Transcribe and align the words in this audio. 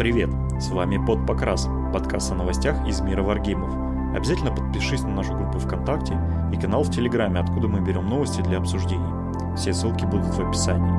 Привет! 0.00 0.30
С 0.58 0.70
вами 0.70 0.96
Под 0.96 1.26
Покрас, 1.26 1.68
подкаст 1.92 2.32
о 2.32 2.34
новостях 2.34 2.88
из 2.88 3.02
мира 3.02 3.22
варгеймов. 3.22 3.70
Обязательно 4.16 4.50
подпишись 4.50 5.02
на 5.02 5.10
нашу 5.10 5.34
группу 5.34 5.58
ВКонтакте 5.58 6.18
и 6.54 6.58
канал 6.58 6.84
в 6.84 6.90
Телеграме, 6.90 7.40
откуда 7.40 7.68
мы 7.68 7.86
берем 7.86 8.08
новости 8.08 8.40
для 8.40 8.56
обсуждений. 8.56 9.04
Все 9.58 9.74
ссылки 9.74 10.06
будут 10.06 10.32
в 10.34 10.40
описании. 10.40 10.90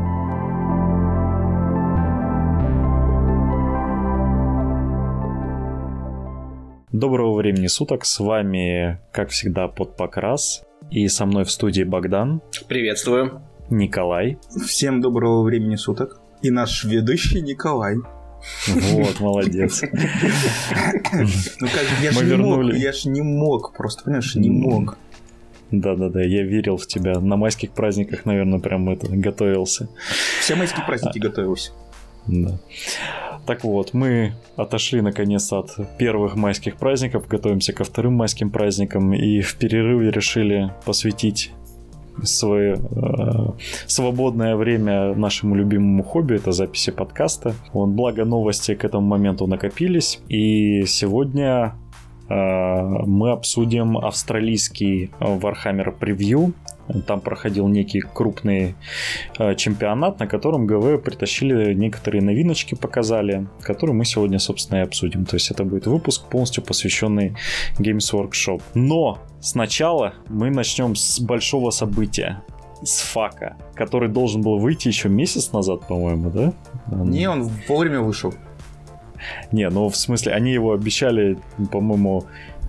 Доброго 6.92 7.38
времени 7.38 7.66
суток, 7.66 8.06
с 8.06 8.20
вами, 8.20 9.00
как 9.12 9.30
всегда, 9.30 9.68
Под 9.68 9.98
Покрас, 9.98 10.64
и 10.92 11.08
со 11.08 11.26
мной 11.26 11.46
в 11.46 11.50
студии 11.50 11.82
Богдан. 11.82 12.44
Приветствую. 12.68 13.42
Николай. 13.72 14.38
Всем 14.64 15.02
доброго 15.02 15.42
времени 15.42 15.76
суток. 15.76 16.22
И 16.44 16.52
наш 16.52 16.84
ведущий 16.84 17.42
Николай. 17.42 17.96
Вот, 18.68 19.20
молодец. 19.20 19.82
Ну 19.84 21.68
как, 21.68 21.86
я 22.02 22.12
же 22.12 22.26
не 22.26 22.36
мог, 22.38 22.74
я 22.74 22.92
же 22.92 23.10
не 23.10 23.22
мог, 23.22 23.74
просто, 23.74 24.04
понимаешь, 24.04 24.36
не 24.36 24.50
мог. 24.50 24.98
Да-да-да, 25.72 26.22
я 26.22 26.44
верил 26.44 26.78
в 26.78 26.86
тебя. 26.86 27.20
На 27.20 27.38
майских 27.38 27.72
праздниках, 27.72 28.26
наверное, 28.26 28.60
прям 28.60 28.90
это 28.90 29.08
готовился. 29.10 29.88
Все 30.42 30.56
майские 30.56 30.86
праздники 30.86 31.18
готовился. 31.18 31.72
Да. 32.28 32.60
Так 33.46 33.64
вот, 33.64 33.94
мы 33.94 34.34
отошли 34.56 35.02
наконец 35.02 35.52
от 35.52 35.72
первых 35.98 36.36
майских 36.36 36.76
праздников, 36.76 37.28
готовимся 37.28 37.74
ко 37.74 37.84
вторым 37.84 38.14
майским 38.14 38.52
праздникам 38.52 39.14
и 39.14 39.42
в 39.42 39.56
перерыве 39.56 40.12
решили 40.12 40.72
посвятить 40.86 41.52
свое 42.24 42.76
э, 42.76 43.52
свободное 43.88 44.56
время 44.56 45.16
нашему 45.16 45.56
любимому 45.56 46.04
хобби, 46.04 46.36
это 46.36 46.52
записи 46.52 46.92
подкаста. 46.92 47.54
Вот, 47.74 47.90
благо 47.90 48.26
новости 48.26 48.76
к 48.76 48.86
этому 48.86 49.08
моменту 49.08 49.48
накопились, 49.48 50.20
и 50.28 50.86
сегодня 50.86 51.76
э, 52.30 52.34
мы 52.36 53.32
обсудим 53.32 53.98
австралийский 53.98 55.12
Warhammer 55.20 55.92
превью. 55.92 56.54
Там 57.08 57.22
проходил 57.22 57.68
некий 57.68 58.02
крупный 58.02 58.76
э, 59.40 59.56
чемпионат, 59.56 60.20
на 60.20 60.28
котором 60.28 60.68
ГВ 60.68 61.02
притащили 61.04 61.74
некоторые 61.74 62.22
новиночки, 62.22 62.76
показали, 62.76 63.48
которые 63.62 63.96
мы 63.96 64.06
сегодня, 64.06 64.40
собственно, 64.40 64.80
и 64.80 64.82
обсудим. 64.82 65.26
То 65.26 65.36
есть 65.36 65.52
это 65.52 65.64
будет 65.64 65.88
выпуск 65.88 66.28
полностью 66.30 66.64
посвященный 66.64 67.36
Games 67.80 68.14
Workshop. 68.14 68.62
Но 68.74 69.20
Сначала 69.42 70.14
мы 70.30 70.52
начнем 70.52 70.96
с 70.96 71.20
большого 71.20 71.72
события, 71.72 72.44
с 72.84 73.02
фака, 73.02 73.58
который 73.74 74.08
должен 74.08 74.44
был 74.44 74.60
выйти 74.60 74.88
еще 74.88 75.10
месяц 75.10 75.52
назад, 75.52 75.88
по-моему, 75.88 76.30
да? 76.30 76.54
Не, 76.92 77.28
он 77.28 77.50
вовремя 77.68 78.02
вышел. 78.02 78.36
Не, 79.52 79.68
ну 79.70 79.90
в 79.90 79.96
смысле, 79.96 80.34
они 80.34 80.52
его 80.52 80.74
обещали, 80.74 81.40
по-моему, 81.72 82.26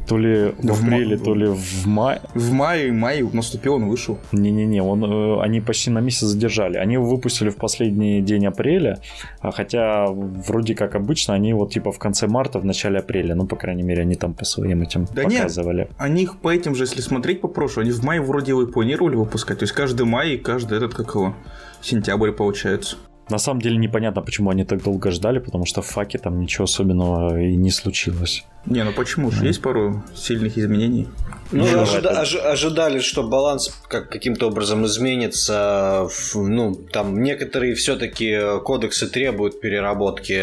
то 0.07 0.19
ли 0.19 0.55
в 0.59 0.71
апреле, 0.71 1.17
то 1.17 1.35
ли 1.35 1.47
в 1.47 1.87
мае. 1.87 2.21
В 2.35 2.53
мае, 2.53 2.93
мае 2.93 3.29
наступил, 3.33 3.75
он 3.75 3.89
вышел. 3.89 4.19
Не-не-не, 4.33 4.83
он, 4.83 5.05
э, 5.05 5.41
они 5.43 5.61
почти 5.61 5.91
на 5.91 6.01
месяц 6.01 6.27
задержали. 6.27 6.77
Они 6.77 6.95
его 6.95 7.07
выпустили 7.07 7.51
в 7.51 7.57
последний 7.57 8.21
день 8.21 8.47
апреля, 8.47 8.99
а 9.41 9.53
хотя 9.53 10.07
вроде 10.09 10.75
как 10.75 10.95
обычно 10.95 11.35
они 11.35 11.55
вот 11.55 11.73
типа 11.73 11.93
в 11.93 11.99
конце 11.99 12.27
марта, 12.27 12.59
в 12.59 12.65
начале 12.65 12.99
апреля, 12.99 13.35
ну, 13.35 13.47
по 13.47 13.57
крайней 13.57 13.83
мере, 13.83 14.03
они 14.03 14.15
там 14.15 14.35
по 14.35 14.45
своим 14.45 14.83
этим 14.83 15.07
да 15.15 15.23
показывали. 15.23 15.83
Нет, 15.83 15.91
они 15.99 16.23
их 16.23 16.39
по 16.39 16.53
этим 16.53 16.75
же, 16.75 16.85
если 16.85 17.01
смотреть 17.01 17.41
по 17.41 17.49
прошлому, 17.49 17.87
они 17.87 17.93
в 17.93 18.03
мае 18.03 18.21
вроде 18.21 18.53
его 18.53 18.63
и 18.63 18.67
планировали 18.67 19.17
выпускать, 19.17 19.59
то 19.59 19.65
есть 19.65 19.73
каждый 19.73 20.07
май 20.07 20.33
и 20.33 20.39
каждый 20.39 20.79
этот, 20.79 20.95
как 20.95 21.15
его, 21.15 21.35
сентябрь 21.81 22.33
получается. 22.33 22.97
На 23.33 23.39
самом 23.39 23.63
деле 23.63 23.79
непонятно, 23.79 24.21
почему 24.21 24.51
они 24.51 24.65
так 24.65 24.83
долго 24.83 25.11
ждали, 25.11 25.39
потому 25.39 25.65
что 25.65 25.81
в 25.81 25.87
факе 25.87 26.19
там 26.19 26.39
ничего 26.39 26.65
особенного 26.65 27.41
и 27.41 27.57
не 27.57 27.71
случилось. 27.71 28.45
Не, 28.67 28.85
ну 28.85 28.93
почему 28.93 29.31
же? 29.31 29.47
Есть 29.47 29.63
пару 29.63 30.03
сильных 30.15 30.59
изменений. 30.59 31.09
Ну, 31.53 31.67
ну 31.67 31.83
ожида- 31.83 32.19
ожи- 32.21 32.41
ожидали, 32.41 32.99
что 33.01 33.23
баланс 33.23 33.71
как- 33.89 34.09
каким-то 34.09 34.49
образом 34.49 34.87
изменится. 34.87 36.09
Ну, 36.35 36.75
там 36.75 37.23
некоторые 37.23 37.75
все-таки 37.75 38.59
кодексы 38.65 39.07
требуют 39.09 39.61
переработки 39.61 40.43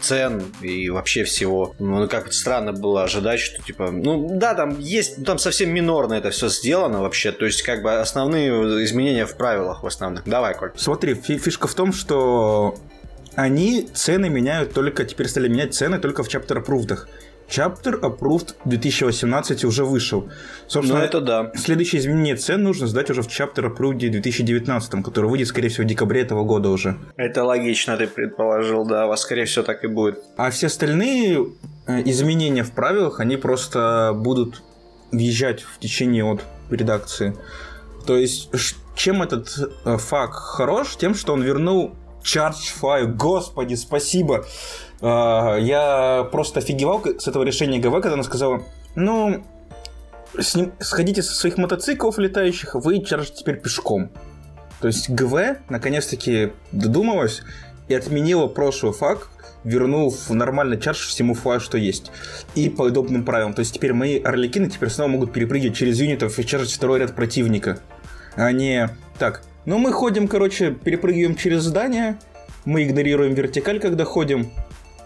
цен 0.00 0.42
и 0.62 0.88
вообще 0.90 1.24
всего. 1.24 1.74
Ну, 1.78 2.08
как 2.08 2.32
странно 2.32 2.72
было 2.72 3.04
ожидать, 3.04 3.40
что 3.40 3.62
типа, 3.62 3.90
ну 3.90 4.38
да, 4.38 4.54
там 4.54 4.78
есть, 4.78 5.24
там 5.24 5.38
совсем 5.38 5.70
минорно 5.72 6.14
это 6.14 6.30
все 6.30 6.48
сделано 6.48 7.02
вообще. 7.02 7.32
То 7.32 7.44
есть, 7.44 7.62
как 7.62 7.82
бы 7.82 7.92
основные 7.94 8.50
изменения 8.84 9.26
в 9.26 9.36
правилах 9.36 9.82
в 9.82 9.86
основном. 9.86 10.22
Давай, 10.26 10.54
Коль. 10.54 10.72
Смотри, 10.76 11.14
фишка 11.14 11.68
в 11.68 11.74
том, 11.74 11.92
что 11.92 12.76
они 13.34 13.88
цены 13.94 14.28
меняют 14.28 14.72
только, 14.72 15.04
теперь 15.04 15.28
стали 15.28 15.48
менять 15.48 15.74
цены 15.74 15.98
только 15.98 16.22
в 16.22 16.28
approved. 16.28 16.98
Chapter 17.48 18.00
Approved 18.00 18.54
2018 18.64 19.64
уже 19.64 19.84
вышел. 19.84 20.28
Собственно, 20.66 21.00
ну, 21.00 21.04
это 21.04 21.20
да. 21.20 21.52
Следующее 21.54 22.00
изменение 22.00 22.36
цен 22.36 22.62
нужно 22.62 22.86
сдать 22.86 23.10
уже 23.10 23.22
в 23.22 23.28
Chapter 23.28 23.74
Approved 23.74 23.98
2019, 23.98 25.04
который 25.04 25.28
выйдет, 25.28 25.48
скорее 25.48 25.68
всего, 25.68 25.84
в 25.84 25.86
декабре 25.86 26.22
этого 26.22 26.44
года 26.44 26.70
уже. 26.70 26.96
Это 27.16 27.44
логично, 27.44 27.96
ты 27.96 28.06
предположил, 28.06 28.86
да, 28.86 29.06
вас, 29.06 29.20
скорее 29.22 29.44
всего, 29.44 29.64
так 29.64 29.84
и 29.84 29.86
будет. 29.86 30.18
А 30.36 30.50
все 30.50 30.66
остальные 30.66 31.46
э, 31.86 32.02
изменения 32.06 32.64
в 32.64 32.72
правилах, 32.72 33.20
они 33.20 33.36
просто 33.36 34.12
будут 34.14 34.62
въезжать 35.10 35.62
в 35.62 35.78
течение 35.78 36.24
от 36.24 36.42
редакции. 36.70 37.36
То 38.06 38.16
есть, 38.16 38.50
чем 38.96 39.22
этот 39.22 39.48
э, 39.84 39.96
факт 39.98 40.34
хорош? 40.34 40.96
Тем, 40.96 41.14
что 41.14 41.34
он 41.34 41.42
вернул 41.42 41.94
Charge 42.22 42.72
File. 42.80 43.06
Господи, 43.06 43.74
спасибо. 43.74 44.44
А, 45.02 45.56
я 45.56 46.28
просто 46.30 46.60
офигевал 46.60 47.02
с 47.18 47.26
этого 47.26 47.42
решения 47.42 47.78
ГВ, 47.78 47.92
когда 47.94 48.14
она 48.14 48.22
сказала, 48.22 48.62
ну, 48.94 49.44
с 50.38 50.56
сходите 50.80 51.22
со 51.22 51.34
своих 51.34 51.58
мотоциклов 51.58 52.18
летающих, 52.18 52.74
вы 52.74 53.04
чаржите 53.04 53.38
теперь 53.38 53.56
пешком. 53.56 54.10
То 54.80 54.86
есть 54.86 55.10
ГВ 55.10 55.58
наконец-таки 55.68 56.52
додумалась 56.70 57.42
и 57.88 57.94
отменила 57.94 58.46
прошлый 58.46 58.92
факт, 58.92 59.28
вернув 59.64 60.30
нормальный 60.30 60.80
чарж 60.80 61.06
всему 61.06 61.34
флаю, 61.34 61.60
что 61.60 61.78
есть. 61.78 62.10
И 62.54 62.68
по 62.68 62.82
удобным 62.82 63.24
правилам. 63.24 63.54
То 63.54 63.60
есть 63.60 63.74
теперь 63.74 63.92
мои 63.92 64.20
орликины 64.20 64.70
теперь 64.70 64.88
снова 64.88 65.08
могут 65.08 65.32
перепрыгивать 65.32 65.76
через 65.76 66.00
юнитов 66.00 66.38
и 66.38 66.46
чаржить 66.46 66.72
второй 66.72 67.00
ряд 67.00 67.14
противника. 67.14 67.78
А 68.34 68.50
не 68.50 68.88
так. 69.18 69.42
Ну, 69.64 69.78
мы 69.78 69.92
ходим, 69.92 70.26
короче, 70.26 70.72
перепрыгиваем 70.72 71.36
через 71.36 71.62
здание, 71.62 72.18
мы 72.64 72.82
игнорируем 72.82 73.34
вертикаль, 73.34 73.78
когда 73.78 74.04
ходим, 74.04 74.50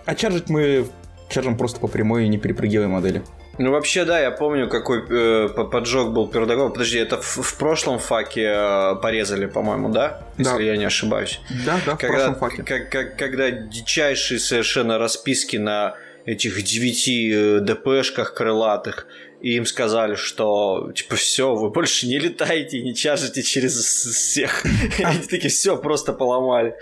а 0.07 0.15
чаржить 0.15 0.49
мы 0.49 0.87
чаржим 1.29 1.57
просто 1.57 1.81
по 1.81 1.89
прямой 1.89 2.25
и 2.25 2.29
не 2.29 2.39
перепрыгивая 2.39 2.89
модели. 2.89 3.23
Ну, 3.59 3.71
вообще, 3.71 4.05
да, 4.05 4.21
я 4.21 4.31
помню, 4.31 4.69
какой 4.69 5.03
э, 5.09 5.49
поджог 5.49 6.13
был 6.13 6.29
Пердагов. 6.29 6.73
Подожди, 6.73 6.99
это 6.99 7.21
в, 7.21 7.39
в 7.39 7.57
прошлом 7.57 7.99
факе 7.99 8.53
э, 8.55 8.97
порезали, 9.01 9.47
по-моему, 9.47 9.89
да? 9.89 10.23
Если 10.37 10.59
да. 10.59 10.63
я 10.63 10.77
не 10.77 10.85
ошибаюсь. 10.85 11.41
Да, 11.65 11.81
да, 11.87 11.95
в 11.95 11.99
когда, 11.99 12.17
прошлом 12.17 12.35
факе. 12.37 12.63
Как, 12.63 12.91
как, 12.91 13.17
когда 13.17 13.51
дичайшие 13.51 14.39
совершенно 14.39 14.99
расписки 14.99 15.57
на 15.57 15.97
этих 16.27 16.63
девяти 16.63 17.33
э, 17.33 17.61
ДПшках 17.61 18.35
крылатых, 18.35 19.07
и 19.41 19.55
им 19.55 19.65
сказали, 19.65 20.17
что 20.17 20.93
типа 20.95 21.17
все, 21.17 21.55
вы 21.55 21.71
больше 21.71 22.07
не 22.07 22.19
летаете, 22.19 22.83
не 22.83 22.95
чаржите 22.95 23.43
через 23.43 23.75
всех. 23.75 24.65
Они 25.03 25.21
такие, 25.21 25.49
все, 25.49 25.79
просто 25.79 26.13
поломали. 26.13 26.75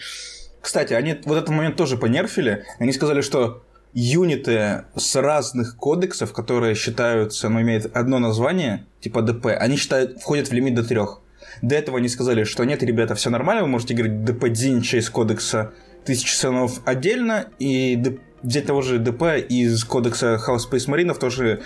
Кстати, 0.64 0.94
они 0.94 1.20
вот 1.26 1.36
этот 1.36 1.50
момент 1.50 1.76
тоже 1.76 1.98
понерфили. 1.98 2.64
Они 2.78 2.90
сказали, 2.94 3.20
что 3.20 3.62
юниты 3.92 4.86
с 4.96 5.14
разных 5.14 5.76
кодексов, 5.76 6.32
которые 6.32 6.74
считаются, 6.74 7.50
ну, 7.50 7.60
имеют 7.60 7.94
одно 7.94 8.18
название, 8.18 8.86
типа 9.00 9.20
ДП, 9.20 9.48
они 9.58 9.76
считают, 9.76 10.22
входят 10.22 10.48
в 10.48 10.54
лимит 10.54 10.74
до 10.74 10.82
трех. 10.82 11.20
До 11.60 11.74
этого 11.74 11.98
они 11.98 12.08
сказали, 12.08 12.44
что 12.44 12.64
нет, 12.64 12.82
ребята, 12.82 13.14
все 13.14 13.28
нормально, 13.28 13.64
вы 13.64 13.68
можете 13.68 13.92
говорить 13.92 14.24
ДП 14.24 14.48
Дзинча 14.48 14.96
из 14.96 15.10
кодекса 15.10 15.74
Тысячи 16.06 16.34
Сынов 16.34 16.80
отдельно, 16.86 17.48
и 17.58 18.18
взять 18.42 18.64
того 18.64 18.80
же 18.80 18.98
ДП 18.98 19.22
из 19.46 19.84
кодекса 19.84 20.40
House 20.48 20.70
Space 20.70 20.88
Marine 20.88 21.14
тоже 21.14 21.60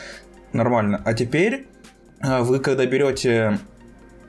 нормально. 0.53 1.01
А 1.05 1.15
теперь 1.15 1.69
а, 2.21 2.43
вы, 2.43 2.59
когда 2.59 2.85
берете 2.85 3.61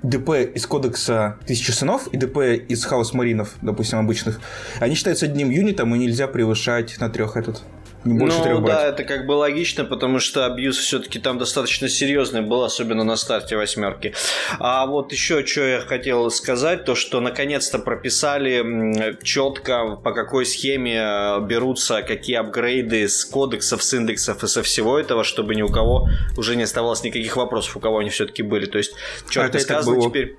ДП 0.03 0.29
из 0.55 0.65
кодекса 0.65 1.37
Тысячи 1.45 1.71
Сынов 1.71 2.07
и 2.07 2.17
ДП 2.17 2.37
из 2.67 2.85
Хаус 2.85 3.13
Маринов, 3.13 3.55
допустим, 3.61 3.99
обычных, 3.99 4.39
они 4.79 4.95
считаются 4.95 5.25
одним 5.25 5.49
юнитом, 5.49 5.93
и 5.93 5.99
нельзя 5.99 6.27
превышать 6.27 6.99
на 6.99 7.09
трех 7.09 7.35
этот. 7.35 7.63
Больше 8.05 8.37
ну 8.37 8.43
трех 8.43 8.63
да, 8.63 8.87
это 8.87 9.03
как 9.03 9.25
бы 9.25 9.33
логично, 9.33 9.83
потому 9.83 10.19
что 10.19 10.45
абьюз 10.45 10.77
все-таки 10.77 11.19
там 11.19 11.37
достаточно 11.37 11.89
серьезный 11.89 12.41
был, 12.41 12.63
особенно 12.63 13.03
на 13.03 13.17
старте 13.17 13.57
восьмерки. 13.57 14.13
А 14.59 14.85
вот 14.85 15.11
еще 15.11 15.45
что 15.45 15.61
я 15.61 15.81
хотел 15.81 16.31
сказать, 16.31 16.85
то 16.85 16.95
что 16.95 17.19
наконец-то 17.19 17.77
прописали 17.77 19.17
четко 19.23 19.97
по 19.97 20.13
какой 20.13 20.45
схеме 20.45 21.01
э, 21.01 21.41
берутся 21.41 22.01
какие 22.01 22.37
апгрейды 22.37 23.09
с 23.09 23.25
кодексов, 23.25 23.83
с 23.83 23.93
индексов 23.93 24.43
и 24.43 24.47
со 24.47 24.63
всего 24.63 24.97
этого, 24.97 25.23
чтобы 25.25 25.55
ни 25.55 25.61
у 25.61 25.69
кого 25.69 26.07
уже 26.37 26.55
не 26.55 26.63
оставалось 26.63 27.03
никаких 27.03 27.35
вопросов, 27.35 27.75
у 27.75 27.79
кого 27.81 27.99
они 27.99 28.09
все-таки 28.09 28.43
были. 28.43 28.65
То 28.65 28.77
есть 28.77 28.93
четко 29.29 29.57
а 29.57 29.61
сказано 29.61 30.01
теперь 30.01 30.37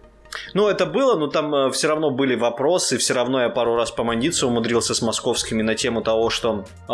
Ну, 0.54 0.68
это 0.68 0.86
было, 0.86 1.16
но 1.16 1.26
там 1.26 1.54
э, 1.54 1.70
все 1.70 1.88
равно 1.88 2.10
были 2.10 2.34
вопросы, 2.34 2.98
все 2.98 3.14
равно 3.14 3.40
я 3.42 3.48
пару 3.48 3.76
раз 3.76 3.90
помандиться 3.90 4.46
умудрился 4.46 4.94
с 4.94 5.02
московскими 5.02 5.62
на 5.62 5.74
тему 5.74 6.02
того, 6.02 6.30
что 6.30 6.64
э, 6.88 6.92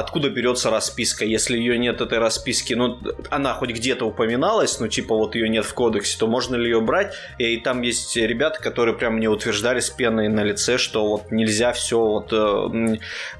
откуда 0.00 0.30
берется 0.30 0.70
расписка, 0.70 1.24
если 1.24 1.56
ее 1.56 1.78
нет 1.78 2.00
этой 2.00 2.18
расписки, 2.18 2.74
ну, 2.74 2.98
она 3.30 3.54
хоть 3.54 3.70
где-то 3.70 4.04
упоминалась, 4.04 4.80
ну, 4.80 4.88
типа 4.88 5.14
вот 5.14 5.34
ее 5.34 5.48
нет 5.48 5.64
в 5.64 5.74
кодексе, 5.74 6.18
то 6.18 6.26
можно 6.26 6.56
ли 6.56 6.64
ее 6.70 6.80
брать? 6.80 7.14
И, 7.38 7.56
там 7.58 7.82
есть 7.82 8.16
ребята, 8.16 8.60
которые 8.60 8.96
прям 8.96 9.14
мне 9.14 9.28
утверждали 9.28 9.80
с 9.80 9.90
пеной 9.90 10.28
на 10.28 10.42
лице, 10.44 10.78
что 10.78 11.06
вот 11.06 11.30
нельзя 11.30 11.72
все, 11.72 11.98
вот 11.98 12.32
э, 12.32 12.36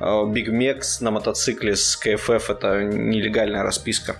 Big 0.00 0.48
Max 0.48 0.98
на 1.00 1.10
мотоцикле 1.10 1.76
с 1.76 1.96
КФФ 1.96 2.50
это 2.50 2.82
нелегальная 2.82 3.62
расписка 3.62 4.16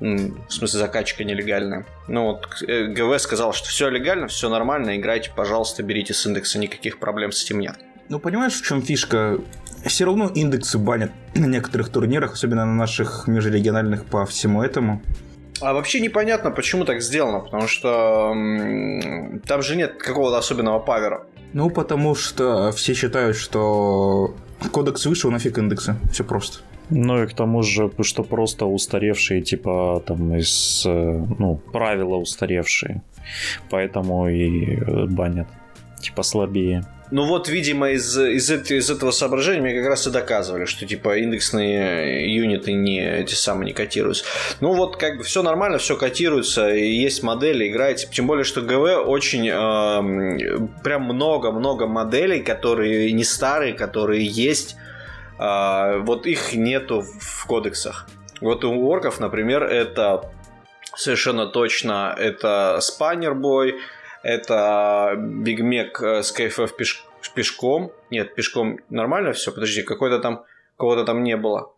в 0.00 0.50
смысле 0.50 0.78
закачка 0.80 1.24
нелегальная. 1.24 1.86
Ну 2.08 2.24
вот 2.24 2.62
э, 2.66 2.86
ГВ 2.86 3.20
сказал, 3.20 3.52
что 3.52 3.68
все 3.68 3.88
легально, 3.88 4.28
все 4.28 4.48
нормально, 4.48 4.96
играйте, 4.96 5.30
пожалуйста, 5.34 5.82
берите 5.82 6.14
с 6.14 6.26
индекса, 6.26 6.58
никаких 6.58 6.98
проблем 6.98 7.32
с 7.32 7.44
этим 7.44 7.60
нет. 7.60 7.76
Ну 8.08 8.18
понимаешь, 8.18 8.54
в 8.54 8.64
чем 8.64 8.82
фишка? 8.82 9.38
Все 9.84 10.04
равно 10.04 10.30
индексы 10.34 10.78
банят 10.78 11.12
на 11.34 11.46
некоторых 11.46 11.90
турнирах, 11.90 12.34
особенно 12.34 12.64
на 12.64 12.74
наших 12.74 13.26
межрегиональных 13.26 14.06
по 14.06 14.24
всему 14.24 14.62
этому. 14.62 15.02
А 15.60 15.72
вообще 15.72 16.00
непонятно, 16.00 16.50
почему 16.50 16.84
так 16.84 17.00
сделано, 17.00 17.40
потому 17.40 17.68
что 17.68 18.34
там 19.46 19.62
же 19.62 19.76
нет 19.76 20.02
какого-то 20.02 20.38
особенного 20.38 20.80
павера. 20.80 21.26
Ну, 21.52 21.70
потому 21.70 22.14
что 22.14 22.72
все 22.72 22.94
считают, 22.94 23.36
что 23.36 24.34
кодекс 24.72 25.06
вышел, 25.06 25.30
нафиг 25.30 25.58
индексы. 25.58 25.96
Все 26.12 26.24
просто. 26.24 26.58
Ну 26.90 27.22
и 27.22 27.26
к 27.26 27.34
тому 27.34 27.62
же, 27.62 27.90
что 28.02 28.22
просто 28.22 28.66
устаревшие, 28.66 29.40
типа, 29.40 30.02
там, 30.06 30.34
из, 30.36 30.84
э, 30.86 31.24
ну, 31.38 31.56
правила 31.72 32.16
устаревшие. 32.16 33.02
Поэтому 33.70 34.28
и 34.28 35.06
банят. 35.06 35.48
Типа, 36.00 36.22
слабее. 36.22 36.84
Ну 37.14 37.26
вот, 37.26 37.48
видимо, 37.48 37.90
из, 37.90 38.18
из, 38.18 38.50
из 38.50 38.90
этого 38.90 39.12
соображения 39.12 39.60
мне 39.60 39.78
как 39.80 39.88
раз 39.88 40.04
и 40.04 40.10
доказывали, 40.10 40.64
что 40.64 40.84
типа 40.84 41.16
индексные 41.16 42.34
юниты 42.34 42.72
не 42.72 42.98
эти 43.20 43.34
самые 43.34 43.66
не 43.66 43.72
котируются. 43.72 44.24
Ну 44.58 44.74
вот, 44.74 44.96
как 44.96 45.18
бы 45.18 45.22
все 45.22 45.44
нормально, 45.44 45.78
все 45.78 45.96
котируется, 45.96 46.70
есть 46.70 47.22
модели, 47.22 47.68
играете. 47.68 48.08
Тем 48.10 48.26
более, 48.26 48.42
что 48.42 48.62
ГВ 48.62 49.06
очень 49.06 49.48
э, 49.48 50.68
прям 50.82 51.02
много-много 51.04 51.86
моделей, 51.86 52.42
которые 52.42 53.12
не 53.12 53.22
старые, 53.22 53.74
которые 53.74 54.26
есть 54.26 54.74
а, 55.38 55.98
вот 55.98 56.26
их 56.26 56.54
нету 56.54 57.04
в 57.20 57.46
кодексах. 57.46 58.08
Вот 58.40 58.64
у 58.64 58.88
орков, 58.88 59.20
например, 59.20 59.62
это 59.62 60.32
совершенно 60.96 61.46
точно 61.46 62.12
это 62.18 62.78
Спаннер 62.80 63.34
Бой, 63.34 63.76
это 64.24 65.14
Биг 65.16 65.60
Мек 65.60 66.00
с 66.00 66.32
КФФ 66.32 66.76
пеш, 66.76 67.04
пешком. 67.34 67.92
Нет, 68.10 68.34
пешком 68.34 68.78
нормально 68.90 69.32
все, 69.32 69.52
подожди, 69.52 69.82
какой-то 69.82 70.18
там, 70.18 70.44
кого-то 70.76 71.04
там 71.04 71.22
не 71.22 71.36
было. 71.36 71.70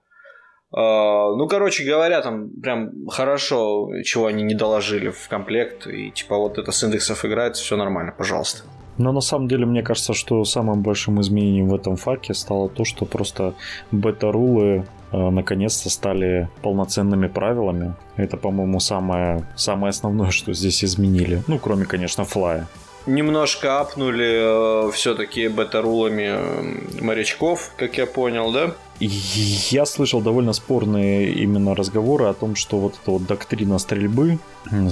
Uh, 0.73 1.37
ну, 1.37 1.47
короче 1.47 1.85
говоря, 1.85 2.21
там 2.23 2.51
прям 2.61 3.07
хорошо, 3.09 3.89
чего 4.05 4.27
они 4.27 4.43
не 4.43 4.55
доложили 4.55 5.11
в 5.11 5.29
комплект. 5.29 5.87
И 5.87 6.11
типа 6.11 6.37
вот 6.37 6.59
это 6.59 6.73
с 6.73 6.83
индексов 6.83 7.25
играется, 7.25 7.63
все 7.63 7.77
нормально, 7.77 8.13
пожалуйста. 8.17 8.65
Но 8.99 9.13
на 9.13 9.21
самом 9.21 9.47
деле 9.47 9.65
мне 9.67 9.83
кажется, 9.83 10.15
что 10.15 10.45
самым 10.45 10.83
большим 10.83 11.21
изменением 11.21 11.69
в 11.69 11.75
этом 11.75 11.97
факе 11.97 12.35
стало 12.35 12.69
то, 12.69 12.85
что 12.85 13.05
просто 13.05 13.55
бета-рулы 13.91 14.65
э, 14.65 14.85
наконец-то 15.31 15.91
стали 15.91 16.49
полноценными 16.63 17.27
правилами. 17.27 17.95
Это, 18.17 18.37
по-моему, 18.37 18.81
самое, 18.81 19.47
самое 19.57 19.91
основное, 19.91 20.31
что 20.31 20.53
здесь 20.53 20.85
изменили. 20.85 21.43
Ну, 21.47 21.59
кроме, 21.59 21.87
конечно, 21.87 22.25
флая 22.25 22.67
немножко 23.07 23.81
апнули 23.81 24.89
э, 24.89 24.91
все-таки 24.93 25.49
бета-рулами 25.49 26.27
э, 26.29 27.01
морячков, 27.01 27.73
как 27.77 27.97
я 27.99 28.07
понял, 28.07 28.53
да? 28.53 28.75
Я 29.01 29.87
слышал 29.87 30.21
довольно 30.21 30.53
спорные 30.53 31.33
именно 31.33 31.75
разговоры 31.75 32.27
о 32.27 32.35
том, 32.35 32.55
что 32.57 32.79
вот 32.79 32.95
эта 33.03 33.11
вот 33.11 33.27
доктрина 33.27 33.79
стрельбы, 33.79 34.39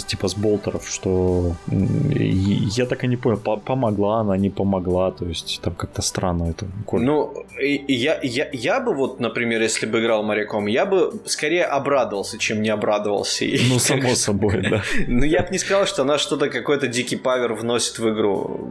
типа 0.06 0.28
с 0.28 0.34
болтеров, 0.34 0.88
что 0.88 1.56
я 1.70 2.86
так 2.86 3.04
и 3.04 3.06
не 3.08 3.16
понял, 3.16 3.38
помогла 3.38 4.20
она, 4.20 4.36
не 4.36 4.50
помогла, 4.50 5.10
то 5.10 5.26
есть 5.26 5.60
там 5.62 5.74
как-то 5.74 6.02
странно 6.02 6.50
это. 6.50 6.66
Ну, 6.92 7.44
я, 7.60 8.18
я, 8.22 8.48
я 8.52 8.80
бы 8.80 8.94
вот, 8.94 9.20
например, 9.20 9.62
если 9.62 9.86
бы 9.86 10.00
играл 10.00 10.22
моряком, 10.22 10.66
я 10.66 10.86
бы 10.86 11.12
скорее 11.26 11.64
обрадовался, 11.64 12.38
чем 12.38 12.62
не 12.62 12.70
обрадовался. 12.70 13.46
Ну, 13.68 13.78
само 13.78 14.14
собой, 14.14 14.62
да. 14.70 14.82
Ну, 15.06 15.24
я 15.24 15.42
бы 15.42 15.48
не 15.50 15.58
сказал, 15.58 15.86
что 15.86 16.02
она 16.02 16.18
что-то, 16.18 16.48
какой-то 16.48 16.88
дикий 16.88 17.16
павер 17.16 17.54
вносит 17.54 17.98
в 17.98 18.08
игру. 18.10 18.70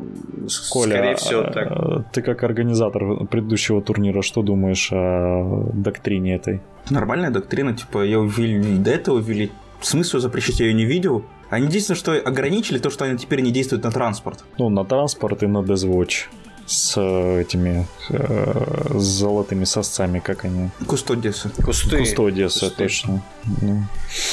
Коля, 0.69 0.91
скорее 0.91 1.15
всего, 1.15 1.41
а, 1.41 1.51
так. 1.51 2.11
ты 2.11 2.21
как 2.21 2.43
организатор 2.43 3.25
предыдущего 3.25 3.81
турнира, 3.81 4.21
что 4.21 4.41
думаешь 4.41 4.89
о 4.91 5.69
доктрине 5.73 6.35
этой? 6.35 6.61
Нормальная 6.89 7.29
доктрина, 7.29 7.73
типа, 7.73 8.03
ее 8.03 8.27
ввели, 8.27 8.77
до 8.77 8.91
этого 8.91 9.19
ввели. 9.19 9.51
Смысла 9.81 10.19
запрещать 10.19 10.59
я 10.59 10.67
ее 10.67 10.73
не 10.73 10.85
видел. 10.85 11.25
Они 11.49 11.67
единственное, 11.67 11.97
что 11.97 12.13
ограничили, 12.13 12.79
то, 12.79 12.89
что 12.89 13.05
они 13.05 13.17
теперь 13.17 13.41
не 13.41 13.51
действуют 13.51 13.83
на 13.83 13.91
транспорт. 13.91 14.43
Ну, 14.57 14.69
на 14.69 14.85
транспорт 14.85 15.43
и 15.43 15.47
на 15.47 15.59
Deathwatch 15.59 16.27
с 16.65 16.97
этими 16.97 17.85
э, 18.09 18.97
с 18.97 19.03
золотыми 19.03 19.65
сосцами, 19.65 20.19
как 20.19 20.45
они? 20.45 20.69
Кустодисы. 20.87 21.49
Кусты. 21.63 21.97
Кустодисы, 21.99 22.69
точно. 22.69 23.21
Ну. 23.61 23.83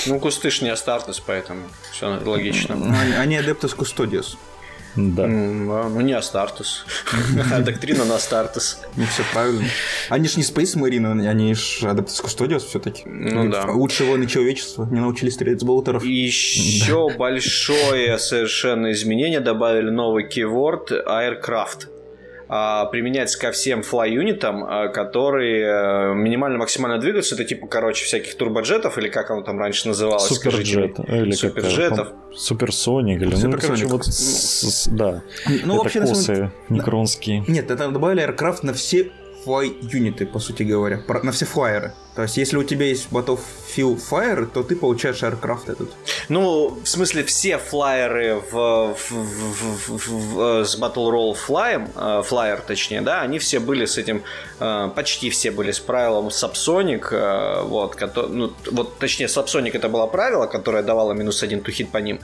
ну, 0.07 0.21
кусты 0.21 0.51
ж 0.51 0.62
не 0.62 0.69
Astartes, 0.69 1.21
поэтому 1.21 1.62
все 1.93 2.07
логично. 2.25 2.75
Они, 2.75 3.12
они 3.12 3.37
Adeptus 3.37 3.75
Custodes. 3.75 4.39
Да. 4.97 5.27
Ну, 5.27 6.01
не 6.01 6.13
Astartes. 6.12 6.85
А 7.53 7.61
доктрина 7.61 8.05
на 8.05 8.17
Astartes. 8.17 8.81
Ну, 8.97 9.05
все 9.07 9.23
правильно. 9.33 9.65
Они 10.09 10.29
же 10.29 10.37
не 10.37 10.43
Space 10.43 10.77
Marine, 10.77 11.27
они 11.29 11.55
же 11.55 11.87
Adeptus 11.87 12.23
Custodius 12.25 12.61
все-таки. 12.61 13.03
Ну 13.07 13.51
да. 13.51 13.67
Лучшие 13.67 14.09
воины 14.09 14.27
человечества. 14.27 14.87
Не 14.91 15.01
научились 15.01 15.35
стрелять 15.35 15.61
с 15.61 15.65
болтеров. 15.65 16.05
Еще 16.05 17.11
большое 17.11 18.19
совершенно 18.19 18.93
изменение. 18.93 19.41
Добавили 19.41 19.91
новый 19.91 20.29
кейворд 20.29 20.91
Aircraft 20.91 21.87
а, 22.52 22.87
применяется 22.87 23.38
ко 23.38 23.52
всем 23.52 23.85
флай-юнитам, 23.85 24.64
а, 24.64 24.88
которые 24.88 25.62
э, 25.62 26.14
минимально-максимально 26.14 26.99
двигаются. 26.99 27.37
Это 27.37 27.44
типа, 27.44 27.69
короче, 27.69 28.05
всяких 28.05 28.37
турбоджетов, 28.37 28.99
или 28.99 29.08
как 29.08 29.31
оно 29.31 29.43
там 29.43 29.61
раньше 29.61 29.87
называлось? 29.87 30.25
Суперджет. 30.25 30.99
Или 31.08 31.31
Суперджетов. 31.31 32.08
Суперсоник. 32.35 33.23
Или, 33.23 33.37
ну, 33.37 33.56
короче, 33.56 33.87
вот, 33.87 34.05
с, 34.05 34.88
да. 34.88 35.23
Ну, 35.47 35.75
это 35.75 35.82
вообще, 35.85 36.00
косы 36.00 36.35
самом... 36.35 36.52
некронские. 36.69 37.44
Нет, 37.47 37.70
это 37.70 37.88
добавили 37.88 38.29
Aircraft 38.29 38.58
на 38.62 38.73
все 38.73 39.12
флай-юниты, 39.45 40.27
по 40.27 40.39
сути 40.39 40.63
говоря, 40.63 41.03
на 41.23 41.33
все 41.33 41.47
флайеры. 41.47 41.93
То 42.15 42.23
есть, 42.23 42.37
если 42.37 42.57
у 42.57 42.65
тебя 42.65 42.87
есть 42.87 43.09
Battlefield 43.11 44.00
Fire, 44.11 44.47
то 44.47 44.62
ты 44.62 44.75
получаешь 44.76 45.23
Aircraft 45.23 45.73
этот. 45.73 45.91
Ну, 46.29 46.79
в 46.83 46.87
смысле, 46.87 47.23
все 47.23 47.57
флайеры 47.57 48.43
в, 48.50 48.95
в, 48.95 49.11
в, 49.11 49.88
в, 49.88 50.35
в, 50.35 50.64
с 50.64 50.79
Battle 50.79 51.11
Roll 51.11 51.35
флаем, 51.35 51.88
э, 51.95 52.23
флайер 52.25 52.61
точнее, 52.61 53.00
да, 53.00 53.23
они 53.23 53.38
все 53.38 53.61
были 53.61 53.87
с 53.87 53.97
этим, 53.97 54.23
э, 54.59 54.91
почти 54.95 55.31
все 55.31 55.50
были 55.50 55.71
с 55.71 55.79
правилом 55.79 56.29
Subsonic, 56.29 57.09
э, 57.12 57.62
вот, 57.62 57.95
который, 57.95 58.31
ну, 58.31 58.53
вот, 58.73 58.99
точнее, 58.99 59.26
Subsonic 59.26 59.71
это 59.73 59.88
было 59.88 60.07
правило, 60.07 60.47
которое 60.47 60.83
давало 60.83 61.12
минус 61.12 61.43
один 61.43 61.62
тухит 61.62 61.91
по 61.91 61.99
ним, 61.99 62.21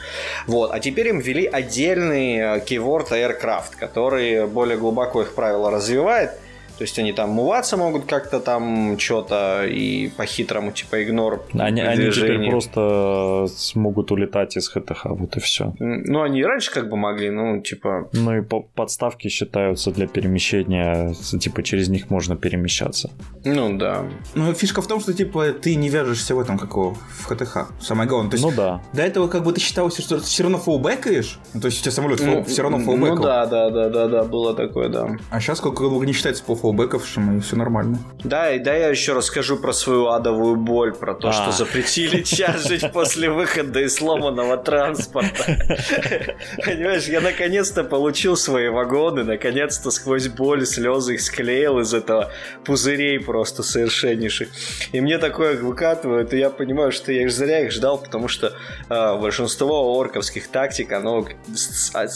вот, 0.46 0.72
а 0.72 0.80
теперь 0.80 1.08
им 1.08 1.20
ввели 1.20 1.46
отдельный 1.46 2.60
keyword 2.60 3.10
Aircraft, 3.10 3.76
который 3.78 4.46
более 4.46 4.76
глубоко 4.76 5.22
их 5.22 5.34
правила 5.34 5.70
развивает, 5.70 6.32
то 6.78 6.82
есть 6.82 6.98
они 6.98 7.12
там 7.12 7.30
муваться 7.30 7.76
могут 7.76 8.04
как-то 8.04 8.40
там 8.40 8.98
что-то 8.98 9.64
и 9.66 10.08
по-хитрому 10.08 10.72
типа 10.72 11.02
игнор 11.02 11.44
они, 11.54 11.80
они 11.80 12.10
теперь 12.10 12.50
просто 12.50 13.46
смогут 13.56 14.10
улетать 14.12 14.56
из 14.56 14.68
ХТХ, 14.68 15.06
вот 15.06 15.36
и 15.36 15.40
все. 15.40 15.74
Ну, 15.78 16.22
они 16.22 16.40
и 16.40 16.44
раньше 16.44 16.72
как 16.72 16.88
бы 16.88 16.96
могли, 16.96 17.30
ну, 17.30 17.60
типа... 17.60 18.08
Ну 18.12 18.38
и 18.38 18.42
подставки 18.42 19.28
считаются 19.28 19.90
для 19.90 20.06
перемещения, 20.06 21.14
типа 21.14 21.62
через 21.62 21.88
них 21.88 22.10
можно 22.10 22.36
перемещаться. 22.36 23.10
Ну 23.44 23.76
да. 23.76 24.04
Ну, 24.34 24.52
фишка 24.54 24.82
в 24.82 24.86
том, 24.86 25.00
что 25.00 25.12
типа 25.12 25.52
ты 25.52 25.74
не 25.74 25.88
вяжешься 25.88 26.34
в 26.34 26.40
этом, 26.40 26.58
какого, 26.58 26.94
в 26.94 27.24
ХТХ. 27.26 27.70
Самое 27.80 28.08
главное. 28.08 28.30
То 28.30 28.36
есть, 28.36 28.44
ну 28.44 28.52
да. 28.52 28.82
До 28.92 29.02
этого 29.02 29.28
как 29.28 29.44
бы 29.44 29.52
ты 29.52 29.60
считался, 29.60 30.02
что 30.02 30.18
ты 30.18 30.24
все 30.24 30.42
равно 30.42 30.58
фоллбекаешь, 30.58 31.38
ну, 31.54 31.60
то 31.60 31.66
есть 31.66 31.80
у 31.80 31.82
тебя 31.82 31.92
самолет 31.92 32.20
ну, 32.20 32.44
все 32.44 32.62
равно 32.62 32.78
фоллбекал. 32.78 33.16
Ну 33.16 33.22
да, 33.22 33.46
да, 33.46 33.70
да, 33.70 33.88
да, 33.88 34.08
да, 34.08 34.24
было 34.24 34.54
такое, 34.54 34.88
да. 34.88 35.16
А 35.30 35.40
сейчас 35.40 35.60
как 35.60 35.74
бы 35.74 36.06
не 36.06 36.12
считается 36.12 36.42
по 36.44 36.54
зафолбековшим, 36.66 37.38
и 37.38 37.40
все 37.40 37.56
нормально. 37.56 37.98
Да, 38.24 38.52
и 38.52 38.58
да, 38.58 38.74
я 38.74 38.88
еще 38.88 39.12
расскажу 39.12 39.56
про 39.56 39.72
свою 39.72 40.08
адовую 40.08 40.56
боль, 40.56 40.94
про 40.94 41.14
то, 41.14 41.28
а. 41.28 41.32
что 41.32 41.52
запретили 41.52 42.22
чаржить 42.22 42.90
после 42.92 43.30
выхода 43.30 43.80
из 43.80 43.94
сломанного 43.94 44.56
транспорта. 44.56 45.44
Понимаешь, 46.64 47.06
я 47.06 47.20
наконец-то 47.20 47.84
получил 47.84 48.36
свои 48.36 48.68
вагоны, 48.68 49.24
наконец-то 49.24 49.90
сквозь 49.90 50.28
боль, 50.28 50.66
слезы 50.66 51.14
их 51.14 51.20
склеил 51.20 51.78
из 51.80 51.94
этого 51.94 52.30
пузырей 52.64 53.20
просто 53.20 53.62
совершеннейших. 53.62 54.48
И 54.92 55.00
мне 55.00 55.18
такое 55.18 55.56
выкатывают, 55.56 56.32
и 56.32 56.38
я 56.38 56.50
понимаю, 56.50 56.92
что 56.92 57.12
я 57.12 57.22
их 57.22 57.30
зря 57.30 57.60
их 57.60 57.72
ждал, 57.72 57.98
потому 57.98 58.28
что 58.28 58.52
э, 58.88 59.18
большинство 59.18 59.98
орковских 59.98 60.48
тактик, 60.48 60.92
оно 60.92 61.26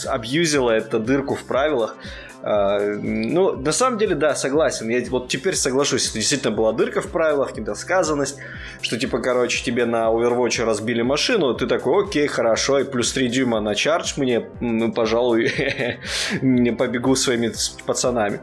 абьюзило 0.07 0.71
эту 0.71 0.99
дырку 0.99 1.35
в 1.35 1.43
правилах, 1.43 1.95
а, 2.43 2.79
ну, 3.01 3.55
на 3.55 3.71
самом 3.71 3.97
деле, 3.97 4.15
да, 4.15 4.35
согласен. 4.35 4.89
Я 4.89 5.01
вот 5.09 5.27
теперь 5.27 5.55
соглашусь, 5.55 6.09
это 6.09 6.15
действительно 6.15 6.55
была 6.55 6.73
дырка 6.73 7.01
в 7.01 7.07
правилах, 7.07 7.55
недосказанность, 7.55 8.37
что 8.81 8.97
типа, 8.97 9.19
короче, 9.19 9.63
тебе 9.63 9.85
на 9.85 10.05
Overwatch 10.05 10.63
разбили 10.63 11.01
машину, 11.01 11.53
ты 11.53 11.67
такой, 11.67 12.05
окей, 12.05 12.27
хорошо, 12.27 12.79
и 12.79 12.83
плюс 12.83 13.11
3 13.13 13.27
дюйма 13.27 13.59
на 13.61 13.75
чардж 13.75 14.13
мне, 14.17 14.47
ну, 14.59 14.91
пожалуй, 14.91 15.51
не 16.41 16.71
побегу 16.71 17.15
своими 17.15 17.51
пацанами. 17.85 18.41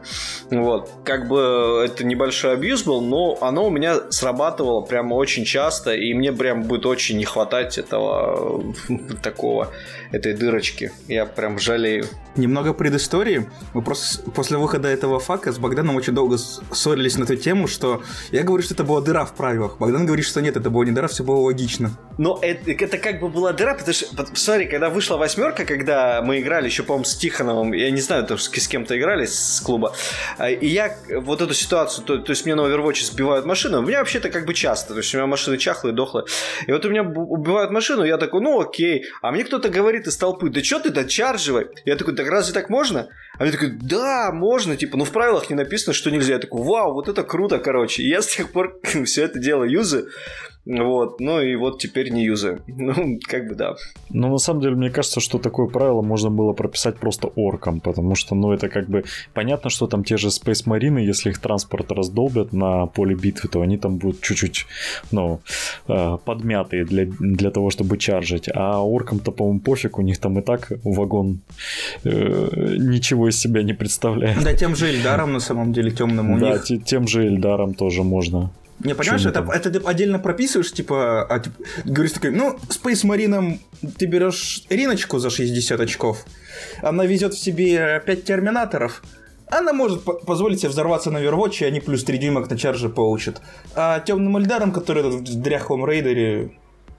Вот. 0.51 0.91
Как 1.05 1.27
бы 1.29 1.83
это 1.85 2.05
небольшой 2.05 2.53
абьюз 2.53 2.85
был, 2.85 3.01
но 3.01 3.39
оно 3.41 3.67
у 3.67 3.71
меня 3.71 4.11
срабатывало 4.11 4.83
прямо 4.83 5.15
очень 5.15 5.45
часто, 5.45 5.95
и 5.95 6.15
мне 6.15 6.33
прям 6.33 6.63
будет 6.63 6.87
очень 6.87 7.19
не 7.19 7.25
хватать 7.25 7.79
этого 7.79 8.75
такого, 9.23 9.73
этой 10.11 10.35
дырочки. 10.35 10.93
Я 11.07 11.27
прям 11.27 11.59
жалею. 11.59 12.07
Немного 12.37 12.73
предыстории. 12.73 13.49
Мы 13.75 13.83
просто 13.83 14.31
после 14.31 14.57
выхода 14.59 14.89
этого 14.89 15.19
фака 15.19 15.53
с 15.53 15.59
Богданом 15.59 15.97
очень 15.97 16.15
долго 16.15 16.39
ссорились 16.39 17.17
на 17.17 17.25
эту 17.25 17.37
тему, 17.37 17.67
что 17.67 18.03
я 18.31 18.43
говорю, 18.43 18.63
что 18.63 18.75
это 18.75 18.85
была 18.85 19.01
дыра 19.01 19.25
в 19.25 19.35
правилах. 19.35 19.79
Богдан 19.79 20.07
говорит, 20.07 20.25
что 20.25 20.41
нет, 20.41 20.57
это 20.57 20.71
была 20.71 20.85
не 20.85 20.93
дыра, 20.93 21.09
все 21.09 21.25
было 21.25 21.39
логично. 21.41 21.91
Но 22.19 22.39
это, 22.43 22.73
это 22.73 22.99
как 22.99 23.21
бы 23.21 23.29
была 23.29 23.53
дыра, 23.53 23.75
потому 23.75 23.95
что, 23.95 24.07
смотри, 24.35 24.67
когда 24.67 24.91
вышла 24.91 25.17
восьмерка, 25.17 25.65
когда 25.65 26.21
мы 26.23 26.41
играли 26.41 26.67
еще, 26.67 26.83
по-моему, 26.83 27.05
с 27.05 27.17
Тихоновым, 27.17 27.73
я 27.73 27.91
не 27.91 28.01
знаю, 28.01 28.27
с, 28.37 28.51
с 28.51 28.69
кем-то 28.69 28.99
играли 28.99 29.25
с 29.25 29.61
клуба, 29.65 29.95
а, 30.37 30.51
и 30.51 30.67
я 30.67 30.97
вот 31.21 31.41
эту 31.41 31.55
ситуацию, 31.55 32.05
то, 32.05 32.19
то 32.19 32.31
есть 32.31 32.45
мне 32.45 32.55
на 32.55 32.63
Overwatch 32.63 33.05
сбивают 33.05 33.47
машину, 33.47 33.79
у 33.79 33.83
меня 33.83 34.01
вообще-то 34.01 34.31
как 34.31 34.47
бы 34.47 34.55
часто, 34.55 34.95
то 34.95 34.99
есть 34.99 35.15
у 35.15 35.19
меня 35.19 35.27
машины 35.27 35.59
чахлые, 35.59 35.95
дохлые, 35.95 36.27
и 36.67 36.73
вот 36.73 36.85
у 36.85 36.91
меня 36.91 37.03
убивают 37.03 37.71
машину, 37.71 38.05
я 38.05 38.19
такой, 38.19 38.41
ну 38.41 38.61
окей, 38.61 39.05
а 39.23 39.31
мне 39.31 39.45
кто-то 39.45 39.69
говорит 39.69 40.07
из 40.07 40.17
толпы, 40.17 40.51
да 40.51 40.63
что 40.63 40.81
ты, 40.81 40.91
да 40.91 41.05
чарживай, 41.05 41.69
я 41.85 41.97
такой, 41.97 42.17
так 42.17 42.27
разве 42.29 42.53
так 42.53 42.69
можно? 42.69 43.09
А 43.39 43.47
я 43.47 43.53
такой, 43.53 43.71
да, 43.71 44.33
можно, 44.33 44.77
типа, 44.77 44.97
ну 44.97 45.05
в 45.05 45.13
правилах 45.13 45.49
не 45.49 45.55
написано, 45.55 45.95
что 45.95 46.11
нельзя. 46.11 46.35
Я 46.35 46.39
такой, 46.41 46.63
вау, 46.63 46.93
вот 46.93 47.09
это 47.09 47.23
круто, 47.23 47.59
короче. 47.59 48.03
И 48.03 48.09
я 48.09 48.21
с 48.21 48.27
тех 48.27 48.51
пор 48.51 48.81
все 49.05 49.25
это 49.25 49.39
дело 49.39 49.65
юзаю. 49.65 50.09
Вот, 50.69 51.19
ну 51.19 51.41
и 51.41 51.57
вот 51.57 51.79
теперь 51.79 52.11
не 52.11 52.25
юзаю. 52.25 52.61
Ну, 52.89 53.19
как 53.23 53.49
бы 53.49 53.55
да. 53.55 53.75
Ну, 54.11 54.29
на 54.29 54.39
самом 54.39 54.61
деле, 54.61 54.77
мне 54.77 54.91
кажется, 54.91 55.21
что 55.21 55.39
такое 55.39 55.67
правило 55.67 56.03
можно 56.03 56.31
было 56.31 56.53
прописать 56.53 56.97
просто 56.97 57.29
орком, 57.29 57.81
потому 57.81 58.15
что, 58.15 58.35
ну, 58.35 58.53
это 58.53 58.69
как 58.69 58.89
бы 58.89 59.05
понятно, 59.35 59.71
что 59.71 59.87
там 59.87 60.05
те 60.05 60.17
же 60.17 60.29
Space 60.29 60.67
Marine, 60.67 61.01
если 61.01 61.31
их 61.31 61.39
транспорт 61.39 61.93
раздолбят 61.93 62.53
на 62.53 62.87
поле 62.87 63.15
битвы, 63.15 63.49
то 63.49 63.61
они 63.63 63.79
там 63.79 63.97
будут 63.97 64.21
чуть-чуть, 64.21 64.67
ну, 65.11 65.41
э, 65.89 66.19
подмятые 66.25 66.85
для, 66.85 67.07
для 67.07 67.51
того, 67.51 67.71
чтобы 67.71 67.99
чаржить. 67.99 68.49
А 68.55 68.83
оркам-то, 68.83 69.33
по-моему, 69.33 69.61
пофиг, 69.61 69.99
у 69.99 70.03
них 70.03 70.19
там 70.19 70.39
и 70.39 70.43
так 70.43 70.73
вагон 70.85 71.41
э, 72.05 72.77
ничего 72.79 73.29
из 73.29 73.39
себя 73.39 73.63
не 73.63 73.75
представляет. 73.75 74.45
Да, 74.45 74.55
тем 74.55 74.77
же 74.77 74.89
Эльдаром, 74.89 75.33
на 75.33 75.41
самом 75.41 75.73
деле, 75.73 75.91
темным 75.91 76.31
у 76.31 76.39
да, 76.39 76.53
них. 76.53 76.65
Да, 76.69 76.77
тем 76.77 77.07
же 77.09 77.27
Эльдаром 77.27 77.75
тоже 77.75 78.03
можно. 78.03 78.51
Не, 78.81 78.95
понимаешь, 78.95 79.27
это, 79.27 79.47
это 79.53 79.71
ты 79.71 79.79
отдельно 79.85 80.19
прописываешь, 80.19 80.73
типа, 80.73 81.27
а, 81.29 81.41
типа, 81.41 81.57
говоришь 81.85 82.13
такой, 82.13 82.31
ну, 82.31 82.59
Space 82.69 83.05
Marine 83.05 83.59
ты 83.99 84.07
берешь 84.07 84.63
Риночку 84.71 85.19
за 85.19 85.31
60 85.31 85.81
очков, 85.81 86.25
она 86.83 87.05
везет 87.05 87.35
в 87.35 87.39
себе 87.39 88.01
5 88.07 88.25
терминаторов, 88.25 89.03
она 89.51 89.73
может 89.73 90.05
позволить 90.05 90.61
себе 90.61 90.69
взорваться 90.69 91.11
на 91.11 91.19
Overwatch, 91.19 91.63
и 91.63 91.65
они 91.65 91.81
плюс 91.81 92.05
3 92.05 92.19
дюйма 92.19 92.47
на 92.47 92.59
чарже 92.59 92.89
получат. 92.89 93.41
А 93.75 94.01
темным 94.01 94.37
Эльдаром, 94.37 94.73
который 94.73 95.03
в 95.03 95.23
дряхлом 95.23 95.87
рейдере, 95.87 96.53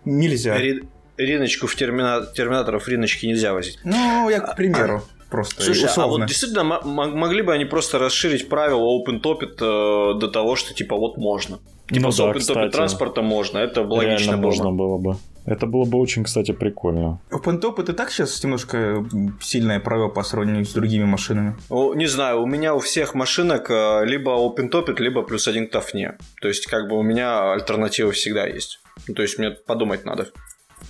нельзя. 0.06 0.58
Ри... 0.58 0.84
Риночку 1.18 1.68
в 1.68 1.76
термина... 1.76 2.26
терминаторов 2.34 2.88
Риночки 2.88 3.26
нельзя 3.26 3.54
возить. 3.54 3.80
Ну, 3.84 4.30
я 4.30 4.40
к 4.40 4.56
примеру. 4.56 5.04
А, 5.06 5.19
просто 5.30 5.62
Слушай, 5.62 5.86
условно. 5.86 6.04
а 6.04 6.18
вот 6.20 6.28
действительно 6.28 6.64
могли 6.64 7.42
бы 7.42 7.54
они 7.54 7.66
просто 7.66 8.00
расширить 8.00 8.50
правила 8.50 8.82
Open 8.82 9.22
Topit 9.22 9.56
э, 9.60 10.20
до 10.20 10.28
того, 10.28 10.56
что 10.56 10.74
типа 10.74 10.96
вот 10.96 11.18
можно. 11.18 11.60
Типа 11.88 12.08
ну, 12.08 12.12
с 12.12 12.18
да, 12.18 12.32
Open 12.32 12.40
Topit 12.40 12.70
транспорта 12.72 13.22
можно, 13.22 13.58
это 13.58 13.82
логично 13.82 14.38
было. 14.38 14.46
можно 14.46 14.72
было 14.72 14.98
бы. 14.98 15.18
Это 15.46 15.66
было 15.66 15.86
бы 15.86 15.98
очень, 15.98 16.24
кстати, 16.24 16.52
прикольно. 16.52 17.20
OpenTop 17.32 17.82
это 17.82 17.94
так 17.94 18.12
сейчас 18.12 18.44
немножко 18.44 19.04
сильное 19.42 19.80
правило 19.80 20.08
по 20.08 20.22
сравнению 20.22 20.64
с 20.64 20.74
другими 20.74 21.06
машинами? 21.06 21.56
О, 21.70 21.96
не 21.96 22.06
знаю, 22.06 22.44
у 22.44 22.46
меня 22.46 22.76
у 22.76 22.80
всех 22.80 23.16
машинок 23.16 23.72
э, 23.72 24.06
либо 24.06 24.32
OpenTop, 24.32 24.94
либо 25.00 25.24
плюс 25.24 25.48
один 25.48 25.68
к 25.68 25.72
тафне. 25.72 26.18
То 26.40 26.48
есть, 26.48 26.68
как 26.68 26.88
бы 26.88 27.00
у 27.00 27.02
меня 27.02 27.54
альтернатива 27.54 28.12
всегда 28.12 28.46
есть. 28.46 28.80
То 29.16 29.24
есть, 29.24 29.40
мне 29.40 29.50
подумать 29.50 30.06
надо. 30.06 30.28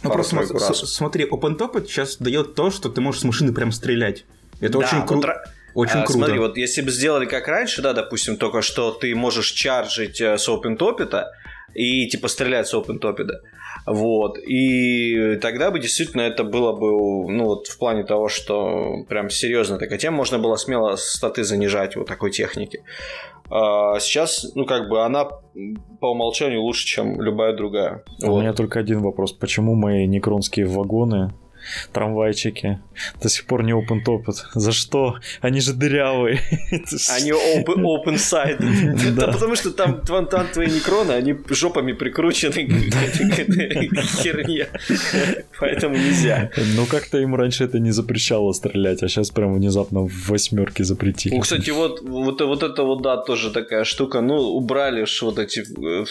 Ну 0.03 0.09
просто 0.11 0.73
с- 0.73 0.93
смотри, 0.93 1.25
OpenTop 1.25 1.85
сейчас 1.87 2.17
дает 2.17 2.55
то, 2.55 2.71
что 2.71 2.89
ты 2.89 3.01
можешь 3.01 3.21
с 3.21 3.23
машины 3.23 3.53
прям 3.53 3.71
стрелять. 3.71 4.25
Это 4.59 4.73
да, 4.73 4.79
очень 4.79 5.05
круто. 5.05 5.27
Вот... 5.27 5.37
Очень 5.75 5.99
а, 5.99 6.03
круто. 6.03 6.25
Смотри, 6.25 6.39
вот 6.39 6.57
если 6.57 6.81
бы 6.81 6.91
сделали 6.91 7.25
как 7.25 7.47
раньше, 7.47 7.81
да, 7.81 7.93
допустим, 7.93 8.37
только 8.37 8.61
что 8.61 8.91
ты 8.91 9.13
можешь 9.15 9.51
чаржить 9.51 10.19
э, 10.19 10.37
с 10.37 10.49
OpenTop 10.49 11.25
и 11.75 12.07
типа 12.07 12.27
стрелять 12.27 12.67
с 12.67 12.73
OpenTop, 12.73 13.19
вот. 13.85 14.37
И 14.39 15.37
тогда 15.41 15.71
бы 15.71 15.79
действительно 15.79 16.21
это 16.21 16.43
было 16.43 16.73
бы, 16.73 17.31
ну 17.31 17.45
вот 17.45 17.67
в 17.67 17.77
плане 17.77 18.03
того, 18.03 18.29
что 18.29 19.03
прям 19.07 19.29
серьезно 19.29 19.77
такая 19.77 19.97
тема, 19.97 20.17
можно 20.17 20.39
было 20.39 20.55
смело 20.55 20.95
статы 20.95 21.43
занижать 21.43 21.95
вот 21.95 22.07
такой 22.07 22.31
техники. 22.31 22.83
А 23.51 23.99
сейчас, 23.99 24.51
ну 24.55 24.65
как 24.65 24.89
бы 24.89 25.03
она 25.03 25.25
по 25.25 26.11
умолчанию 26.11 26.61
лучше, 26.61 26.85
чем 26.85 27.21
любая 27.21 27.55
другая. 27.55 28.03
А 28.21 28.27
вот. 28.27 28.37
У 28.37 28.39
меня 28.41 28.53
только 28.53 28.79
один 28.79 29.01
вопрос. 29.01 29.33
Почему 29.33 29.75
мои 29.75 30.05
некронские 30.07 30.65
вагоны 30.65 31.31
трамвайчики. 31.91 32.79
До 33.21 33.29
сих 33.29 33.45
пор 33.45 33.63
не 33.63 33.73
open 33.73 34.03
topet. 34.05 34.35
За 34.53 34.71
что? 34.71 35.15
Они 35.41 35.61
же 35.61 35.73
дырявые. 35.73 36.39
Они 37.09 37.31
open, 37.31 37.83
open 37.83 38.15
side. 38.15 38.59
Да. 39.19 39.31
потому 39.31 39.55
что 39.55 39.71
там, 39.71 40.01
там, 40.01 40.27
там 40.27 40.47
твои 40.47 40.67
некроны, 40.67 41.11
они 41.11 41.35
жопами 41.49 41.93
прикручены 41.93 42.67
к 42.67 44.21
херне. 44.21 44.67
Поэтому 45.59 45.95
нельзя. 45.95 46.51
Ну, 46.75 46.85
как-то 46.85 47.17
им 47.17 47.35
раньше 47.35 47.63
это 47.63 47.79
не 47.79 47.91
запрещало 47.91 48.53
стрелять, 48.53 49.03
а 49.03 49.07
сейчас 49.07 49.31
прям 49.31 49.53
внезапно 49.55 50.01
в 50.07 50.29
восьмерке 50.29 50.83
запретили. 50.83 51.35
Ну, 51.35 51.41
кстати, 51.41 51.71
вот, 51.71 52.01
вот, 52.01 52.41
вот 52.41 52.63
это 52.63 52.83
вот, 52.83 53.01
да, 53.01 53.17
тоже 53.17 53.51
такая 53.51 53.83
штука. 53.83 54.21
Ну, 54.21 54.35
убрали 54.35 55.05
вот 55.21 55.39
эти... 55.39 55.59
Э, 55.59 56.05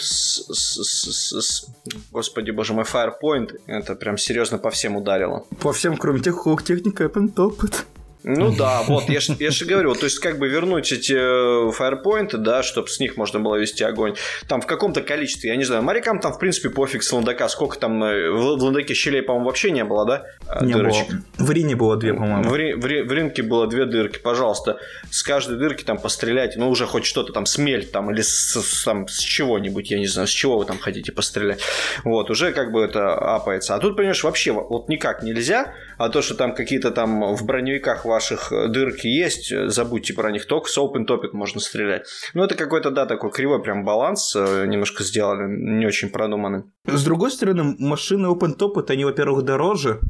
господи 2.12 2.50
боже 2.50 2.74
мой, 2.74 2.84
Firepoint. 2.84 3.50
Это 3.66 3.94
прям 3.94 4.18
серьезно 4.18 4.58
по 4.58 4.70
всем 4.70 4.96
ударило. 4.96 5.37
По 5.60 5.72
всем, 5.72 5.96
кроме 5.96 6.20
тех, 6.20 6.46
у 6.46 6.60
техника 6.60 7.04
Open 7.04 7.32
Topet. 7.32 7.84
Ну 8.24 8.54
да, 8.56 8.82
вот, 8.82 9.08
я 9.08 9.20
же 9.20 9.36
я 9.38 9.50
говорю, 9.66 9.94
то 9.94 10.04
есть 10.04 10.18
как 10.18 10.38
бы 10.38 10.48
вернуть 10.48 10.90
эти 10.90 11.14
э, 11.16 11.70
фаерпоинты, 11.70 12.36
да, 12.36 12.64
чтобы 12.64 12.88
с 12.88 12.98
них 12.98 13.16
можно 13.16 13.38
было 13.38 13.54
вести 13.54 13.84
огонь, 13.84 14.16
там 14.48 14.60
в 14.60 14.66
каком-то 14.66 15.02
количестве, 15.02 15.50
я 15.50 15.56
не 15.56 15.64
знаю, 15.64 15.82
морякам 15.82 16.18
там 16.18 16.32
в 16.32 16.38
принципе 16.38 16.70
пофиг 16.70 17.04
с 17.04 17.12
ландака, 17.12 17.48
сколько 17.48 17.78
там, 17.78 18.02
э, 18.02 18.30
в, 18.30 18.62
ландаке 18.62 18.94
щелей, 18.94 19.22
по-моему, 19.22 19.46
вообще 19.46 19.70
не 19.70 19.84
было, 19.84 20.04
да? 20.04 20.24
А, 20.48 20.64
не 20.64 20.72
Дырочек. 20.72 21.08
было. 21.08 21.46
В 21.46 21.50
Рине 21.52 21.76
было 21.76 21.96
две, 21.96 22.12
по-моему. 22.12 22.42
В, 22.42 22.52
в, 22.52 23.08
в 23.08 23.12
Ринке 23.12 23.42
было 23.42 23.68
две 23.68 23.84
дырки, 23.84 24.18
пожалуйста, 24.18 24.78
с 25.10 25.22
каждой 25.22 25.56
дырки 25.56 25.84
там 25.84 25.98
пострелять, 25.98 26.56
ну 26.56 26.70
уже 26.70 26.86
хоть 26.86 27.04
что-то 27.04 27.32
там 27.32 27.46
смель 27.46 27.86
там 27.86 28.10
или 28.10 28.22
с, 28.22 28.60
с, 28.60 28.84
там, 28.84 29.06
с 29.06 29.18
чего-нибудь, 29.20 29.90
я 29.92 29.98
не 29.98 30.08
знаю, 30.08 30.26
с 30.26 30.32
чего 30.32 30.58
вы 30.58 30.64
там 30.64 30.78
хотите 30.78 31.12
пострелять, 31.12 31.60
вот, 32.02 32.30
уже 32.30 32.52
как 32.52 32.72
бы 32.72 32.82
это 32.82 33.14
апается, 33.14 33.76
а 33.76 33.78
тут, 33.78 33.96
понимаешь, 33.96 34.24
вообще 34.24 34.50
вот 34.50 34.88
никак 34.88 35.22
нельзя, 35.22 35.72
а 35.98 36.08
то, 36.08 36.20
что 36.20 36.34
там 36.34 36.54
какие-то 36.54 36.90
там 36.90 37.34
в 37.34 37.44
броневиках 37.44 38.04
ваших 38.08 38.52
э, 38.52 38.68
дырки 38.68 39.06
есть, 39.06 39.52
э, 39.52 39.68
забудьте 39.68 40.14
про 40.14 40.32
них, 40.32 40.46
только 40.46 40.68
с 40.68 40.76
open 40.78 41.06
topic 41.06 41.30
можно 41.32 41.60
стрелять. 41.60 42.06
Ну, 42.34 42.42
это 42.42 42.54
какой-то, 42.54 42.90
да, 42.90 43.06
такой 43.06 43.30
кривой 43.30 43.62
прям 43.62 43.84
баланс 43.84 44.34
э, 44.34 44.66
немножко 44.66 45.04
сделали, 45.04 45.46
не 45.48 45.86
очень 45.86 46.10
продуманный. 46.10 46.64
С 46.86 47.04
другой 47.04 47.30
стороны, 47.30 47.76
машины 47.78 48.26
open 48.26 48.56
topic, 48.58 48.90
они, 48.90 49.04
во-первых, 49.04 49.44
дороже, 49.44 50.00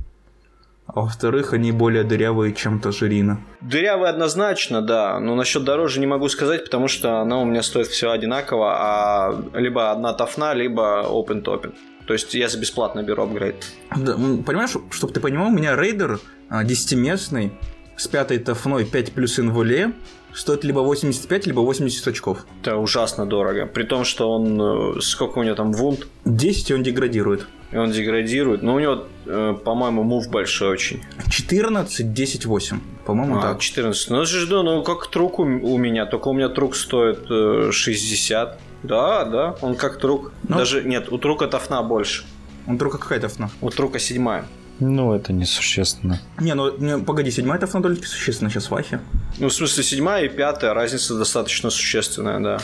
а 0.87 1.03
во-вторых, 1.03 1.53
они 1.53 1.71
более 1.71 2.03
дырявые, 2.03 2.55
чем 2.55 2.81
Тажирина. 2.81 3.43
Дырявые 3.61 4.09
однозначно, 4.09 4.81
да. 4.81 5.21
Но 5.21 5.35
насчет 5.35 5.63
дороже 5.63 6.01
не 6.01 6.07
могу 6.07 6.31
сказать, 6.31 6.65
потому 6.65 6.89
что 6.89 7.21
она 7.21 7.41
у 7.41 7.45
меня 7.45 7.63
стоит 7.63 7.89
все 7.89 8.11
одинаково, 8.11 8.75
а 8.75 9.45
либо 9.53 9.91
одна 9.91 10.15
тафна, 10.15 10.55
либо 10.55 11.05
open 11.07 11.45
topping. 11.45 11.75
То 12.07 12.15
есть 12.15 12.33
я 12.33 12.49
за 12.49 12.59
бесплатно 12.59 13.03
беру 13.03 13.25
апгрейд. 13.25 13.67
Да, 13.95 14.15
понимаешь, 14.15 14.75
чтобы 14.91 15.13
ты 15.13 15.21
понимал, 15.21 15.49
у 15.49 15.53
меня 15.53 15.77
рейдер 15.77 16.21
10-местный 16.49 17.53
с 17.99 18.07
пятой 18.07 18.39
тафной 18.39 18.85
5 18.85 19.13
плюс 19.13 19.39
инволе 19.39 19.93
стоит 20.33 20.65
либо 20.65 20.79
85, 20.81 21.47
либо 21.47 21.61
80 21.61 22.09
очков. 22.09 22.47
Это 22.63 22.77
ужасно 22.77 23.27
дорого. 23.27 23.67
При 23.67 23.83
том, 23.83 24.05
что 24.05 24.31
он... 24.31 24.97
Э, 24.97 25.01
сколько 25.01 25.41
у 25.41 25.43
него 25.43 25.57
там 25.57 25.73
вунт? 25.73 26.07
10, 26.25 26.71
и 26.71 26.75
он 26.75 26.83
деградирует. 26.83 27.47
И 27.73 27.77
он 27.77 27.91
деградирует. 27.91 28.63
Но 28.63 28.75
у 28.75 28.79
него, 28.79 29.05
э, 29.27 29.55
по-моему, 29.65 30.05
мув 30.05 30.29
большой 30.31 30.69
очень. 30.69 31.03
14, 31.29 32.13
10, 32.13 32.47
8. 32.47 32.81
По-моему, 33.05 33.39
а, 33.39 33.43
так. 33.43 33.61
14. 33.61 34.11
Ну, 34.11 34.25
же, 34.25 34.47
ну 34.63 34.83
как 34.85 35.09
трук 35.09 35.41
у, 35.41 35.43
у 35.43 35.77
меня. 35.77 36.07
Только 36.07 36.29
у 36.29 36.33
меня 36.33 36.49
трук 36.49 36.77
стоит 36.77 37.27
э, 37.31 37.71
60. 37.73 38.61
Да, 38.85 39.25
да, 39.25 39.57
он 39.61 39.75
как 39.75 39.99
трук. 39.99 40.33
Ну, 40.47 40.57
Даже, 40.57 40.85
нет, 40.85 41.11
у 41.11 41.19
трука 41.19 41.49
тафна 41.49 41.83
больше. 41.83 42.25
У 42.69 42.77
трука 42.77 42.99
какая 42.99 43.19
тафна? 43.19 43.51
У 43.61 43.71
трука 43.71 43.99
седьмая. 43.99 44.45
Ну, 44.81 45.13
это 45.13 45.33
несущественно. 45.33 46.21
Не, 46.39 46.55
ну, 46.55 46.77
не, 46.79 46.99
погоди, 46.99 47.31
седьмая 47.31 47.59
тафна 47.59 47.81
довольно 47.81 48.03
существенно 48.05 48.51
сейчас 48.51 48.71
в 48.71 48.75
Ахе. 48.75 49.01
Ну, 49.39 49.49
в 49.49 49.53
смысле, 49.53 49.83
седьмая 49.83 50.25
и 50.25 50.29
пятая 50.29 50.73
разница 50.73 51.19
достаточно 51.19 51.71
существенная, 51.71 52.41
да. 52.41 52.59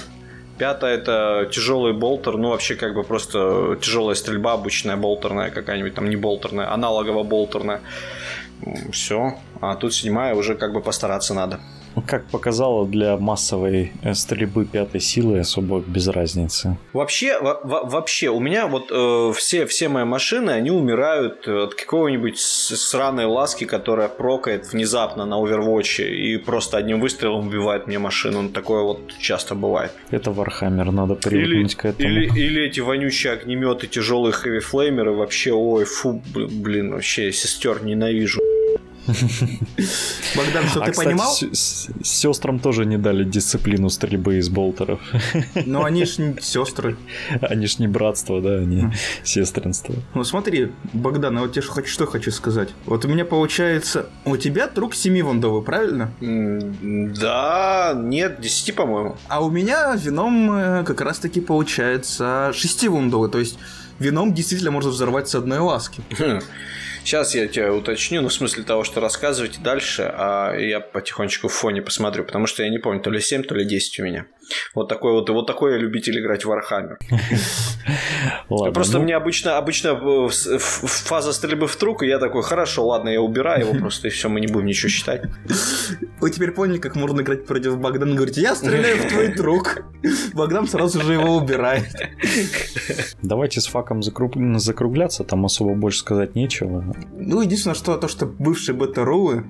Пятая 0.58 0.94
это 0.94 1.48
тяжелый 1.50 1.92
болтер, 1.92 2.36
ну 2.36 2.50
вообще 2.50 2.76
как 2.76 2.94
бы 2.94 3.02
просто 3.02 3.76
тяжелая 3.82 4.14
стрельба, 4.14 4.52
обычная 4.52 4.96
болтерная 4.96 5.50
какая-нибудь, 5.50 5.94
там 5.94 6.08
не 6.08 6.14
болтерная, 6.14 6.72
аналогово 6.72 7.24
болтерная. 7.24 7.80
Все. 8.92 9.36
А 9.60 9.74
тут 9.74 9.92
седьмая 9.92 10.36
уже 10.36 10.54
как 10.54 10.72
бы 10.72 10.80
постараться 10.80 11.34
надо. 11.34 11.58
Как 12.06 12.24
показало, 12.26 12.86
для 12.86 13.16
массовой 13.16 13.92
э, 14.02 14.14
стрельбы 14.14 14.64
пятой 14.64 15.00
силы 15.00 15.38
особо 15.38 15.80
без 15.80 16.08
разницы. 16.08 16.76
Вообще, 16.92 17.38
вообще, 17.40 18.28
у 18.28 18.40
меня 18.40 18.66
вот 18.66 18.90
э, 18.90 19.32
все, 19.36 19.66
все 19.66 19.88
мои 19.88 20.04
машины, 20.04 20.50
они 20.50 20.70
умирают 20.70 21.46
от 21.46 21.74
какого-нибудь 21.74 22.38
сраной 22.38 23.26
ласки, 23.26 23.64
которая 23.64 24.08
прокает 24.08 24.72
внезапно 24.72 25.24
на 25.24 25.34
Overwatch 25.34 26.04
и 26.04 26.36
просто 26.38 26.78
одним 26.78 27.00
выстрелом 27.00 27.46
убивает 27.46 27.86
мне 27.86 27.98
машину. 27.98 28.42
Ну, 28.42 28.48
такое 28.48 28.82
вот 28.82 29.00
часто 29.18 29.54
бывает. 29.54 29.92
Это 30.10 30.30
Warhammer, 30.30 30.90
надо 30.90 31.14
привыкнуть 31.14 31.72
или, 31.72 31.78
к 31.78 31.84
этому. 31.84 32.08
Или, 32.08 32.38
или 32.38 32.62
эти 32.66 32.80
вонючие 32.80 33.32
огнеметы, 33.34 33.86
тяжелые 33.86 34.32
хэви-флеймеры, 34.32 35.12
вообще, 35.12 35.52
ой, 35.52 35.84
фу, 35.84 36.22
блин, 36.34 36.92
вообще 36.92 37.32
сестер 37.32 37.84
ненавижу. 37.84 38.40
Богдан, 40.36 40.66
что 40.68 40.82
а, 40.82 40.86
ты 40.86 40.92
кстати, 40.92 41.08
понимал? 41.08 41.32
С- 41.32 41.90
сестрам 42.02 42.58
тоже 42.58 42.86
не 42.86 42.96
дали 42.96 43.24
дисциплину 43.24 43.90
стрельбы 43.90 44.38
из 44.38 44.48
болтеров. 44.48 45.00
Ну, 45.66 45.84
они 45.84 46.04
ж 46.04 46.18
не 46.18 46.40
сестры. 46.40 46.96
Они 47.40 47.66
ж 47.66 47.78
не 47.78 47.88
братство, 47.88 48.40
да, 48.40 48.56
они 48.56 48.92
сестринство. 49.22 49.94
Ну, 50.14 50.24
смотри, 50.24 50.72
Богдан, 50.92 51.34
я 51.34 51.40
вот 51.40 51.52
тебе 51.52 51.62
что 51.62 52.06
хочу 52.06 52.30
сказать. 52.30 52.70
Вот 52.86 53.04
у 53.04 53.08
меня 53.08 53.24
получается... 53.24 54.06
У 54.24 54.36
тебя 54.36 54.68
друг 54.68 54.94
7 54.94 55.22
вандовый, 55.22 55.62
правильно? 55.62 56.12
Да, 56.20 57.92
нет, 57.96 58.40
10, 58.40 58.74
по-моему. 58.74 59.16
А 59.28 59.44
у 59.44 59.50
меня 59.50 59.94
вином 59.94 60.50
э, 60.52 60.84
как 60.84 61.00
раз-таки 61.00 61.40
получается 61.40 62.52
6 62.54 62.88
вундовый, 62.88 63.30
то 63.30 63.38
есть 63.38 63.58
вином 63.98 64.34
действительно 64.34 64.70
можно 64.70 64.90
взорвать 64.90 65.28
с 65.28 65.34
одной 65.34 65.58
ласки. 65.58 66.02
Сейчас 67.04 67.34
я 67.34 67.46
тебя 67.48 67.70
уточню, 67.74 68.22
ну, 68.22 68.28
в 68.28 68.32
смысле 68.32 68.62
того, 68.64 68.82
что 68.82 68.98
рассказывайте 68.98 69.60
дальше, 69.60 70.10
а 70.10 70.56
я 70.56 70.80
потихонечку 70.80 71.48
в 71.48 71.52
фоне 71.52 71.82
посмотрю, 71.82 72.24
потому 72.24 72.46
что 72.46 72.62
я 72.62 72.70
не 72.70 72.78
помню, 72.78 73.02
то 73.02 73.10
ли 73.10 73.20
7, 73.20 73.42
то 73.42 73.54
ли 73.54 73.66
10 73.66 74.00
у 74.00 74.04
меня. 74.04 74.24
Вот 74.74 74.88
такой 74.88 75.12
вот, 75.12 75.28
вот 75.30 75.46
такой 75.46 75.72
я 75.72 75.78
любитель 75.78 76.18
играть 76.20 76.44
в 76.44 76.50
Warhammer. 76.50 76.96
Ладно, 78.48 78.72
просто 78.72 78.98
ну... 78.98 79.04
мне 79.04 79.16
обычно, 79.16 79.58
обычно 79.58 79.88
э, 79.88 80.58
фаза 80.58 81.32
стрельбы 81.32 81.66
в 81.66 81.76
трук, 81.76 82.02
и 82.02 82.06
я 82.06 82.18
такой, 82.18 82.42
хорошо, 82.42 82.86
ладно, 82.86 83.08
я 83.08 83.20
убираю 83.20 83.66
его 83.66 83.74
просто, 83.80 84.08
и 84.08 84.10
все, 84.10 84.28
мы 84.28 84.40
не 84.40 84.46
будем 84.46 84.66
ничего 84.66 84.88
считать. 84.88 85.22
Вы 86.20 86.30
теперь 86.30 86.52
поняли, 86.52 86.78
как 86.78 86.96
можно 86.96 87.20
играть 87.20 87.46
против 87.46 87.78
Богдана? 87.78 88.14
Говорите, 88.14 88.40
я 88.40 88.54
стреляю 88.54 88.98
в 88.98 89.08
твой 89.08 89.28
трук. 89.28 89.84
Богдан 90.34 90.66
сразу 90.66 91.00
же 91.02 91.14
его 91.14 91.36
убирает. 91.36 91.94
Давайте 93.22 93.60
с 93.60 93.66
факом 93.66 94.02
закругляться, 94.02 95.24
там 95.24 95.44
особо 95.44 95.74
больше 95.74 95.98
сказать 95.98 96.34
нечего. 96.34 96.84
Ну, 97.12 97.42
единственное, 97.42 97.74
что 97.74 97.96
то, 97.96 98.08
что 98.08 98.26
бывшие 98.26 98.74
бета-рулы, 98.74 99.44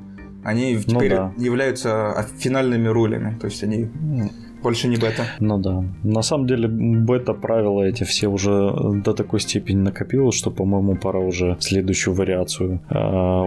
они 0.44 0.74
ну, 0.86 0.96
теперь 0.96 1.10
да. 1.10 1.32
являются 1.38 2.26
финальными 2.38 2.88
рулями. 2.88 3.38
То 3.40 3.46
есть 3.46 3.62
они 3.62 3.90
ну, 3.94 4.30
больше 4.64 4.88
не 4.88 4.96
бета. 4.96 5.26
Ну 5.40 5.58
да. 5.58 5.84
На 6.02 6.22
самом 6.22 6.46
деле 6.46 6.68
бета 6.68 7.34
правила 7.34 7.82
эти 7.82 8.04
все 8.04 8.28
уже 8.28 8.72
до 9.04 9.12
такой 9.12 9.40
степени 9.40 9.76
накопилось, 9.76 10.34
что, 10.34 10.50
по-моему, 10.50 10.96
пора 10.96 11.20
уже 11.20 11.56
следующую 11.60 12.14
вариацию 12.14 12.80
э, 12.90 12.94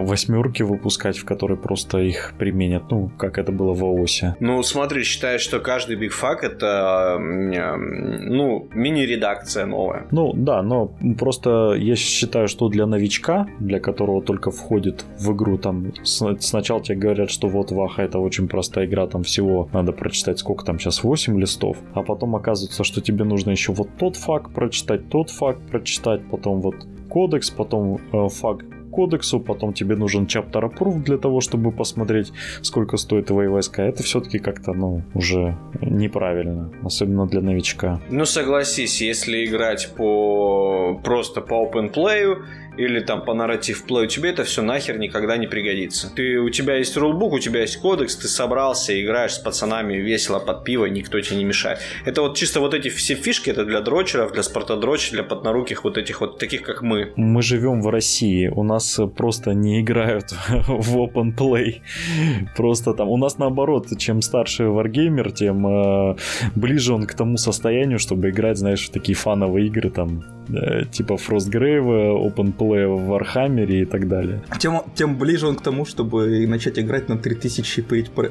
восьмерки 0.06 0.64
выпускать, 0.64 1.18
в 1.18 1.26
которой 1.26 1.58
просто 1.58 1.98
их 1.98 2.34
применят, 2.38 2.84
ну, 2.92 3.12
как 3.18 3.38
это 3.38 3.52
было 3.52 3.74
в 3.74 3.84
ООСе. 3.84 4.36
Ну, 4.40 4.64
смотри, 4.64 5.04
считаю, 5.04 5.40
что 5.40 5.60
каждый 5.60 5.98
Fuck 5.98 6.38
это, 6.42 7.18
ну, 7.20 8.68
мини-редакция 8.74 9.66
новая. 9.66 10.06
Ну, 10.12 10.34
да, 10.34 10.62
но 10.62 10.92
просто 11.18 11.74
я 11.78 11.96
считаю, 11.96 12.48
что 12.48 12.70
для 12.70 12.86
новичка, 12.86 13.48
для 13.60 13.80
которого 13.80 14.22
только 14.22 14.52
входит 14.52 15.04
в 15.20 15.32
игру, 15.34 15.58
там, 15.58 15.92
сначала 16.04 16.82
тебе 16.82 16.98
говорят, 16.98 17.32
что 17.32 17.48
вот 17.48 17.72
Ваха 17.72 18.04
это 18.04 18.20
очень 18.20 18.48
простая 18.48 18.86
игра, 18.86 19.08
там 19.08 19.24
всего 19.24 19.68
надо 19.74 19.92
прочитать, 19.92 20.40
сколько 20.40 20.64
там 20.64 20.80
сейчас 20.80 21.04
8 21.08 21.40
листов, 21.40 21.78
а 21.94 22.04
потом 22.04 22.36
оказывается, 22.36 22.84
что 22.84 23.02
тебе 23.02 23.24
нужно 23.24 23.52
еще 23.52 23.72
вот 23.72 23.90
тот 23.98 24.16
факт 24.16 24.54
прочитать, 24.54 25.10
тот 25.10 25.30
факт 25.30 25.62
прочитать, 25.72 26.22
потом 26.30 26.62
вот 26.62 26.76
кодекс, 27.10 27.50
потом 27.50 28.00
э, 28.12 28.28
факт 28.30 28.66
кодексу, 28.92 29.40
потом 29.40 29.74
тебе 29.74 29.96
нужен 29.96 30.26
chapter 30.26 30.62
approve 30.62 31.04
для 31.04 31.18
того, 31.18 31.40
чтобы 31.40 31.72
посмотреть, 31.72 32.34
сколько 32.62 32.98
стоит 32.98 33.28
твои 33.28 33.48
войска. 33.48 33.84
Это 33.84 34.02
все-таки 34.04 34.40
как-то, 34.40 34.74
ну, 34.74 35.04
уже 35.14 35.56
неправильно, 35.82 36.72
особенно 36.84 37.28
для 37.28 37.42
новичка. 37.42 38.00
Ну, 38.10 38.26
согласись, 38.26 39.02
если 39.02 39.46
играть 39.46 39.94
по 39.96 41.00
просто 41.04 41.42
по 41.42 41.54
open 41.54 41.94
play, 41.94 42.38
или 42.78 43.00
там 43.00 43.24
по 43.24 43.34
нарратив 43.34 43.86
плею, 43.86 44.08
тебе 44.08 44.30
это 44.30 44.44
все 44.44 44.62
нахер 44.62 44.98
никогда 44.98 45.38
не 45.38 45.48
пригодится. 45.48 46.14
Ты, 46.14 46.40
у 46.40 46.50
тебя 46.50 46.76
есть 46.76 46.96
рулбук, 46.98 47.34
у 47.34 47.40
тебя 47.40 47.62
есть 47.62 47.78
кодекс, 47.78 48.16
ты 48.16 48.28
собрался, 48.28 49.00
играешь 49.02 49.34
с 49.34 49.40
пацанами 49.40 49.96
весело 49.96 50.40
под 50.40 50.64
пиво, 50.64 50.86
никто 50.86 51.20
тебе 51.20 51.38
не 51.38 51.44
мешает. 51.44 51.80
Это 52.06 52.22
вот 52.22 52.38
чисто 52.38 52.60
вот 52.60 52.74
эти 52.74 52.90
все 52.90 53.16
фишки, 53.16 53.50
это 53.50 53.66
для 53.66 53.82
дрочеров, 53.82 54.32
для 54.34 54.44
спортодрочей, 54.44 55.12
для 55.12 55.24
поднаруких 55.24 55.84
вот 55.84 55.98
этих 55.98 56.22
вот 56.22 56.40
таких, 56.40 56.62
как 56.62 56.82
мы. 56.82 57.14
Мы 57.16 57.42
живем 57.42 57.82
в 57.82 57.90
России, 57.90 58.48
у 58.48 58.64
нас 58.64 59.00
просто 59.16 59.54
не 59.54 59.82
играют 59.82 60.32
в 60.68 60.98
open 60.98 61.36
play. 61.36 61.82
Просто 62.56 62.94
там, 62.94 63.10
у 63.10 63.18
нас 63.18 63.38
наоборот, 63.38 63.88
чем 63.98 64.22
старше 64.22 64.66
варгеймер, 64.66 65.32
тем 65.32 65.68
э, 65.68 66.16
ближе 66.56 66.94
он 66.94 67.06
к 67.06 67.14
тому 67.14 67.38
состоянию, 67.38 68.00
чтобы 68.00 68.30
играть, 68.30 68.58
знаешь, 68.58 68.88
в 68.88 68.92
такие 68.92 69.16
фановые 69.16 69.68
игры, 69.68 69.90
там, 69.90 70.37
типа 70.92 71.14
Frostgrave, 71.14 72.34
open 72.34 72.56
play 72.56 72.88
в 72.88 73.08
Вархаммере 73.08 73.82
и 73.82 73.86
так 73.86 74.08
далее. 74.08 74.42
Тем, 74.60 74.82
тем 74.96 75.18
ближе 75.18 75.48
он 75.48 75.56
к 75.56 75.62
тому, 75.62 75.86
чтобы 75.86 76.46
начать 76.48 76.80
играть 76.80 77.10
на 77.10 77.18
3000 77.18 77.86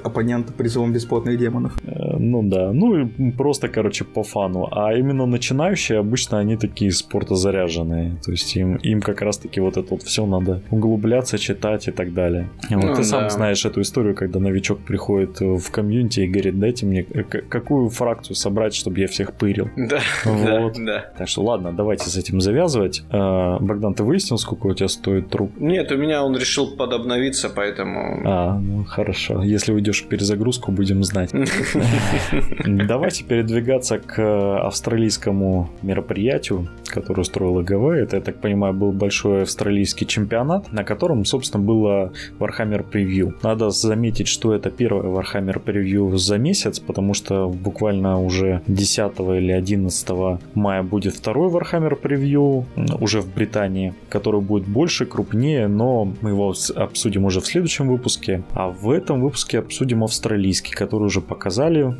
оппонента 0.05 0.53
призывом 0.53 0.93
бесплатных 0.93 1.39
демонов. 1.39 1.73
Э, 1.85 2.17
ну 2.19 2.43
да, 2.43 2.73
ну 2.73 2.97
и 2.97 3.31
просто, 3.33 3.69
короче, 3.69 4.05
по 4.05 4.23
фану. 4.23 4.69
А 4.71 4.95
именно 4.95 5.27
начинающие 5.27 5.99
обычно 5.99 6.39
они 6.39 6.57
такие 6.57 6.91
спортозаряженные. 6.91 8.17
То 8.25 8.31
есть 8.33 8.57
им, 8.57 8.77
им 8.77 9.01
как 9.01 9.23
раз-таки 9.23 9.61
вот 9.61 9.77
это 9.77 9.87
вот 9.91 10.03
все 10.03 10.27
надо 10.27 10.63
углубляться, 10.71 11.39
читать 11.39 11.89
и 11.89 11.93
так 11.93 12.15
далее. 12.15 12.49
Вот 12.71 12.85
ну, 12.85 12.91
ты 12.93 12.99
да. 12.99 13.05
сам 13.05 13.31
знаешь 13.31 13.65
эту 13.65 13.81
историю, 13.81 14.15
когда 14.15 14.41
новичок 14.41 14.81
приходит 14.81 15.41
в 15.41 15.71
комьюнити 15.71 16.21
и 16.21 16.27
говорит, 16.27 16.59
дайте 16.59 16.87
мне 16.87 17.07
э, 17.09 17.23
какую 17.23 17.89
фракцию 17.91 18.37
собрать, 18.37 18.75
чтобы 18.75 19.01
я 19.01 19.07
всех 19.07 19.35
пырил. 19.35 19.69
Да, 19.77 20.01
вот. 20.25 20.75
да, 20.75 20.85
да. 20.85 21.13
Так 21.19 21.29
что 21.29 21.43
ладно, 21.43 21.73
давайте 21.73 22.06
с 22.11 22.17
этим 22.17 22.41
завязывать. 22.41 23.03
Э, 23.11 23.59
Богдан, 23.61 23.95
ты 23.95 24.03
выяснил, 24.03 24.17
выяснил, 24.17 24.39
сколько 24.39 24.67
у 24.67 24.75
тебя 24.75 24.89
стоит 24.89 25.29
труп? 25.29 25.53
Нет, 25.59 25.93
у 25.93 25.97
меня 25.97 26.25
он 26.25 26.37
решил 26.37 26.77
подобновиться, 26.77 27.49
поэтому... 27.49 28.23
А, 28.25 28.59
ну 28.59 28.85
хорошо. 28.85 29.43
Если 29.43 29.73
уйдешь 29.73 30.03
в 30.03 30.09
перезагрузку, 30.09 30.73
будем 30.73 31.05
знать. 31.05 31.31
Давайте 32.67 33.25
передвигаться 33.25 33.99
к 33.99 34.67
австралийскому 34.67 35.69
мероприятию, 35.83 36.69
которое 36.87 37.23
устроила 37.23 37.63
ГВ. 37.63 37.89
Это, 37.89 38.17
я 38.17 38.23
так 38.23 38.41
понимаю, 38.41 38.75
был 38.75 38.93
большой 38.93 39.43
австралийский 39.43 40.07
чемпионат, 40.07 40.73
на 40.73 40.85
котором, 40.85 41.25
собственно, 41.25 41.63
было 41.63 42.13
Warhammer 42.39 42.85
Preview. 42.91 43.35
Надо 43.43 43.71
заметить, 43.71 44.29
что 44.29 44.55
это 44.55 44.71
первое 44.71 45.03
Warhammer 45.03 45.63
Preview 45.63 46.17
за 46.17 46.39
месяц, 46.39 46.79
потому 46.81 47.15
что 47.15 47.49
буквально 47.49 48.21
уже 48.21 48.63
10 48.67 49.21
или 49.37 49.53
11 49.53 50.09
мая 50.55 50.83
будет 50.83 51.15
второй 51.15 51.51
Warhammer 51.51 51.96
Preview 52.01 52.65
уже 53.01 53.21
в 53.21 53.35
Британии, 53.35 53.95
который 54.09 54.41
будет 54.41 54.67
больше, 54.67 55.07
крупнее, 55.07 55.69
но 55.69 56.13
мы 56.21 56.31
его 56.31 56.55
обсудим 56.75 57.25
уже 57.25 57.41
в 57.41 57.47
следующем 57.47 57.89
выпуске. 57.89 58.43
А 58.53 58.69
в 58.69 58.91
этом 58.91 59.21
выпуске 59.21 59.59
обсудим 59.59 60.05
австралийский, 60.05 60.73
который 60.73 61.05
уже 61.05 61.21
показали 61.21 61.97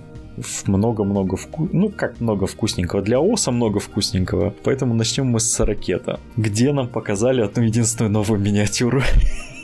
много-много 0.67 1.37
вку... 1.37 1.69
Ну, 1.73 1.89
как 1.89 2.21
много 2.21 2.47
вкусненького. 2.47 3.03
Для 3.03 3.21
ОСа 3.21 3.51
много 3.51 3.81
вкусненького. 3.81 4.55
Поэтому 4.65 4.95
начнем 4.95 5.27
мы 5.27 5.41
с 5.41 5.59
ракета, 5.61 6.21
где 6.37 6.73
нам 6.73 6.89
показали 6.89 7.41
одну 7.41 7.63
единственную 7.63 8.13
новую 8.13 8.39
миниатюру. 8.41 9.03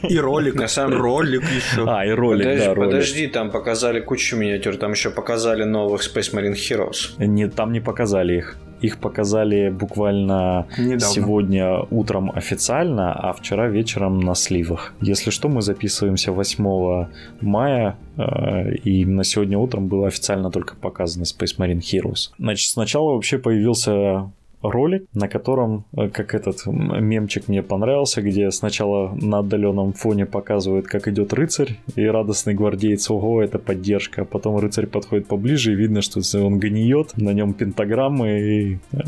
И 0.09 0.19
ролик. 0.19 0.55
На 0.55 0.69
самом... 0.69 0.99
Ролик 1.01 1.43
еще. 1.43 1.85
А, 1.87 2.05
и 2.05 2.11
ролик, 2.11 2.45
подожди, 2.45 2.67
да, 2.67 2.75
ролик. 2.75 2.91
Подожди, 2.91 3.27
там 3.27 3.51
показали 3.51 4.01
кучу 4.01 4.37
миниатюр, 4.37 4.77
там 4.77 4.93
еще 4.93 5.11
показали 5.11 5.65
новых 5.65 6.03
Space 6.03 6.35
Marine 6.35 6.55
Heroes. 6.55 7.25
Не, 7.25 7.49
там 7.49 7.73
не 7.73 7.81
показали 7.81 8.39
их. 8.39 8.57
Их 8.83 8.99
показали 8.99 9.71
буквально 9.71 10.67
Недавно. 10.77 11.01
сегодня 11.01 11.81
утром 11.91 12.31
официально, 12.35 13.13
а 13.13 13.33
вчера 13.33 13.69
вечером 13.69 14.21
на 14.21 14.35
сливах. 14.35 14.93
Если 15.01 15.31
что, 15.31 15.49
мы 15.49 15.63
записываемся 15.63 16.33
8 16.33 17.07
мая, 17.41 17.97
э, 18.17 18.75
и 18.85 19.05
на 19.05 19.25
сегодня 19.25 19.59
утром 19.59 19.89
было 19.89 20.09
официально 20.09 20.51
только 20.51 20.77
показано 20.77 21.23
Space 21.23 21.57
Marine 21.59 21.81
Heroes. 21.81 22.31
Значит, 22.39 22.69
сначала 22.71 23.13
вообще 23.13 23.39
появился 23.39 24.31
ролик, 24.63 25.07
на 25.15 25.29
котором, 25.29 25.85
э, 25.97 26.09
как 26.09 26.35
этот 26.35 26.67
мемчик 26.67 27.49
мне 27.49 27.63
понравился, 27.63 28.23
где 28.23 28.51
сначала 28.51 29.13
на 29.15 29.39
отдаленном 29.39 29.93
фоне 29.93 30.27
показывают, 30.27 30.87
как 30.87 31.09
идет 31.09 31.33
рыцарь, 31.33 31.79
и 31.97 32.05
радостный 32.05 32.55
гвардеец, 32.55 33.11
ого, 33.11 33.43
это 33.43 33.59
поддержка, 33.59 34.23
а 34.23 34.25
потом 34.25 34.59
рыцарь 34.59 34.87
подходит 34.87 35.27
поближе, 35.27 35.73
и 35.73 35.75
видно, 35.75 36.03
что 36.03 36.21
он 36.45 36.59
гниет, 36.59 37.17
на 37.17 37.31
нем 37.31 37.55
пентаграммы, 37.55 38.41
и 38.41 38.79
э, 38.93 38.99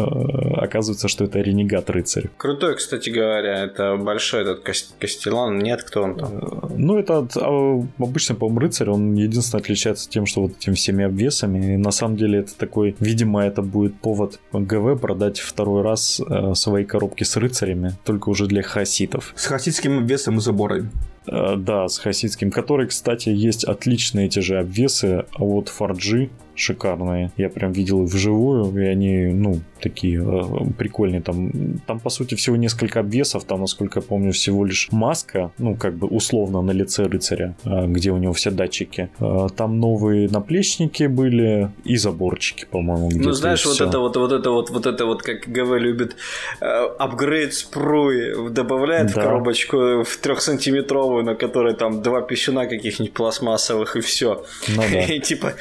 оказывается, 0.57 1.09
что 1.09 1.25
это 1.25 1.41
ренегат 1.41 1.91
рыцарь. 1.91 2.29
Крутой, 2.37 2.77
кстати 2.77 3.11
говоря, 3.11 3.65
это 3.65 3.97
большой 3.97 4.43
этот 4.43 4.61
Кастелан, 4.99 5.59
нет, 5.59 5.83
кто 5.83 6.03
он 6.03 6.17
там? 6.17 6.31
Э, 6.33 6.67
ну, 6.77 6.99
это 6.99 7.27
а, 7.37 7.87
обычно, 7.99 8.35
по-моему, 8.35 8.61
рыцарь, 8.61 8.91
он 8.91 9.15
единственное 9.15 9.63
отличается 9.63 10.09
тем, 10.09 10.27
что 10.27 10.43
вот 10.43 10.53
этими 10.59 10.75
всеми 10.75 11.05
обвесами, 11.05 11.75
и 11.75 11.77
на 11.77 11.91
самом 11.91 12.17
деле 12.17 12.41
это 12.41 12.57
такой, 12.57 12.97
видимо, 13.01 13.45
это 13.45 13.63
будет 13.63 13.95
повод 14.01 14.41
ГВ 14.53 15.01
продать 15.01 15.44
второй 15.45 15.83
раз 15.83 16.21
э, 16.21 16.55
свои 16.55 16.85
коробки 16.85 17.25
с 17.25 17.37
рыцарями, 17.37 17.95
только 18.05 18.29
уже 18.29 18.47
для 18.47 18.63
хаситов. 18.63 19.33
С 19.37 19.47
хасидским 19.47 20.07
весом 20.07 20.39
и 20.39 20.41
заборами. 20.41 20.91
Э, 21.27 21.57
да, 21.57 21.89
с 21.89 21.99
хасидским, 21.99 22.51
который, 22.51 22.89
кстати, 22.89 23.29
есть 23.29 23.65
отличные 23.65 24.27
эти 24.27 24.41
же 24.41 24.59
обвесы 24.59 25.25
а 25.33 25.43
вот 25.43 25.69
Форджи 25.69 26.31
шикарные. 26.55 27.31
Я 27.37 27.49
прям 27.49 27.73
видел 27.73 28.05
их 28.05 28.13
вживую, 28.13 28.77
и 28.77 28.87
они, 28.87 29.33
ну, 29.33 29.61
такие 29.85 30.23
э, 30.23 30.73
прикольные. 30.79 31.21
Там, 31.21 31.51
там, 31.87 32.01
по 32.01 32.11
сути, 32.11 32.35
всего 32.35 32.57
несколько 32.57 33.01
обвесов. 33.01 33.45
Там, 33.45 33.61
насколько 33.61 34.01
я 34.01 34.03
помню, 34.03 34.33
всего 34.33 34.65
лишь 34.65 34.89
маска, 34.93 35.51
ну, 35.59 35.77
как 35.77 35.95
бы 35.95 36.07
условно 36.07 36.63
на 36.63 36.73
лице 36.73 37.05
рыцаря, 37.05 37.55
э, 37.65 37.87
где 37.87 38.11
у 38.11 38.19
него 38.19 38.33
все 38.33 38.51
датчики. 38.51 39.09
Э, 39.21 39.49
там 39.57 39.79
новые 39.81 40.29
наплечники 40.29 41.05
были 41.05 41.71
и 41.85 41.97
заборчики, 41.97 42.67
по-моему, 42.71 43.11
Ну, 43.15 43.33
знаешь, 43.33 43.67
вот 43.67 43.81
это 43.81 43.99
вот, 43.99 44.17
вот 44.17 44.33
это 44.33 44.51
вот, 44.51 44.71
вот 44.71 44.87
это 44.87 45.05
вот, 45.07 45.23
как 45.23 45.49
ГВ 45.49 45.79
любит, 45.79 46.17
апгрейд 46.61 47.55
спруи 47.55 48.51
добавляет 48.51 49.13
да. 49.13 49.21
в 49.21 49.25
коробочку 49.25 49.77
в 50.05 50.17
трехсантиметровую, 50.23 51.25
на 51.25 51.35
которой 51.35 51.75
там 51.75 52.03
два 52.03 52.23
пищуна 52.23 52.67
каких-нибудь 52.67 53.13
пластмассовых 53.13 53.97
и 53.97 54.01
все. 54.01 54.45
Ну, 54.69 54.83
да. 54.93 55.01
И 55.15 55.21
типа 55.21 55.55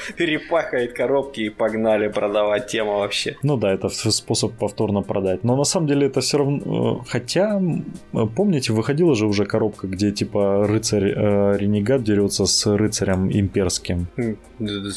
перепахает 0.84 0.94
коробки 0.94 1.42
и 1.42 1.50
погнали 1.50 2.08
продавать 2.08 2.68
тему 2.68 3.00
вообще. 3.00 3.36
Ну 3.44 3.58
да, 3.58 3.74
это 3.74 3.90
способ 3.90 4.54
повторно 4.54 5.02
продать. 5.02 5.44
Но 5.44 5.56
на 5.56 5.64
самом 5.64 5.88
деле 5.88 6.08
это 6.08 6.22
все 6.22 6.38
равно... 6.38 7.02
Э, 7.02 7.10
хотя, 7.10 7.62
помните, 8.36 8.74
выходила 8.74 9.16
же 9.16 9.26
уже 9.26 9.46
коробка, 9.46 9.88
где 9.88 10.12
типа 10.12 10.66
рыцарь 10.68 11.14
э, 11.16 11.58
Ренегат 11.58 12.04
дерется 12.04 12.46
с 12.46 12.78
рыцарем 12.78 13.30
имперским. 13.32 14.08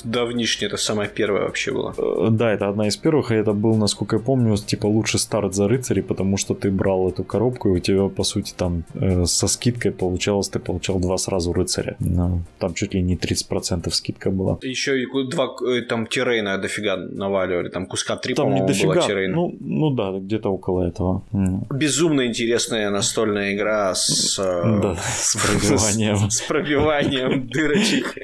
Давнишний, 0.05 0.67
это 0.69 0.77
самая 0.77 1.09
первая 1.09 1.43
вообще 1.43 1.73
была. 1.73 1.95
Э, 1.99 2.29
да, 2.31 2.53
это 2.53 2.69
одна 2.69 2.87
из 2.87 2.97
первых, 2.97 3.31
и 3.31 3.35
это 3.35 3.53
был, 3.53 3.77
насколько 3.77 4.17
я 4.17 4.23
помню, 4.23 4.57
типа 4.57 4.87
лучший 4.87 5.21
старт 5.21 5.55
за 5.55 5.69
рыцарей, 5.69 6.03
потому 6.03 6.37
что 6.37 6.55
ты 6.55 6.71
брал 6.71 7.09
эту 7.09 7.25
коробку, 7.25 7.69
и 7.69 7.73
у 7.73 7.79
тебя, 7.79 8.09
по 8.09 8.25
сути, 8.25 8.55
там 8.57 8.85
э, 8.95 9.25
со 9.27 9.49
скидкой 9.49 9.91
получалось, 9.91 10.49
ты 10.49 10.59
получал 10.59 11.01
два 11.01 11.19
сразу 11.19 11.53
рыцаря. 11.53 11.97
Ну, 12.01 12.43
там 12.59 12.75
чуть 12.75 12.95
ли 12.95 13.03
не 13.03 13.17
30% 13.17 13.91
скидка 13.91 14.31
была. 14.31 14.59
Еще 14.63 15.03
и 15.03 15.07
два 15.31 15.47
э, 15.79 15.83
там 15.83 16.07
тирейна 16.07 16.59
дофига 16.59 16.97
наваливали, 16.97 17.69
там 17.69 17.87
куска 17.87 18.17
три, 18.17 18.35
там 18.35 18.47
по-моему, 18.47 18.67
не 18.67 18.73
дофига, 18.73 19.07
была 19.07 19.29
Ну, 19.29 19.57
ну 19.61 19.91
да, 19.91 20.13
где-то 20.19 20.51
около 20.51 20.83
этого. 20.83 21.23
Безумно 21.71 22.27
интересная 22.27 22.91
настольная 22.91 23.55
игра 23.55 23.95
с... 23.95 24.39
Э, 24.39 24.81
да, 24.83 24.97
с 24.97 25.37
пробиванием. 25.37 26.31
С 26.31 26.41
пробиванием 26.43 27.49
дырочек. 27.49 28.15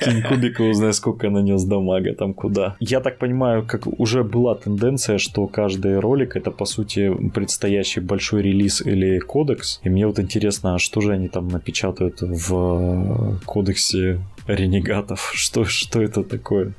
Кинь 0.00 0.22
кубика, 0.22 0.62
узнай, 0.62 0.92
сколько 0.92 1.30
нанес 1.30 1.62
дамага, 1.64 2.14
там 2.14 2.34
куда. 2.34 2.76
Я 2.80 3.00
так 3.00 3.18
понимаю, 3.18 3.66
как 3.66 3.86
уже 3.86 4.24
была 4.24 4.54
тенденция, 4.54 5.18
что 5.18 5.46
каждый 5.46 5.98
ролик 6.00 6.36
это, 6.36 6.50
по 6.50 6.64
сути, 6.64 7.12
предстоящий 7.34 8.00
большой 8.00 8.42
релиз 8.42 8.80
или 8.80 9.18
кодекс. 9.18 9.80
И 9.84 9.90
мне 9.90 10.06
вот 10.06 10.18
интересно, 10.18 10.74
а 10.74 10.78
что 10.78 11.00
же 11.00 11.12
они 11.12 11.28
там 11.28 11.48
напечатают 11.48 12.20
в 12.20 13.40
кодексе 13.44 14.20
ренегатов. 14.46 15.32
Что, 15.34 15.64
что 15.64 16.02
это 16.02 16.22
такое? 16.22 16.72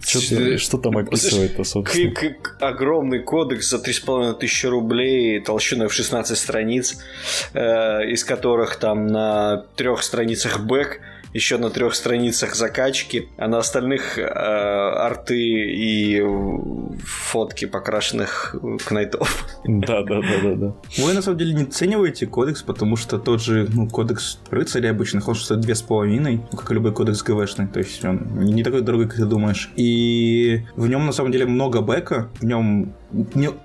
Что, 0.00 0.58
что 0.58 0.78
там 0.78 0.96
описывает-то, 0.96 1.64
собственно? 1.64 2.14
К, 2.14 2.42
к, 2.42 2.62
огромный 2.62 3.20
кодекс 3.20 3.70
за 3.70 3.78
3,5 3.78 4.38
тысячи 4.38 4.66
рублей, 4.66 5.40
толщиной 5.40 5.88
в 5.88 5.92
16 5.92 6.36
страниц, 6.36 6.98
э, 7.54 8.10
из 8.10 8.24
которых 8.24 8.76
там 8.76 9.06
на 9.06 9.64
трех 9.76 10.02
страницах 10.02 10.60
бэк, 10.60 11.00
еще 11.32 11.58
на 11.58 11.70
трех 11.70 11.94
страницах 11.94 12.54
закачки, 12.54 13.28
а 13.36 13.48
на 13.48 13.58
остальных 13.58 14.18
э, 14.18 14.22
арты 14.22 15.38
и 15.38 16.22
фотки 17.04 17.66
покрашенных 17.66 18.56
кнайтов. 18.84 19.46
Да, 19.64 20.02
да, 20.02 20.20
да, 20.20 20.40
да, 20.42 20.54
да. 20.54 20.74
Вы 20.98 21.12
на 21.12 21.22
самом 21.22 21.38
деле 21.38 21.54
не 21.54 21.62
оцениваете 21.64 22.26
кодекс, 22.26 22.62
потому 22.62 22.96
что 22.96 23.18
тот 23.18 23.42
же 23.42 23.68
ну, 23.70 23.88
кодекс 23.88 24.40
рыцаря 24.50 24.90
обычных, 24.90 25.28
он 25.28 25.34
стоит 25.34 25.60
две 25.60 25.74
с 25.74 25.82
половиной, 25.82 26.40
ну, 26.50 26.58
как 26.58 26.70
и 26.70 26.74
любой 26.74 26.92
кодекс 26.92 27.22
ГВшный, 27.22 27.66
то 27.66 27.78
есть 27.78 28.04
он 28.04 28.44
не 28.44 28.62
такой 28.62 28.82
дорогой, 28.82 29.06
как 29.06 29.16
ты 29.16 29.26
думаешь. 29.26 29.70
И 29.76 30.62
в 30.76 30.88
нем 30.88 31.06
на 31.06 31.12
самом 31.12 31.32
деле 31.32 31.46
много 31.46 31.80
бэка, 31.80 32.28
в 32.40 32.44
нем 32.44 32.94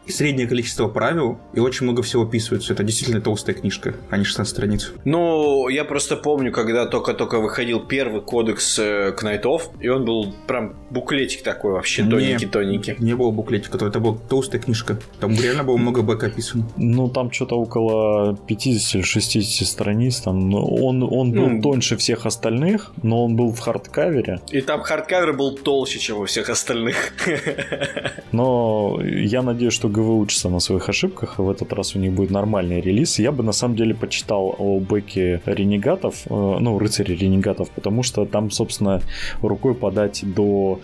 среднее 0.08 0.48
количество 0.48 0.88
правил 0.88 1.38
и 1.54 1.60
очень 1.60 1.86
много 1.86 2.02
всего 2.02 2.24
описывается. 2.24 2.74
Это 2.74 2.84
действительно 2.84 3.22
толстая 3.22 3.56
книжка, 3.56 3.96
а 4.10 4.18
не 4.18 4.24
16 4.24 4.52
страниц. 4.52 4.94
Ну, 5.06 5.68
я 5.70 5.84
просто 5.84 6.16
помню, 6.16 6.52
когда 6.52 6.86
только-только 6.86 7.40
выходил 7.40 7.80
первый 7.82 8.22
кодекс 8.22 8.80
э, 8.80 9.12
Кнайтов, 9.12 9.70
и 9.80 9.90
он 9.90 10.06
был 10.06 10.34
прям 10.48 10.76
буклетик 10.90 11.44
такой 11.44 11.74
вообще, 11.74 12.04
тоненький-тоненький. 12.04 12.96
Не, 13.00 13.08
не 13.08 13.16
было 13.16 13.32
буклетика, 13.32 13.78
это 13.86 14.00
была 14.00 14.18
толстая 14.30 14.62
книжка. 14.62 14.98
Там 15.20 15.32
реально 15.34 15.64
было 15.64 15.78
много 15.78 16.02
бэка 16.02 16.28
описано. 16.28 16.68
Ну, 16.78 17.10
там 17.10 17.32
что-то 17.32 17.56
около 17.56 18.38
50 18.48 18.96
или 18.96 19.02
60 19.02 19.68
страниц. 19.68 20.22
Там, 20.22 20.54
он, 20.54 21.04
он 21.04 21.32
был 21.32 21.50
ну, 21.50 21.62
тоньше 21.62 21.98
всех 21.98 22.26
остальных, 22.26 22.92
но 23.02 23.26
он 23.26 23.36
был 23.36 23.52
в 23.52 23.60
хардкавере. 23.60 24.40
И 24.52 24.62
там 24.62 24.82
hardcover 24.82 25.34
был 25.34 25.56
толще, 25.56 26.00
чем 26.00 26.20
у 26.20 26.26
всех 26.26 26.50
остальных. 26.50 27.14
Но 28.32 29.00
я 29.34 29.42
надеюсь, 29.42 29.74
что 29.74 29.90
ГВ 29.90 30.10
учится 30.10 30.50
на 30.50 30.60
своих 30.60 30.88
ошибках, 30.90 31.40
и 31.40 31.42
в 31.42 31.50
этот 31.50 31.74
раз 31.74 31.96
у 31.96 32.00
них 32.00 32.14
будет 32.14 32.30
нормальный 32.30 32.80
релиз. 32.82 33.20
Я 33.20 33.32
бы 33.32 33.44
на 33.44 33.52
самом 33.52 33.76
деле 33.76 33.96
почитал 33.96 34.56
о 34.58 34.80
бэке 34.80 35.42
ренегатов, 35.46 36.22
э, 36.26 36.30
ну, 36.30 36.78
рыцарей 36.78 37.16
ренегатов, 37.16 37.72
потому 37.72 38.04
что 38.04 38.26
там, 38.26 38.52
собственно, 38.52 39.02
рукой 39.42 39.74
подать 39.74 40.22
до 40.24 40.80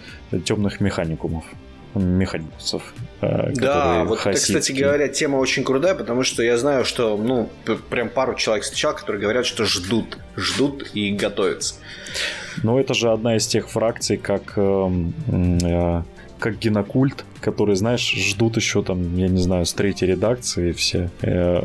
темных 0.45 0.81
механикумов 0.81 1.45
механикусов. 1.93 2.93
Э, 3.21 3.51
да, 3.53 4.03
вот 4.03 4.19
это, 4.19 4.33
кстати 4.33 4.71
говоря, 4.71 5.07
тема 5.07 5.37
очень 5.37 5.63
крутая, 5.63 5.93
потому 5.93 6.23
что 6.23 6.41
я 6.41 6.57
знаю, 6.57 6.85
что, 6.85 7.17
ну, 7.17 7.49
прям 7.89 8.09
пару 8.09 8.33
человек 8.35 8.63
встречал, 8.63 8.95
которые 8.95 9.21
говорят, 9.21 9.45
что 9.45 9.65
ждут, 9.65 10.17
ждут 10.35 10.89
и 10.95 11.11
готовятся. 11.11 11.75
Ну, 12.63 12.79
это 12.79 12.93
же 12.93 13.11
одна 13.11 13.37
из 13.37 13.47
тех 13.47 13.69
фракций, 13.69 14.17
как 14.17 14.57
эм, 14.57 15.13
э, 15.27 16.03
как 16.39 16.57
генокульт, 16.57 17.25
которые, 17.39 17.75
знаешь, 17.75 18.13
ждут 18.15 18.55
еще 18.57 18.83
там, 18.83 19.17
я 19.17 19.27
не 19.27 19.41
знаю, 19.41 19.65
с 19.65 19.73
третьей 19.73 20.09
редакции 20.09 20.71
все. 20.71 21.09
Э, 21.21 21.61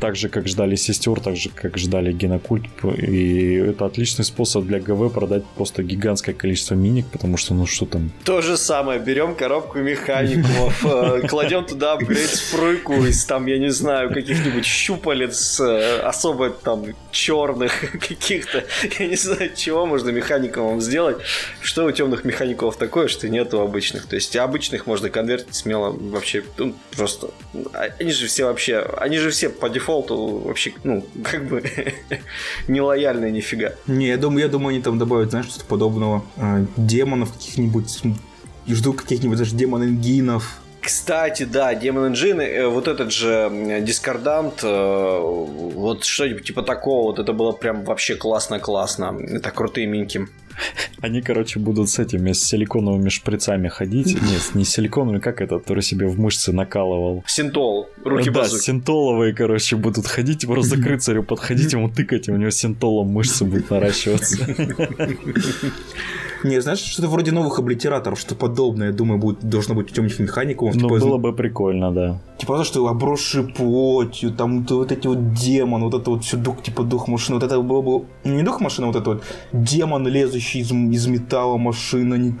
так 0.00 0.16
же, 0.16 0.28
как 0.28 0.48
ждали 0.48 0.76
сестер, 0.76 1.20
так 1.20 1.36
же, 1.36 1.50
как 1.50 1.78
ждали 1.78 2.12
генокульт. 2.12 2.64
И 2.98 3.54
это 3.54 3.86
отличный 3.86 4.24
способ 4.24 4.64
для 4.64 4.80
ГВ 4.80 5.12
продать 5.12 5.44
просто 5.56 5.82
гигантское 5.82 6.34
количество 6.34 6.74
миник, 6.74 7.06
потому 7.06 7.36
что, 7.36 7.54
ну 7.54 7.66
что 7.66 7.86
там... 7.86 8.10
То 8.24 8.40
же 8.40 8.56
самое, 8.56 9.00
берем 9.00 9.34
коробку 9.34 9.78
механиков, 9.78 10.84
э, 10.84 11.26
кладем 11.28 11.64
туда 11.64 11.92
апгрейд 11.92 12.30
спруйку 12.30 12.94
из 12.94 13.24
там, 13.24 13.46
я 13.46 13.58
не 13.58 13.70
знаю, 13.70 14.12
каких-нибудь 14.12 14.64
щупалец 14.64 15.60
э, 15.60 16.00
особо 16.00 16.50
там 16.50 16.84
черных 17.10 17.72
каких-то, 18.08 18.64
я 18.98 19.06
не 19.06 19.16
знаю, 19.16 19.50
чего 19.54 19.86
можно 19.86 20.10
механикам 20.10 20.80
сделать. 20.80 21.18
Что 21.60 21.84
у 21.84 21.90
темных 21.92 22.24
механиков 22.24 22.76
такое, 22.76 23.08
что 23.08 23.28
нету 23.28 23.60
обычных. 23.60 24.06
То 24.06 24.16
есть 24.16 24.34
обычных 24.70 24.86
можно 24.86 25.10
конвертить 25.10 25.54
смело 25.54 25.90
вообще 25.90 26.44
ну, 26.58 26.74
просто. 26.96 27.30
Они 27.98 28.12
же 28.12 28.26
все 28.26 28.44
вообще, 28.44 28.78
они 28.98 29.18
же 29.18 29.30
все 29.30 29.48
по 29.48 29.68
дефолту 29.68 30.42
вообще, 30.44 30.72
ну, 30.84 31.04
как 31.24 31.48
бы 31.48 31.62
не 32.68 32.80
лояльные 32.80 33.32
нифига. 33.32 33.72
Не, 33.86 34.08
я 34.08 34.16
думаю, 34.16 34.40
я 34.42 34.48
думаю, 34.48 34.74
они 34.74 34.82
там 34.82 34.98
добавят, 34.98 35.30
знаешь, 35.30 35.46
что-то 35.46 35.66
подобного. 35.66 36.24
Э, 36.36 36.64
демонов 36.76 37.32
каких-нибудь, 37.32 38.02
жду 38.68 38.92
каких-нибудь 38.92 39.38
даже 39.38 39.54
демон-ингинов, 39.56 40.60
Кстати, 40.80 41.44
да, 41.44 41.74
Demon 41.74 42.12
Engine, 42.12 42.40
э, 42.40 42.66
вот 42.66 42.88
этот 42.88 43.12
же 43.12 43.80
дискордант, 43.82 44.60
э, 44.62 45.18
вот 45.20 46.04
что-нибудь 46.04 46.44
типа 46.44 46.62
такого, 46.62 47.08
вот 47.08 47.18
это 47.18 47.32
было 47.32 47.52
прям 47.52 47.84
вообще 47.84 48.14
классно-классно. 48.14 49.18
Это 49.28 49.50
крутые 49.50 49.86
минки. 49.86 50.26
Они, 51.00 51.22
короче, 51.22 51.58
будут 51.58 51.88
с 51.88 51.98
этими 51.98 52.32
с 52.32 52.42
силиконовыми 52.42 53.08
шприцами 53.08 53.68
ходить. 53.68 54.14
Нет, 54.22 54.54
не 54.54 54.64
силиконовыми, 54.64 55.20
как 55.20 55.40
этот, 55.40 55.62
который 55.62 55.82
себе 55.82 56.06
в 56.06 56.18
мышцы 56.18 56.52
накалывал. 56.52 57.24
Синтол, 57.26 57.88
руки 58.04 58.30
Да, 58.30 58.48
синтоловые, 58.48 59.34
короче, 59.34 59.76
будут 59.76 60.06
ходить, 60.06 60.46
просто 60.46 60.76
к 60.76 60.86
рыцарю 60.86 61.22
подходить, 61.22 61.72
ему 61.72 61.88
тыкать, 61.88 62.28
и 62.28 62.32
у 62.32 62.36
него 62.36 62.50
синтолом 62.50 63.08
мышцы 63.08 63.44
будут 63.44 63.70
наращиваться. 63.70 64.36
Не, 66.44 66.60
знаешь, 66.60 66.80
что-то 66.80 67.08
вроде 67.08 67.32
новых 67.32 67.58
облитераторов, 67.58 68.18
что 68.18 68.34
подобное, 68.34 68.92
думаю, 68.92 69.18
будет, 69.18 69.40
должно 69.40 69.74
быть 69.74 69.90
у 69.90 69.94
темных 69.94 70.18
механикумов. 70.18 70.74
Ну, 70.74 70.88
типа, 70.88 71.00
было 71.00 71.18
бы 71.18 71.32
прикольно, 71.32 71.92
да. 71.92 72.18
Типа 72.38 72.56
то, 72.56 72.64
что 72.64 72.86
обросший 72.88 73.44
плотью, 73.44 74.30
там 74.32 74.60
вот, 74.60 74.70
вот 74.70 74.92
эти 74.92 75.06
вот 75.06 75.34
демоны, 75.34 75.84
вот 75.84 75.94
это 76.00 76.10
вот 76.10 76.24
все 76.24 76.36
дух, 76.36 76.62
типа 76.62 76.82
дух 76.82 77.08
машины, 77.08 77.38
вот 77.38 77.44
это 77.44 77.60
было 77.60 77.82
бы 77.82 78.04
не 78.24 78.42
дух 78.42 78.60
машины, 78.60 78.86
а 78.86 78.88
вот 78.88 78.96
это 78.96 79.10
вот 79.10 79.24
демон, 79.52 80.06
лезущий 80.06 80.60
из, 80.60 80.72
из 80.72 81.06
металла 81.06 81.58
машина. 81.58 82.14
Не... 82.14 82.34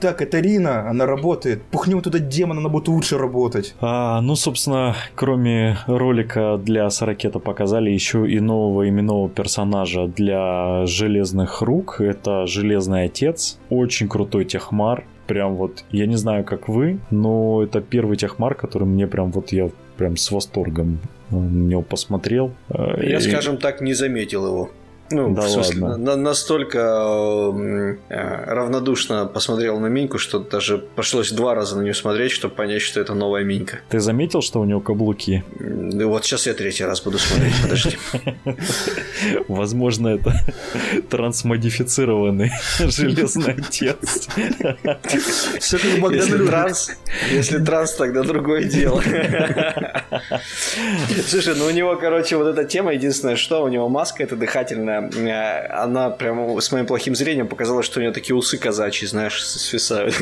Так, 0.00 0.22
это 0.22 0.40
Рина, 0.40 0.88
она 0.88 1.06
работает. 1.06 1.62
Пухнем 1.64 2.00
туда 2.00 2.18
демона, 2.18 2.60
она 2.60 2.68
будет 2.68 2.88
лучше 2.88 3.18
работать. 3.18 3.74
А, 3.80 4.20
ну, 4.20 4.36
собственно, 4.36 4.94
кроме 5.14 5.78
ролика 5.86 6.58
для 6.62 6.88
Сорокета 6.90 7.38
показали 7.38 7.90
еще 7.90 8.26
и 8.30 8.40
нового 8.40 8.88
именного 8.88 9.28
персонажа 9.28 10.06
для 10.06 10.86
Железных 10.86 11.62
Рук. 11.62 12.00
Это 12.00 12.46
Железный 12.46 13.04
Отец. 13.04 13.25
Очень 13.70 14.08
крутой 14.08 14.44
техмар. 14.44 15.04
Прям 15.26 15.56
вот, 15.56 15.84
я 15.90 16.06
не 16.06 16.16
знаю, 16.16 16.44
как 16.44 16.68
вы, 16.68 16.98
но 17.10 17.62
это 17.62 17.80
первый 17.80 18.16
техмар, 18.16 18.54
который 18.54 18.84
мне 18.84 19.06
прям 19.06 19.32
вот 19.32 19.52
я 19.52 19.70
прям 19.96 20.16
с 20.16 20.30
восторгом 20.30 20.98
на 21.30 21.36
него 21.38 21.82
посмотрел. 21.82 22.52
Э, 22.68 23.02
Я, 23.02 23.16
И- 23.16 23.20
скажем 23.20 23.56
так, 23.56 23.80
не 23.80 23.92
заметил 23.94 24.46
его. 24.46 24.70
Ну, 25.10 25.34
Да 25.34 25.42
в 25.42 25.48
смысле, 25.50 25.82
ладно. 25.82 26.04
на- 26.04 26.16
настолько 26.16 26.78
м, 26.78 27.98
э, 28.08 28.44
равнодушно 28.54 29.26
посмотрел 29.26 29.78
на 29.78 29.86
Миньку, 29.86 30.18
что 30.18 30.38
даже 30.40 30.78
пришлось 30.78 31.30
два 31.32 31.54
раза 31.54 31.76
на 31.78 31.82
нее 31.82 31.94
смотреть, 31.94 32.32
чтобы 32.32 32.54
понять, 32.54 32.82
что 32.82 33.00
это 33.00 33.14
новая 33.14 33.44
Минька. 33.44 33.78
Ты 33.88 34.00
заметил, 34.00 34.42
что 34.42 34.60
у 34.60 34.64
него 34.64 34.80
каблуки? 34.80 35.44
Да 35.60 36.06
Вот 36.06 36.24
сейчас 36.24 36.46
я 36.46 36.54
третий 36.54 36.84
раз 36.84 37.00
буду 37.02 37.18
смотреть, 37.18 37.54
подожди. 37.62 37.96
Возможно, 39.48 40.08
это 40.08 40.32
трансмодифицированный 41.08 42.50
Железный 42.78 43.52
Отец. 43.54 44.28
Все 45.60 45.78
как 45.78 46.00
Богдан 46.00 46.46
транс, 46.46 46.90
если 47.32 47.58
транс, 47.64 47.92
тогда 47.94 48.22
другое 48.22 48.64
дело. 48.64 49.02
Слушай, 51.28 51.54
ну 51.56 51.66
у 51.66 51.70
него, 51.70 51.96
короче, 51.96 52.36
вот 52.36 52.46
эта 52.46 52.64
тема, 52.64 52.92
единственное, 52.92 53.36
что 53.36 53.62
у 53.62 53.68
него 53.68 53.88
маска 53.88 54.22
эта 54.22 54.36
дыхательная, 54.36 54.95
она 54.98 56.10
прям 56.10 56.60
с 56.60 56.72
моим 56.72 56.86
плохим 56.86 57.14
зрением 57.14 57.48
показала, 57.48 57.82
что 57.82 58.00
у 58.00 58.02
него 58.02 58.12
такие 58.12 58.34
усы 58.34 58.58
казачьи, 58.58 59.06
знаешь, 59.06 59.44
свисают. 59.44 60.14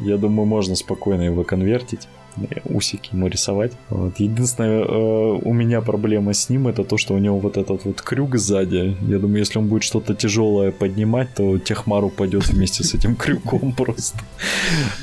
Я 0.00 0.16
думаю, 0.16 0.46
можно 0.46 0.74
спокойно 0.74 1.22
его 1.22 1.44
конвертить. 1.44 2.08
Э, 2.36 2.60
Усики 2.64 3.10
ему 3.12 3.28
рисовать. 3.28 3.72
Вот. 3.90 4.18
Единственное, 4.20 4.82
э, 4.82 5.38
у 5.42 5.52
меня 5.52 5.80
проблема 5.80 6.32
с 6.32 6.48
ним 6.48 6.68
это 6.68 6.84
то, 6.84 6.96
что 6.98 7.14
у 7.14 7.18
него 7.18 7.38
вот 7.38 7.56
этот 7.56 7.84
вот 7.84 8.00
крюк 8.02 8.36
сзади. 8.36 8.96
Я 9.02 9.18
думаю, 9.18 9.38
если 9.38 9.58
он 9.58 9.66
будет 9.68 9.82
что-то 9.82 10.14
тяжелое 10.14 10.70
поднимать, 10.72 11.34
то 11.34 11.58
техмар 11.58 12.04
упадет 12.04 12.46
вместе 12.48 12.84
с 12.84 12.94
этим 12.94 13.16
крюком 13.22 13.72
просто. 13.72 14.18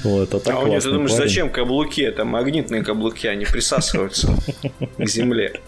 Вот, 0.03 0.33
а 0.33 0.39
так 0.39 0.55
А 0.55 0.59
у 0.59 0.67
него, 0.67 0.79
ты 0.79 0.91
думаешь, 0.91 1.11
парень. 1.11 1.23
зачем 1.23 1.49
каблуки? 1.49 2.01
Это 2.01 2.25
магнитные 2.25 2.83
каблуки, 2.83 3.27
они 3.27 3.45
присасываются 3.45 4.33
к 4.97 5.07
земле. 5.07 5.59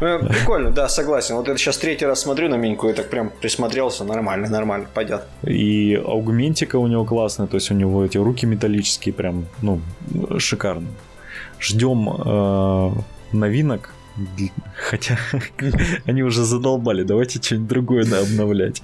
Э, 0.00 0.18
Прикольно, 0.28 0.70
да, 0.70 0.88
согласен. 0.88 1.36
Вот 1.36 1.48
это 1.48 1.58
сейчас 1.58 1.78
третий 1.78 2.06
раз 2.06 2.20
смотрю 2.20 2.48
на 2.48 2.56
Миньку 2.56 2.88
и 2.88 2.92
так 2.92 3.08
прям 3.08 3.30
присмотрелся. 3.40 4.04
Нормально, 4.04 4.48
нормально, 4.48 4.86
пойдет. 4.92 5.22
И 5.46 5.94
аугментика 6.04 6.76
у 6.76 6.86
него 6.86 7.04
классная, 7.04 7.46
то 7.46 7.56
есть 7.56 7.70
у 7.70 7.74
него 7.74 8.04
эти 8.04 8.18
руки 8.18 8.46
металлические, 8.46 9.12
прям, 9.12 9.46
ну, 9.62 9.80
шикарно. 10.52 10.88
Ждем 11.60 12.08
э, 12.08 12.90
новинок. 13.32 13.94
Хотя 14.76 15.18
они 16.06 16.22
уже 16.22 16.44
задолбали, 16.44 17.02
давайте 17.02 17.40
что-нибудь 17.42 17.68
другое 17.68 18.04
на- 18.04 18.20
обновлять. 18.20 18.82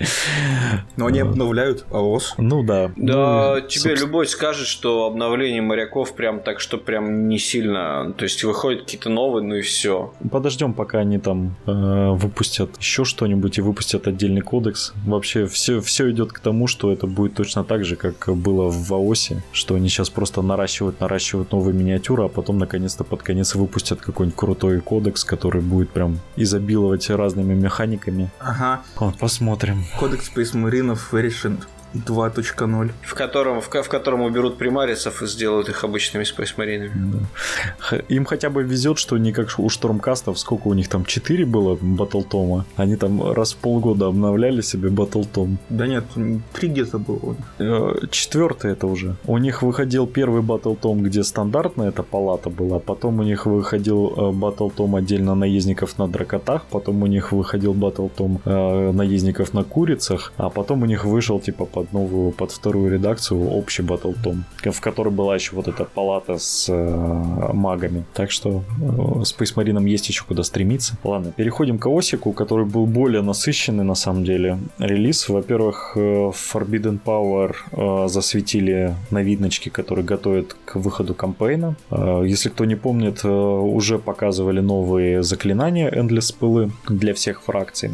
Но 0.96 1.06
они 1.06 1.20
обновляют 1.20 1.84
АОС. 1.90 2.34
Ну 2.38 2.62
да. 2.62 2.90
Да, 2.96 3.54
Ну, 3.54 3.60
тебе 3.60 3.80
собственно, 3.80 3.94
любой 3.98 4.26
скажет, 4.26 4.66
что 4.66 5.06
обновление 5.06 5.62
моряков 5.62 6.14
прям 6.14 6.40
так, 6.40 6.60
что 6.60 6.78
прям 6.78 7.28
не 7.28 7.38
сильно. 7.38 8.12
То 8.16 8.24
есть 8.24 8.42
выходят 8.44 8.82
какие-то 8.82 9.08
новые, 9.10 9.44
ну 9.44 9.54
и 9.56 9.62
все. 9.62 10.12
Подождем, 10.30 10.72
пока 10.74 10.98
они 10.98 11.18
там 11.18 11.56
э, 11.66 12.10
выпустят 12.12 12.76
еще 12.78 13.04
что-нибудь 13.04 13.58
и 13.58 13.60
выпустят 13.60 14.06
отдельный 14.06 14.40
кодекс. 14.40 14.92
Вообще 15.06 15.46
все, 15.46 15.80
все 15.80 16.10
идет 16.10 16.32
к 16.32 16.40
тому, 16.40 16.66
что 16.66 16.92
это 16.92 17.06
будет 17.06 17.34
точно 17.34 17.64
так 17.64 17.84
же, 17.84 17.96
как 17.96 18.28
было 18.36 18.68
в 18.68 18.88
ВАОСе, 18.88 19.42
что 19.52 19.74
они 19.74 19.88
сейчас 19.88 20.10
просто 20.10 20.42
наращивают, 20.42 21.00
наращивают 21.00 21.52
новые 21.52 21.74
миниатюры, 21.74 22.24
а 22.24 22.28
потом 22.28 22.58
наконец-то 22.58 23.04
под 23.04 23.22
конец 23.22 23.54
выпустят 23.54 24.00
какой-нибудь 24.00 24.36
крутой 24.38 24.80
кодекс, 24.80 25.17
который 25.24 25.62
будет 25.62 25.90
прям 25.90 26.18
изобиловать 26.36 27.08
разными 27.10 27.54
механиками. 27.54 28.30
Ага. 28.40 28.82
Вот, 28.96 29.18
посмотрим. 29.18 29.84
Кодекс 29.98 30.30
Space 30.30 30.54
Marine 30.54 30.98
Version 31.10 31.62
2.0. 31.94 32.90
В 33.02 33.14
котором, 33.14 33.60
в, 33.60 33.68
в 33.68 33.88
котором 33.88 34.22
уберут 34.22 34.58
примарисов 34.58 35.22
и 35.22 35.26
сделают 35.26 35.68
их 35.68 35.84
обычными 35.84 36.24
спейсмаринами. 36.24 36.92
Да. 36.94 37.96
Им 38.08 38.24
хотя 38.24 38.50
бы 38.50 38.62
везет, 38.62 38.98
что 38.98 39.18
не 39.18 39.32
как 39.32 39.48
у 39.58 39.68
Штурмкастов, 39.68 40.38
сколько 40.38 40.68
у 40.68 40.74
них 40.74 40.88
там 40.88 41.04
4 41.04 41.46
было 41.46 41.78
Батлтома. 41.80 42.64
Они 42.76 42.96
там 42.96 43.32
раз 43.32 43.52
в 43.52 43.56
полгода 43.56 44.06
обновляли 44.06 44.60
себе 44.60 44.90
Батлтом. 44.90 45.58
Да 45.68 45.86
нет, 45.86 46.04
три 46.52 46.68
где-то 46.68 46.98
было. 46.98 47.36
Э, 47.58 47.94
Четвертый 48.10 48.72
это 48.72 48.86
уже. 48.86 49.16
У 49.26 49.38
них 49.38 49.62
выходил 49.62 50.06
первый 50.06 50.42
Battle 50.42 50.76
Том, 50.76 51.02
где 51.02 51.22
стандартная 51.22 51.88
эта 51.88 52.02
палата 52.02 52.50
была. 52.50 52.78
Потом 52.78 53.20
у 53.20 53.22
них 53.22 53.46
выходил 53.46 54.12
э, 54.16 54.20
Battle 54.32 54.72
Том 54.74 54.94
отдельно 54.94 55.34
наездников 55.34 55.98
на 55.98 56.08
дракотах. 56.08 56.64
Потом 56.70 57.02
у 57.02 57.06
них 57.06 57.32
выходил 57.32 57.74
Battle 57.74 58.10
Том 58.16 58.40
э, 58.44 58.92
наездников 58.92 59.54
на 59.54 59.64
курицах. 59.64 60.32
А 60.36 60.50
потом 60.50 60.82
у 60.82 60.86
них 60.86 61.04
вышел 61.04 61.40
типа 61.40 61.66
под 61.78 61.92
новую, 61.92 62.32
под 62.32 62.50
вторую 62.50 62.92
редакцию 62.92 63.50
общий 63.50 63.82
Battle 63.82 64.16
Том, 64.20 64.44
в 64.64 64.80
которой 64.80 65.10
была 65.10 65.36
еще 65.36 65.54
вот 65.54 65.68
эта 65.68 65.84
палата 65.84 66.36
с 66.36 66.68
э, 66.68 67.52
магами. 67.52 68.04
Так 68.14 68.32
что 68.32 68.64
э, 68.80 68.84
Space 69.22 69.54
Marine 69.54 69.88
есть 69.88 70.08
еще 70.08 70.24
куда 70.24 70.42
стремиться. 70.42 70.96
Ладно, 71.04 71.30
переходим 71.30 71.78
к 71.78 71.86
Осику, 71.86 72.32
который 72.32 72.64
был 72.64 72.86
более 72.86 73.22
насыщенный 73.22 73.84
на 73.84 73.94
самом 73.94 74.24
деле 74.24 74.58
релиз. 74.80 75.28
Во-первых, 75.28 75.92
э, 75.94 76.32
Forbidden 76.52 76.98
Power 77.04 77.54
э, 77.70 78.08
засветили 78.08 78.96
новиночки, 79.10 79.68
которые 79.68 80.04
готовят 80.04 80.56
к 80.64 80.76
выходу 80.76 81.14
кампейна. 81.14 81.76
Э, 81.92 82.24
Если 82.26 82.48
кто 82.48 82.64
не 82.64 82.74
помнит, 82.74 83.20
э, 83.24 83.28
уже 83.28 84.00
показывали 84.00 84.58
новые 84.60 85.22
заклинания 85.22 85.88
Endless 85.90 86.34
Пылы 86.36 86.72
для 86.88 87.14
всех 87.14 87.42
фракций. 87.42 87.92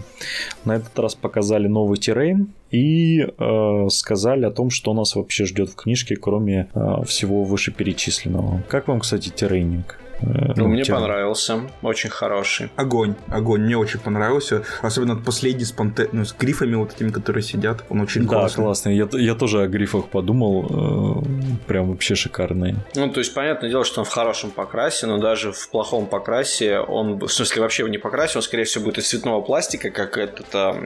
На 0.65 0.77
этот 0.77 0.99
раз 0.99 1.15
показали 1.15 1.69
новый 1.69 1.99
террейн 1.99 2.49
и 2.75 3.21
э, 3.21 3.89
сказали 3.89 4.45
о 4.47 4.51
том, 4.51 4.71
что 4.71 4.95
нас 4.95 5.15
вообще 5.15 5.45
ждет 5.45 5.71
в 5.71 5.77
книжке, 5.77 6.17
кроме 6.17 6.69
э, 6.75 7.05
всего 7.07 7.45
вышеперечисленного. 7.45 8.65
Как 8.69 8.89
вам, 8.89 8.99
кстати, 8.99 9.29
террейнинг? 9.29 10.01
Э, 10.23 10.53
Ну, 10.57 10.69
мне 10.69 10.83
террейн. 10.85 11.01
понравился. 11.03 11.61
Очень 11.83 12.11
хороший. 12.11 12.71
Огонь, 12.77 13.15
огонь, 13.29 13.63
мне 13.63 13.77
очень 13.77 14.01
понравился. 14.01 14.63
Особенно 14.83 15.17
последний 15.17 15.65
с, 15.65 15.73
панте... 15.73 16.09
ну, 16.13 16.25
с 16.25 16.33
грифами 16.39 16.75
вот 16.77 16.95
этими, 16.95 17.11
которые 17.11 17.43
сидят. 17.43 17.85
Он 17.89 18.01
очень 18.01 18.23
Да, 18.23 18.29
классный. 18.29 18.65
классный. 18.65 18.97
Я, 18.97 19.09
я 19.13 19.35
тоже 19.35 19.63
о 19.63 19.67
грифах 19.67 20.07
подумал. 20.09 21.23
э, 21.23 21.25
прям 21.67 21.89
вообще 21.91 22.15
шикарные. 22.15 22.77
Ну, 22.95 23.11
то 23.11 23.21
есть, 23.21 23.35
понятное 23.35 23.71
дело, 23.71 23.85
что 23.85 24.01
он 24.01 24.05
в 24.07 24.11
хорошем 24.11 24.51
покрасе, 24.51 25.07
но 25.07 25.19
даже 25.19 25.53
в 25.53 25.69
плохом 25.71 26.07
покрасе 26.07 26.79
он, 26.79 27.19
в 27.19 27.29
смысле, 27.29 27.63
вообще 27.63 27.89
не 27.89 27.99
покрасе, 27.99 28.39
он, 28.39 28.43
скорее 28.43 28.65
всего, 28.65 28.85
будет 28.85 28.99
из 28.99 29.09
цветного 29.09 29.41
пластика, 29.41 29.91
как 29.91 30.17
этот 30.19 30.47
а, 30.55 30.77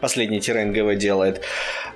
последний 0.00 0.40
террейн 0.40 0.72
ГВ 0.72 0.98
делает. 0.98 1.40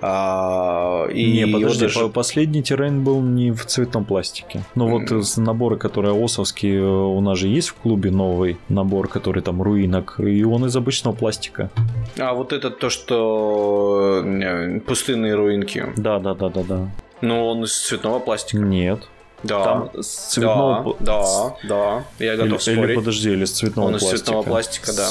А, 0.01 1.07
и 1.13 1.33
не, 1.33 1.47
подожди, 1.53 1.67
вот 1.67 1.79
даже- 1.95 2.01
по- 2.01 2.09
последний 2.09 2.63
террейн 2.63 3.03
был 3.05 3.21
не 3.21 3.51
в 3.51 3.65
цветном 3.67 4.05
пластике. 4.05 4.63
Ну 4.75 4.89
вот 4.89 5.11
наборы, 5.37 5.77
которые 5.77 6.15
осовские, 6.25 6.68
э, 6.75 6.81
у 6.81 7.21
нас 7.21 7.39
же 7.39 7.49
есть 7.49 7.69
в 7.69 7.75
клубе 7.75 8.11
новый 8.11 8.59
набор, 8.69 9.09
который 9.09 9.43
там 9.43 9.63
руинок, 9.63 10.19
и 10.19 10.45
он 10.45 10.67
из 10.67 10.77
обычного 10.77 11.15
пластика. 11.15 11.71
А 12.19 12.35
вот 12.35 12.53
это 12.53 12.71
то, 12.71 12.91
что 12.91 14.23
э, 14.25 14.81
пустынные 14.81 15.35
руинки. 15.35 15.87
Да, 15.97 16.19
да, 16.19 16.35
да, 16.35 16.49
да, 16.49 16.63
да. 16.63 16.89
Ну, 17.21 17.47
он 17.47 17.65
из 17.65 17.77
цветного 17.77 18.21
пластика. 18.21 18.59
Нет. 18.59 19.09
Да. 19.43 19.65
Там 19.65 19.91
с 20.03 20.07
цветного... 20.07 20.97
Да, 21.01 21.23
да, 21.23 22.05
да. 22.19 22.25
Я 22.25 22.37
готов 22.37 22.67
или, 22.67 22.75
спорить. 22.75 22.91
Или 22.91 22.95
подожди, 22.97 23.31
или 23.31 23.45
с 23.45 23.53
цветного 23.53 23.87
он 23.87 23.93
пластика. 23.93 24.15
из 24.15 24.21
цветного 24.21 24.43
пластика, 24.43 24.93
да. 24.97 25.09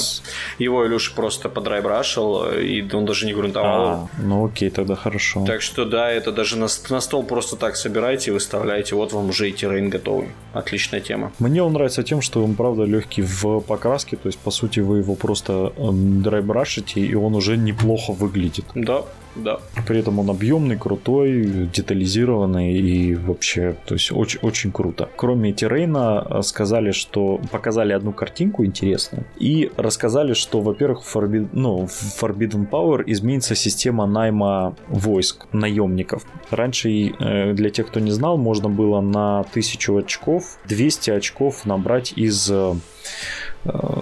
Его 0.59 0.85
Илюша 0.85 1.13
просто 1.15 1.49
подрайбрашил, 1.49 2.45
и 2.51 2.85
он 2.93 3.05
даже 3.05 3.25
не 3.25 3.33
грунтовал. 3.33 3.85
А, 3.87 4.07
ну 4.21 4.45
окей, 4.45 4.69
тогда 4.69 4.95
хорошо. 4.95 5.45
Так 5.45 5.61
что 5.61 5.85
да, 5.85 6.11
это 6.11 6.31
даже 6.31 6.57
на, 6.57 6.67
на 6.89 7.01
стол 7.01 7.23
просто 7.23 7.55
так 7.55 7.75
собираете 7.75 8.31
и 8.31 8.33
выставляете. 8.33 8.95
Вот 8.95 9.13
вам 9.13 9.29
уже 9.29 9.49
и 9.49 9.53
террейн 9.53 9.89
готовый. 9.89 10.29
Отличная 10.53 10.99
тема. 10.99 11.31
Мне 11.39 11.63
он 11.63 11.73
нравится 11.73 12.03
тем, 12.03 12.21
что 12.21 12.43
он 12.43 12.55
правда 12.55 12.83
легкий 12.83 13.21
в 13.21 13.61
покраске, 13.61 14.17
то 14.17 14.27
есть 14.27 14.39
по 14.39 14.51
сути 14.51 14.79
вы 14.81 14.99
его 14.99 15.15
просто 15.15 15.73
эм, 15.77 16.21
драйбрашите, 16.21 16.99
и 16.99 17.15
он 17.15 17.35
уже 17.35 17.57
неплохо 17.57 18.11
выглядит. 18.11 18.65
Да, 18.75 19.03
да. 19.43 19.59
При 19.87 19.99
этом 19.99 20.19
он 20.19 20.29
объемный, 20.29 20.77
крутой, 20.77 21.69
детализированный 21.73 22.73
и 22.73 23.15
вообще, 23.15 23.75
то 23.85 23.93
есть 23.95 24.11
очень, 24.11 24.39
очень 24.41 24.71
круто. 24.71 25.09
Кроме 25.15 25.53
террейна 25.53 26.25
э, 26.29 26.41
сказали, 26.41 26.91
что 26.91 27.39
показали 27.51 27.93
одну 27.93 28.11
картинку 28.11 28.65
интересную 28.65 29.25
и 29.37 29.71
рассказали, 29.77 30.33
что, 30.33 30.61
во-первых, 30.61 31.03
в 31.03 31.15
Forbidden, 31.15 31.49
ну, 31.53 31.87
в 31.87 32.23
Forbidden 32.23 32.69
Power 32.69 33.03
изменится 33.05 33.55
система 33.55 34.05
найма 34.05 34.75
войск, 34.87 35.47
наемников. 35.53 36.25
Раньше, 36.51 36.89
э, 36.89 37.53
для 37.53 37.69
тех, 37.69 37.87
кто 37.87 37.99
не 37.99 38.11
знал, 38.11 38.37
можно 38.37 38.69
было 38.69 39.01
на 39.01 39.39
1000 39.39 39.99
очков 39.99 40.57
200 40.67 41.11
очков 41.11 41.65
набрать 41.65 42.13
из 42.15 42.49
э, 42.51 42.73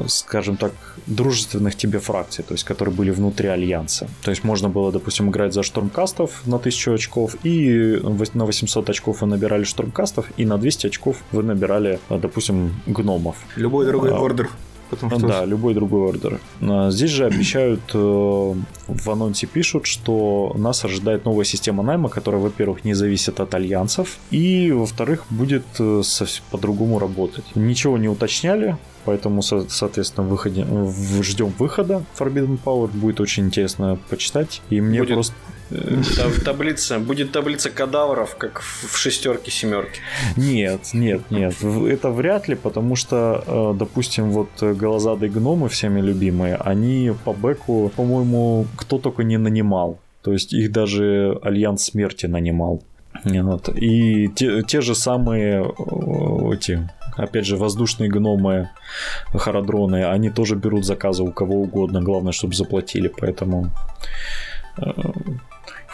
скажем 0.08 0.58
так, 0.58 0.72
дружественных 1.08 1.76
тебе 1.76 2.00
фракций, 2.00 2.44
то 2.44 2.54
есть 2.54 2.64
которые 2.64 2.94
были 2.94 3.12
внутри 3.12 3.50
Альянса. 3.50 4.08
То 4.24 4.32
есть 4.32 4.44
можно 4.44 4.70
было, 4.70 4.92
допустим, 4.92 5.30
играть 5.30 5.54
за 5.54 5.64
штурмкастов 5.64 6.46
на 6.46 6.58
1000 6.58 6.94
очков, 6.94 7.36
и 7.44 8.00
на 8.34 8.46
800 8.46 8.90
очков 8.90 9.22
вы 9.22 9.28
набирали 9.28 9.64
штурмкастов, 9.64 10.26
и 10.38 10.46
на 10.46 10.58
200 10.58 10.88
очков 10.88 11.18
вы 11.32 11.44
набирали, 11.44 12.00
допустим, 12.10 12.74
гномов. 12.88 13.36
Любой 13.56 13.86
другой 13.86 14.12
а, 14.12 14.20
ордер. 14.20 14.50
Потому 14.90 15.20
что... 15.20 15.28
Да, 15.28 15.46
любой 15.46 15.74
другой 15.74 16.10
ордер. 16.10 16.40
Здесь 16.90 17.10
же 17.10 17.26
обещают, 17.26 17.82
э, 17.94 17.98
в 18.88 19.10
анонсе 19.10 19.48
пишут, 19.48 19.86
что 19.86 20.54
нас 20.58 20.86
ожидает 20.86 21.26
новая 21.26 21.46
система 21.46 21.84
найма, 21.84 22.10
которая, 22.10 22.42
во-первых, 22.42 22.86
не 22.86 22.94
зависит 22.94 23.40
от 23.40 23.54
альянсов, 23.56 24.18
и, 24.32 24.72
во-вторых, 24.72 25.26
будет 25.30 25.66
э, 25.80 26.02
по-другому 26.52 27.00
работать. 27.00 27.46
Ничего 27.56 27.98
не 27.98 28.08
уточняли, 28.08 28.78
Поэтому, 29.06 29.44
соответственно, 29.44 30.28
выходе, 30.28 30.66
ждем 31.22 31.54
выхода 31.60 32.04
Forbidden 32.18 32.58
Power. 32.64 32.90
Будет 32.92 33.20
очень 33.20 33.46
интересно 33.46 34.00
почитать. 34.10 34.64
И 34.72 34.82
мне 34.82 35.00
будет, 35.00 35.14
просто... 35.14 35.36
Таблица, 36.44 37.00
будет 37.00 37.32
таблица 37.32 37.70
кадавров, 37.70 38.36
как 38.36 38.62
в 38.62 38.98
шестерке, 38.98 39.52
семерке. 39.52 40.02
Нет, 40.38 40.94
нет, 40.94 41.22
нет. 41.32 41.56
Это 41.64 42.12
вряд 42.12 42.48
ли, 42.48 42.56
потому 42.56 42.96
что, 42.96 43.44
э, 43.46 43.74
допустим, 43.78 44.32
вот 44.32 44.50
голозадые 44.62 45.32
гномы, 45.32 45.68
всеми 45.70 46.02
любимые, 46.02 46.56
они 46.56 47.14
по 47.24 47.34
бэку, 47.34 47.92
по-моему, 47.96 48.68
кто 48.76 49.00
только 49.00 49.24
не 49.24 49.38
нанимал. 49.38 50.00
То 50.22 50.34
есть 50.34 50.54
их 50.54 50.72
даже 50.72 51.40
Альянс 51.42 51.86
Смерти 51.86 52.28
нанимал. 52.28 52.84
Вот. 53.24 53.70
И 53.76 54.28
те, 54.30 54.62
те 54.64 54.82
же 54.82 54.94
самые 54.94 55.64
э, 55.64 56.54
эти 56.54 56.90
опять 57.18 57.46
же, 57.46 57.58
воздушные 57.58 58.10
гномы, 58.10 58.70
харадроны, 59.34 60.06
они 60.06 60.30
тоже 60.30 60.56
берут 60.56 60.86
заказы 60.86 61.24
у 61.24 61.32
кого 61.32 61.62
угодно, 61.62 62.02
главное, 62.02 62.34
чтобы 62.34 62.56
заплатили, 62.56 63.08
поэтому 63.08 63.72
э, 64.78 64.92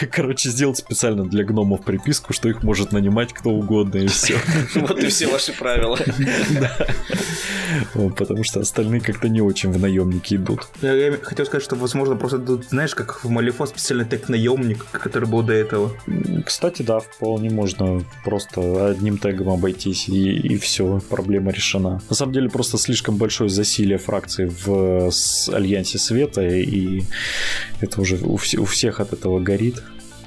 Короче, 0.10 0.50
сделать 0.50 0.78
специально 0.78 1.24
для 1.24 1.44
гномов 1.44 1.84
приписку, 1.84 2.32
что 2.32 2.48
их 2.48 2.62
может 2.62 2.92
нанимать 2.92 3.32
кто 3.32 3.50
угодно, 3.50 3.98
и 3.98 4.06
все. 4.06 4.36
Вот 4.74 5.02
и 5.02 5.08
все 5.08 5.28
ваши 5.28 5.52
правила. 5.52 5.98
Потому 8.16 8.44
что 8.44 8.60
остальные 8.60 9.00
как-то 9.00 9.28
не 9.28 9.40
очень 9.40 9.70
в 9.70 9.78
наемники 9.78 10.34
идут. 10.34 10.68
Я 10.82 11.16
хотел 11.22 11.46
сказать, 11.46 11.64
что, 11.64 11.76
возможно, 11.76 12.16
просто 12.16 12.38
тут, 12.38 12.64
знаешь, 12.68 12.94
как 12.94 13.24
в 13.24 13.28
Малифо 13.28 13.66
специальный 13.66 14.04
тег 14.04 14.28
наемник, 14.28 14.86
который 14.90 15.28
был 15.28 15.42
до 15.42 15.52
этого. 15.52 15.92
Кстати, 16.44 16.82
да, 16.82 17.00
вполне 17.00 17.50
можно 17.50 18.04
просто 18.24 18.88
одним 18.88 19.18
тегом 19.18 19.50
обойтись, 19.50 20.08
и, 20.08 20.30
и 20.30 20.58
все, 20.58 21.00
проблема 21.08 21.52
решена. 21.52 22.00
На 22.08 22.16
самом 22.16 22.32
деле, 22.32 22.48
просто 22.48 22.78
слишком 22.78 23.16
большое 23.16 23.50
засилие 23.50 23.98
фракций 23.98 24.46
в 24.46 25.10
Альянсе 25.52 25.98
Света, 25.98 26.46
и 26.46 27.02
это 27.80 28.00
уже 28.00 28.16
у, 28.16 28.34
у 28.34 28.64
всех 28.64 29.00
от 29.00 29.12
этого 29.12 29.40
горит. 29.40 29.82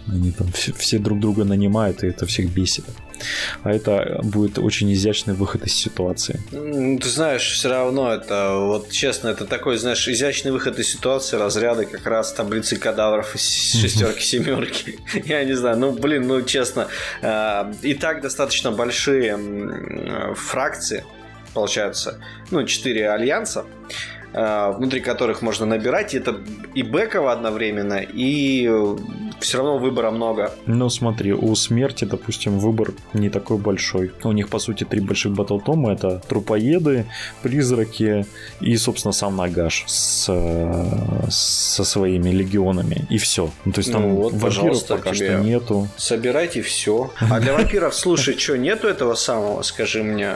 Они 0.07 0.31
там 0.31 0.51
все, 0.51 0.73
все 0.73 0.99
друг 0.99 1.19
друга 1.19 1.43
нанимают, 1.43 2.03
и 2.03 2.07
это 2.07 2.25
всех 2.25 2.49
бесит. 2.49 2.83
А 3.63 3.71
это 3.71 4.19
будет 4.23 4.59
очень 4.59 4.91
изящный 4.91 5.33
выход 5.33 5.65
из 5.65 5.73
ситуации. 5.73 6.41
Ты 6.51 7.07
знаешь, 7.09 7.49
все 7.53 7.69
равно 7.69 8.11
это, 8.11 8.57
вот 8.57 8.89
честно, 8.91 9.29
это 9.29 9.45
такой, 9.45 9.77
знаешь, 9.77 10.07
изящный 10.07 10.51
выход 10.51 10.77
из 10.79 10.91
ситуации 10.91 11.37
разряда 11.37 11.85
как 11.85 12.05
раз 12.05 12.33
таблицы 12.33 12.75
кадавров 12.75 13.35
из 13.35 13.73
шестерки, 13.73 14.21
семерки. 14.23 14.99
Я 15.25 15.43
не 15.45 15.53
знаю, 15.53 15.77
ну, 15.77 15.91
блин, 15.91 16.27
ну, 16.27 16.41
честно, 16.41 16.87
э, 17.21 17.73
и 17.81 17.93
так 17.93 18.21
достаточно 18.21 18.71
большие 18.71 20.33
фракции, 20.35 21.05
получается, 21.53 22.19
ну, 22.51 22.65
четыре 22.65 23.09
альянса, 23.09 23.65
внутри 24.33 24.99
которых 24.99 25.41
можно 25.41 25.65
набирать, 25.65 26.13
и 26.13 26.17
это 26.17 26.35
и 26.73 26.83
бэково 26.83 27.31
одновременно, 27.31 27.99
и 28.01 28.69
все 29.39 29.57
равно 29.57 29.77
выбора 29.77 30.11
много. 30.11 30.51
Ну 30.65 30.89
смотри, 30.89 31.33
у 31.33 31.53
смерти, 31.55 32.05
допустим, 32.05 32.59
выбор 32.59 32.93
не 33.13 33.29
такой 33.29 33.57
большой. 33.57 34.11
У 34.23 34.31
них, 34.31 34.49
по 34.49 34.59
сути, 34.59 34.83
три 34.83 35.01
больших 35.01 35.33
батлтома. 35.33 35.93
Это 35.93 36.21
трупоеды, 36.27 37.05
призраки 37.41 38.25
и, 38.61 38.77
собственно, 38.77 39.11
сам 39.11 39.35
Нагаш 39.35 39.83
с, 39.87 40.25
со 41.29 41.83
своими 41.83 42.29
легионами. 42.29 43.05
И 43.09 43.17
все. 43.17 43.51
Ну, 43.65 43.71
то 43.71 43.79
есть 43.79 43.91
там 43.91 44.03
ну, 44.03 44.15
вот, 44.15 44.33
вампиров 44.33 44.87
пока 44.87 45.13
что 45.13 45.39
нету. 45.39 45.87
Собирайте 45.97 46.61
все. 46.61 47.11
А 47.19 47.39
для 47.39 47.53
вампиров, 47.53 47.93
слушай, 47.93 48.37
что, 48.37 48.57
нету 48.57 48.87
этого 48.87 49.15
самого, 49.15 49.61
скажи 49.63 50.03
мне, 50.03 50.35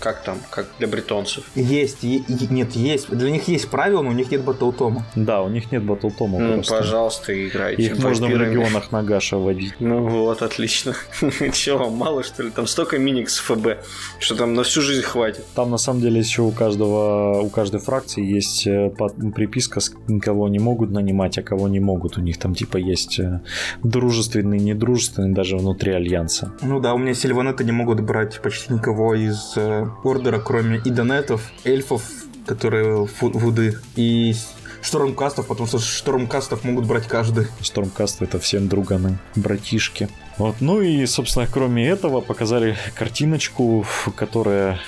как 0.00 0.22
там, 0.22 0.38
как 0.50 0.68
для 0.78 0.88
бретонцев? 0.88 1.44
Есть, 1.54 2.02
нет, 2.02 2.72
есть. 2.72 3.10
Для 3.10 3.30
них 3.34 3.48
есть 3.48 3.68
правила, 3.68 4.02
но 4.02 4.10
у 4.10 4.12
них 4.12 4.30
нет 4.30 4.42
батлтома. 4.42 5.04
Да, 5.14 5.42
у 5.42 5.48
них 5.48 5.72
нет 5.72 5.82
батлтома. 5.82 6.38
Ну, 6.38 6.62
пожалуйста, 6.62 7.32
играйте. 7.48 7.82
Их 7.82 7.98
можно 7.98 8.26
в 8.26 8.30
регионах 8.30 8.92
Нагаша 8.92 9.36
водить. 9.36 9.74
Ну 9.80 10.06
вот, 10.08 10.42
отлично. 10.42 10.94
Чего, 11.52 11.78
вам 11.78 11.94
мало 11.94 12.22
что 12.22 12.42
ли? 12.42 12.50
Там 12.50 12.66
столько 12.66 12.98
миникс 12.98 13.38
ФБ, 13.38 13.84
что 14.18 14.36
там 14.36 14.54
на 14.54 14.62
всю 14.62 14.80
жизнь 14.80 15.02
хватит. 15.02 15.44
Там 15.54 15.70
на 15.70 15.78
самом 15.78 16.00
деле 16.00 16.20
еще 16.20 16.42
у 16.42 16.50
каждого, 16.50 17.40
у 17.40 17.50
каждой 17.50 17.80
фракции 17.80 18.24
есть 18.24 18.66
э, 18.66 18.90
приписка, 19.34 19.80
кого 20.22 20.48
не 20.48 20.58
могут 20.58 20.90
нанимать, 20.90 21.38
а 21.38 21.42
кого 21.42 21.68
не 21.68 21.80
могут. 21.80 22.18
У 22.18 22.20
них 22.20 22.38
там 22.38 22.54
типа 22.54 22.76
есть 22.76 23.18
э, 23.18 23.40
дружественные, 23.82 24.60
недружественные 24.60 25.34
даже 25.34 25.56
внутри 25.56 25.92
альянса. 25.92 26.52
Ну 26.62 26.80
да, 26.80 26.94
у 26.94 26.98
меня 26.98 27.14
сильванеты 27.14 27.64
не 27.64 27.72
могут 27.72 28.00
брать 28.00 28.40
почти 28.40 28.72
никого 28.74 29.14
из 29.14 29.54
э, 29.56 29.86
ордера, 30.04 30.38
кроме 30.38 30.80
идонетов, 30.84 31.50
эльфов, 31.64 32.02
которые 32.46 33.08
вуды, 33.20 33.78
и 33.96 34.34
Штормкастов, 34.82 35.46
потому 35.46 35.66
что 35.66 35.78
Штормкастов 35.78 36.62
могут 36.62 36.84
брать 36.84 37.06
каждый. 37.06 37.46
Штормкаст 37.62 38.20
это 38.20 38.38
всем 38.38 38.68
друганы, 38.68 39.18
братишки. 39.34 40.10
Вот, 40.36 40.56
ну 40.60 40.82
и, 40.82 41.06
собственно, 41.06 41.46
кроме 41.50 41.88
этого 41.88 42.20
показали 42.20 42.76
картиночку, 42.94 43.86
которая 44.14 44.78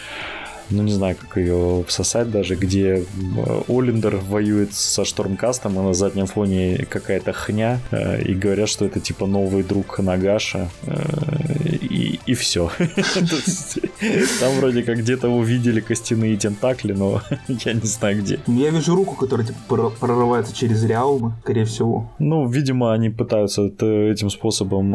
ну 0.71 0.83
не 0.83 0.91
знаю, 0.91 1.17
как 1.17 1.37
ее 1.37 1.85
всосать 1.87 2.31
даже, 2.31 2.57
где 2.57 2.97
э, 2.97 3.63
Оллендер 3.69 4.17
воюет 4.17 4.75
со 4.75 5.05
Штормкастом, 5.05 5.79
и 5.79 5.83
на 5.83 5.95
заднем 5.95 6.27
фоне 6.27 6.87
какая-то 6.89 7.33
хня, 7.33 7.79
э, 7.91 8.23
и 8.23 8.35
говорят, 8.35 8.69
что 8.69 8.85
это 8.85 9.01
типа 9.01 9.27
новый 9.27 9.63
друг 9.63 9.99
Нагаша, 9.99 10.69
э, 10.83 11.76
и, 12.27 12.35
все. 12.35 12.71
Там 14.41 14.53
вроде 14.59 14.83
как 14.83 14.99
где-то 14.99 15.29
увидели 15.29 15.81
костяные 15.81 16.37
тентакли, 16.37 16.93
но 16.93 17.23
я 17.49 17.73
не 17.73 17.87
знаю 17.87 18.23
где. 18.23 18.41
Я 18.47 18.71
вижу 18.71 18.95
руку, 18.95 19.15
которая 19.15 19.47
типа 19.47 19.91
прорывается 20.01 20.55
через 20.55 20.85
реалмы, 20.85 21.33
скорее 21.43 21.65
всего. 21.65 22.11
Ну, 22.19 22.49
видимо, 22.49 22.93
они 22.93 23.11
пытаются 23.11 23.67
этим 23.67 24.31
способом 24.31 24.95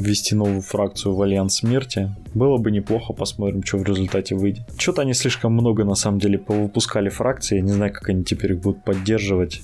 ввести 0.00 0.34
новую 0.34 0.62
фракцию 0.62 1.14
в 1.14 1.22
Альянс 1.22 1.56
Смерти. 1.56 2.14
Было 2.34 2.58
бы 2.58 2.70
неплохо, 2.70 3.12
посмотрим, 3.12 3.62
что 3.64 3.78
в 3.78 3.84
результате 3.84 4.34
выйдет. 4.34 4.62
Что-то 4.78 5.02
они 5.02 5.14
слишком 5.14 5.52
много, 5.52 5.84
на 5.84 5.94
самом 5.94 6.20
деле, 6.20 6.38
повыпускали 6.38 7.08
фракции. 7.08 7.60
Не 7.60 7.72
знаю, 7.72 7.92
как 7.92 8.08
они 8.08 8.24
теперь 8.24 8.52
их 8.52 8.60
будут 8.60 8.84
поддерживать. 8.84 9.62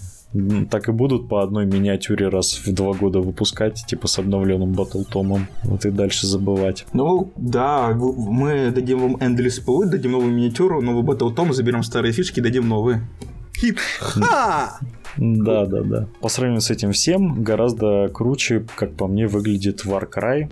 Так 0.70 0.88
и 0.88 0.92
будут 0.92 1.28
по 1.28 1.42
одной 1.42 1.66
миниатюре 1.66 2.28
раз 2.28 2.60
в 2.66 2.72
два 2.74 2.92
года 2.92 3.20
выпускать, 3.20 3.84
типа 3.86 4.06
с 4.06 4.18
обновленным 4.18 4.72
батлтомом. 4.72 5.46
Вот 5.62 5.84
и 5.86 5.90
дальше 5.90 6.26
забывать. 6.26 6.86
Ну, 6.92 7.32
да, 7.36 7.92
мы 7.94 8.70
дадим 8.70 8.98
вам 8.98 9.16
Endless 9.16 9.64
Spell, 9.64 9.86
дадим 9.86 10.12
новую 10.12 10.32
миниатюру, 10.32 10.82
новый 10.82 11.02
battletome, 11.02 11.52
заберем 11.52 11.82
старые 11.82 12.12
фишки, 12.12 12.40
дадим 12.40 12.68
новые. 12.68 13.08
Хит. 13.56 13.78
Ха! 14.00 14.78
Да, 15.16 15.64
да, 15.64 15.82
да. 15.82 16.08
По 16.20 16.28
сравнению 16.28 16.60
с 16.60 16.70
этим 16.70 16.92
всем, 16.92 17.42
гораздо 17.42 18.08
круче, 18.12 18.66
как 18.74 18.94
по 18.94 19.06
мне, 19.06 19.26
выглядит 19.26 19.86
Warcry 19.86 20.50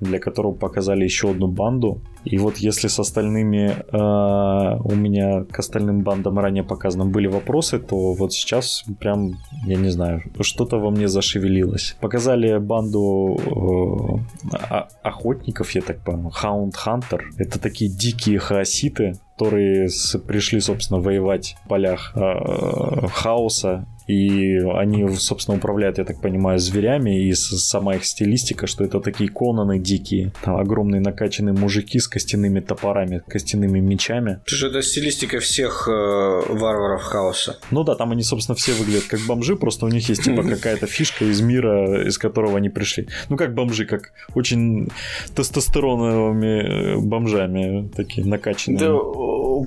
для 0.00 0.18
которого 0.18 0.52
показали 0.52 1.04
еще 1.04 1.30
одну 1.30 1.48
банду. 1.48 2.00
И 2.24 2.38
вот 2.38 2.56
если 2.58 2.88
с 2.88 2.98
остальными 2.98 3.70
э, 3.70 4.78
у 4.84 4.94
меня 4.94 5.44
к 5.44 5.58
остальным 5.58 6.02
бандам 6.02 6.38
ранее 6.38 6.64
показанным 6.64 7.10
были 7.10 7.26
вопросы, 7.26 7.78
то 7.78 8.12
вот 8.12 8.32
сейчас 8.32 8.84
прям, 8.98 9.34
я 9.66 9.76
не 9.76 9.90
знаю, 9.90 10.22
что-то 10.40 10.78
во 10.78 10.90
мне 10.90 11.08
зашевелилось. 11.08 11.96
Показали 12.00 12.58
банду 12.58 14.20
э, 14.52 14.88
охотников, 15.02 15.70
я 15.72 15.80
так 15.80 16.00
понял, 16.00 16.32
Hound 16.42 16.72
Hunter. 16.86 17.20
Это 17.38 17.58
такие 17.58 17.90
дикие 17.90 18.38
хаоситы, 18.38 19.14
которые 19.36 19.88
пришли, 20.26 20.60
собственно, 20.60 21.00
воевать 21.00 21.56
в 21.64 21.68
полях 21.68 22.12
э, 22.14 23.06
хаоса 23.08 23.86
и 24.06 24.58
они, 24.74 25.08
собственно, 25.16 25.56
управляют, 25.56 25.98
я 25.98 26.04
так 26.04 26.20
понимаю, 26.20 26.58
зверями, 26.58 27.28
и 27.28 27.32
сама 27.34 27.96
их 27.96 28.04
стилистика, 28.04 28.66
что 28.66 28.84
это 28.84 29.00
такие 29.00 29.30
конаны 29.30 29.78
дикие, 29.78 30.32
там 30.42 30.56
огромные 30.56 31.00
накачанные 31.00 31.52
мужики 31.52 31.98
с 31.98 32.08
костяными 32.08 32.60
топорами, 32.60 33.22
костяными 33.28 33.80
мечами. 33.80 34.40
Же 34.46 34.68
это 34.68 34.82
стилистика 34.82 35.40
всех 35.40 35.88
э, 35.88 35.92
варваров 35.92 37.02
хаоса. 37.02 37.58
Ну 37.70 37.84
да, 37.84 37.94
там 37.94 38.12
они, 38.12 38.22
собственно, 38.22 38.56
все 38.56 38.72
выглядят 38.72 39.04
как 39.04 39.20
бомжи, 39.20 39.56
просто 39.56 39.86
у 39.86 39.88
них 39.88 40.08
есть 40.08 40.24
типа 40.24 40.42
какая-то 40.48 40.86
фишка 40.86 41.24
из 41.24 41.40
мира, 41.40 42.06
из 42.06 42.18
которого 42.18 42.58
они 42.58 42.68
пришли. 42.68 43.08
Ну 43.28 43.36
как 43.36 43.54
бомжи, 43.54 43.84
как 43.84 44.12
очень 44.34 44.88
тестостероновыми 45.34 46.94
э, 46.94 46.96
бомжами, 46.98 47.88
такие 47.96 48.26
накачанные. 48.26 48.78
Да, 48.78 48.96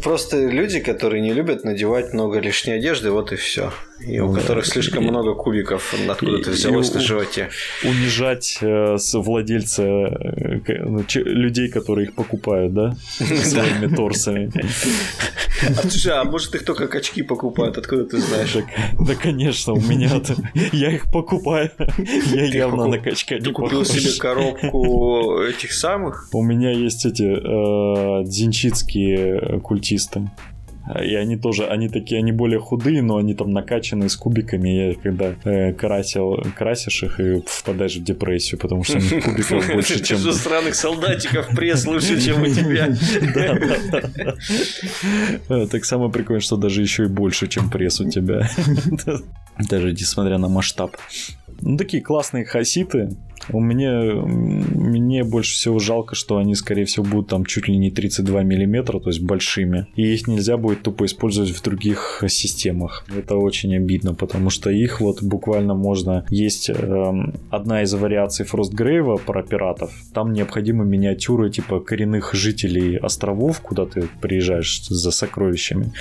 просто 0.01 0.47
люди, 0.47 0.79
которые 0.79 1.21
не 1.21 1.33
любят 1.33 1.63
надевать 1.63 2.13
много 2.13 2.39
лишней 2.39 2.77
одежды, 2.77 3.11
вот 3.11 3.31
и 3.31 3.35
все. 3.35 3.71
И 3.99 4.19
у 4.19 4.33
которых 4.33 4.65
слишком 4.65 5.03
много 5.03 5.33
кубиков 5.33 5.93
откуда-то 6.07 6.51
взялось 6.51 6.93
на 6.93 6.99
животе. 6.99 7.49
Унижать 7.83 8.57
э, 8.61 8.97
владельца 9.13 9.83
э, 9.83 10.59
ну, 10.83 11.05
людей, 11.15 11.69
которые 11.69 12.07
их 12.07 12.15
покупают, 12.15 12.73
да? 12.73 12.95
Своими 13.17 13.93
торсами. 13.93 14.51
А, 16.09 16.21
а 16.21 16.23
может 16.25 16.55
их 16.55 16.65
только 16.65 16.87
качки 16.87 17.23
покупают, 17.23 17.77
откуда 17.77 18.05
ты 18.05 18.17
знаешь? 18.19 18.57
Да, 18.99 19.15
конечно, 19.15 19.73
у 19.73 19.81
меня 19.81 20.21
я 20.71 20.91
их 20.91 21.11
покупаю. 21.11 21.71
Я 22.31 22.45
явно 22.45 22.87
на 22.87 22.99
качка 22.99 23.39
не 23.39 23.51
купил 23.51 23.85
себе 23.85 24.19
коробку 24.19 25.41
этих 25.41 25.71
самых? 25.71 26.29
У 26.33 26.41
меня 26.41 26.71
есть 26.71 27.05
эти 27.05 27.23
э, 27.23 28.23
дзинчитские 28.25 29.61
культисты. 29.61 30.29
И 31.01 31.15
они 31.15 31.37
тоже, 31.37 31.67
они 31.67 31.87
такие, 31.87 32.19
они 32.19 32.33
более 32.33 32.59
худые, 32.59 33.01
но 33.01 33.15
они 33.15 33.33
там 33.33 33.51
накачанные 33.51 34.09
с 34.09 34.17
кубиками. 34.17 34.69
Я 34.69 34.93
когда 34.95 35.33
э, 35.45 35.71
красил, 35.71 36.43
красишь 36.57 37.03
их 37.03 37.19
и 37.21 37.41
впадаешь 37.45 37.95
в 37.95 38.03
депрессию, 38.03 38.59
потому 38.59 38.83
что 38.83 38.97
у 38.97 39.01
них 39.01 39.23
кубиков 39.23 39.67
больше, 39.73 40.03
чем... 40.03 40.21
Ты 40.21 40.33
странных 40.33 40.75
солдатиков 40.75 41.47
пресс 41.55 41.85
лучше, 41.85 42.21
чем 42.21 42.41
у 42.41 42.47
тебя. 42.47 42.89
Да. 45.47 45.67
Так 45.67 45.85
самое 45.85 46.11
прикольное, 46.11 46.41
что 46.41 46.57
даже 46.57 46.81
еще 46.81 47.05
и 47.05 47.07
больше, 47.07 47.47
чем 47.47 47.69
пресс 47.69 48.01
у 48.01 48.09
тебя. 48.09 48.49
Даже 49.69 49.91
несмотря 49.91 50.37
на 50.37 50.49
масштаб. 50.49 50.97
Ну, 51.61 51.77
такие 51.77 52.01
классные 52.01 52.45
хаситы. 52.45 53.15
Меня 53.49 54.13
мне 55.13 55.23
больше 55.23 55.53
всего 55.53 55.79
жалко, 55.79 56.15
что 56.15 56.37
они, 56.37 56.55
скорее 56.55 56.85
всего, 56.85 57.05
будут 57.05 57.29
там 57.29 57.45
чуть 57.45 57.67
ли 57.67 57.77
не 57.77 57.91
32 57.91 58.43
миллиметра, 58.43 58.99
то 58.99 59.09
есть 59.09 59.21
большими. 59.21 59.87
И 59.95 60.13
их 60.13 60.27
нельзя 60.27 60.57
будет 60.57 60.83
тупо 60.83 61.05
использовать 61.05 61.51
в 61.51 61.61
других 61.61 62.23
системах. 62.27 63.05
Это 63.15 63.35
очень 63.35 63.75
обидно, 63.75 64.13
потому 64.13 64.49
что 64.49 64.69
их 64.69 65.01
вот 65.01 65.21
буквально 65.21 65.73
можно... 65.73 66.25
Есть 66.29 66.69
э, 66.69 67.13
одна 67.49 67.83
из 67.83 67.93
вариаций 67.93 68.45
Фростгрейва 68.45 69.17
про 69.17 69.43
пиратов. 69.43 69.91
Там 70.13 70.33
необходимы 70.33 70.85
миниатюры 70.85 71.49
типа 71.49 71.79
коренных 71.79 72.33
жителей 72.33 72.97
островов, 72.97 73.61
куда 73.61 73.85
ты 73.85 74.07
приезжаешь 74.21 74.87
за 74.87 75.11
сокровищами. 75.11 75.93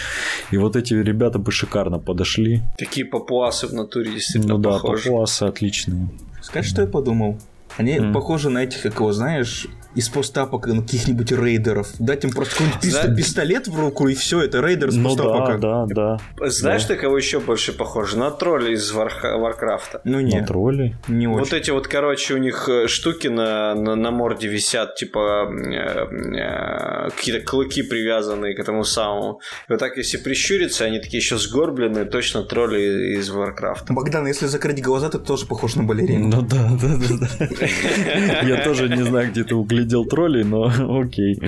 И 0.51 0.57
вот 0.57 0.77
эти 0.77 0.95
ребята 0.95 1.39
бы 1.39 1.53
шикарно 1.53 1.99
подошли. 1.99 2.63
Такие 2.79 3.07
папуасы 3.07 3.67
в 3.67 3.73
натуре 3.73 4.13
действительно 4.13 4.55
Ну 4.55 4.61
да, 4.61 4.71
похожи. 4.71 5.05
папуасы 5.05 5.45
отличные. 5.45 6.09
Сказать, 6.43 6.69
что 6.69 6.83
я 6.83 6.89
подумал? 6.89 7.39
Они 7.79 7.97
м 7.97 8.13
похожи 8.13 8.51
на 8.51 8.65
этих, 8.65 8.83
как 8.83 8.97
его 8.97 9.13
знаешь, 9.13 9.69
из 9.95 10.09
постапок 10.09 10.65
каких-нибудь 10.65 11.33
рейдеров. 11.33 11.89
Дать 11.99 12.25
им 12.25 12.31
просто 12.31 12.55
какой-нибудь 12.55 12.83
Зна... 12.85 13.15
пистолет 13.15 13.69
в 13.69 13.79
руку, 13.79 14.09
и 14.09 14.15
все, 14.15 14.41
это 14.41 14.61
рейдер 14.61 14.89
из 14.89 14.97
ну, 14.97 15.09
постапока. 15.09 15.59
Да, 15.59 15.87
да, 15.87 16.19
да. 16.39 16.49
Знаешь, 16.49 16.83
да. 16.83 16.95
ты 16.95 17.01
кого 17.01 17.17
еще 17.17 17.41
больше 17.41 17.73
похоже? 17.73 18.19
На 18.19 18.31
тролли 18.31 18.73
из. 18.73 18.93
Варкрафта. 18.93 20.01
Ну 20.05 20.21
нет. 20.21 20.43
На 20.43 20.47
тролли? 20.47 20.97
Не 21.09 21.27
очень. 21.27 21.39
Вот 21.39 21.53
эти 21.53 21.71
вот, 21.71 21.89
короче, 21.89 22.35
у 22.35 22.39
них 22.39 22.69
э, 22.69 22.87
штуки 22.89 23.29
на, 23.29 23.75
на, 23.75 23.95
на 23.97 24.11
морде 24.11 24.49
висят, 24.49 24.95
типа 24.95 25.49
э, 25.51 26.07
э, 26.37 27.11
какие-то 27.11 27.45
клыки 27.45 27.83
привязанные 27.83 28.55
к 28.55 28.61
этому 28.61 28.85
самому. 28.85 29.41
И 29.69 29.73
вот 29.73 29.79
так, 29.79 29.97
если 29.97 30.19
прищуриться, 30.19 30.85
они 30.85 30.99
такие 30.99 31.19
еще 31.19 31.39
сгорбленные, 31.39 32.05
точно 32.05 32.43
тролли 32.43 33.17
из 33.19 33.31
Варкрафта. 33.31 33.93
Богдан, 33.93 34.27
если 34.27 34.47
закрыть 34.47 34.83
глаза, 34.83 35.09
ты 35.09 35.19
тоже 35.19 35.47
похож 35.47 35.75
на 35.77 35.83
балерину. 35.85 36.29
Ну 36.29 36.43
да, 36.43 36.71
да, 36.81 36.97
да. 36.97 37.29
да. 37.39 38.41
Я 38.47 38.65
тоже 38.65 38.89
не 38.89 39.03
знаю, 39.03 39.31
где 39.31 39.45
ты 39.45 39.55
углядел 39.55 39.82
видел 39.83 40.05
троллей, 40.05 40.45
но 40.45 40.65
окей. 41.01 41.41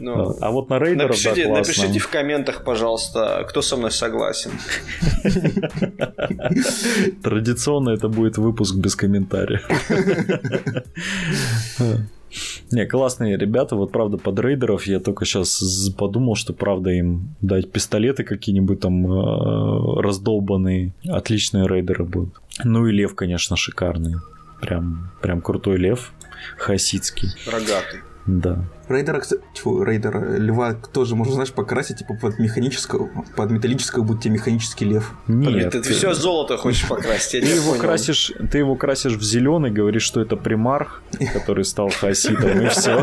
Ну, 0.00 0.36
а 0.40 0.50
вот 0.50 0.70
на 0.70 0.78
рейдеров, 0.78 1.10
напишите, 1.10 1.44
да, 1.44 1.48
классно. 1.48 1.58
Напишите 1.58 1.98
в 1.98 2.08
комментах, 2.08 2.64
пожалуйста, 2.64 3.44
кто 3.48 3.62
со 3.62 3.76
мной 3.76 3.90
согласен. 3.90 4.50
Традиционно 7.22 7.90
это 7.90 8.08
будет 8.08 8.38
выпуск 8.38 8.76
без 8.76 8.96
комментариев. 8.96 9.68
Не, 12.70 12.86
классные 12.86 13.36
ребята, 13.36 13.76
вот 13.76 13.92
правда 13.92 14.16
под 14.16 14.40
рейдеров 14.40 14.86
я 14.86 15.00
только 15.00 15.26
сейчас 15.26 15.90
подумал, 15.98 16.34
что 16.34 16.54
правда 16.54 16.88
им 16.88 17.34
дать 17.42 17.70
пистолеты 17.70 18.24
какие-нибудь 18.24 18.80
там 18.80 19.06
э, 19.06 20.00
раздолбанные, 20.00 20.94
отличные 21.06 21.68
рейдеры 21.68 22.04
будут. 22.04 22.40
Ну 22.64 22.86
и 22.86 22.92
лев, 22.92 23.14
конечно, 23.14 23.56
шикарный, 23.56 24.14
прям, 24.62 25.10
прям 25.20 25.42
крутой 25.42 25.76
лев 25.76 26.14
хасидский. 26.56 27.30
Рогатый. 27.46 28.02
Да. 28.26 28.64
Рейдера, 28.92 29.20
кстати, 29.20 29.42
тьфу, 29.54 29.82
рейдера 29.82 30.36
льва 30.36 30.74
тоже 30.74 31.16
можно, 31.16 31.34
знаешь, 31.34 31.52
покрасить, 31.52 31.98
типа 31.98 32.14
под 32.14 32.38
механического, 32.38 33.08
под 33.36 33.50
металлического 33.50 34.02
будет 34.02 34.22
тебе 34.22 34.34
механический 34.34 34.84
лев. 34.84 35.12
Нет. 35.26 35.72
Ты, 35.72 35.80
ты 35.80 35.92
все 35.92 36.14
золото 36.14 36.56
хочешь 36.56 36.86
покрасить. 36.86 37.44
Ты 37.44 37.50
его 37.50 37.74
красишь, 37.74 38.32
ты 38.50 38.58
его 38.58 38.76
красишь 38.76 39.14
в 39.14 39.22
зеленый, 39.22 39.70
говоришь, 39.70 40.02
что 40.02 40.20
это 40.20 40.36
примарх, 40.36 41.02
который 41.32 41.64
стал 41.64 41.90
хасидом, 41.90 42.60
и 42.60 42.68
все. 42.68 42.98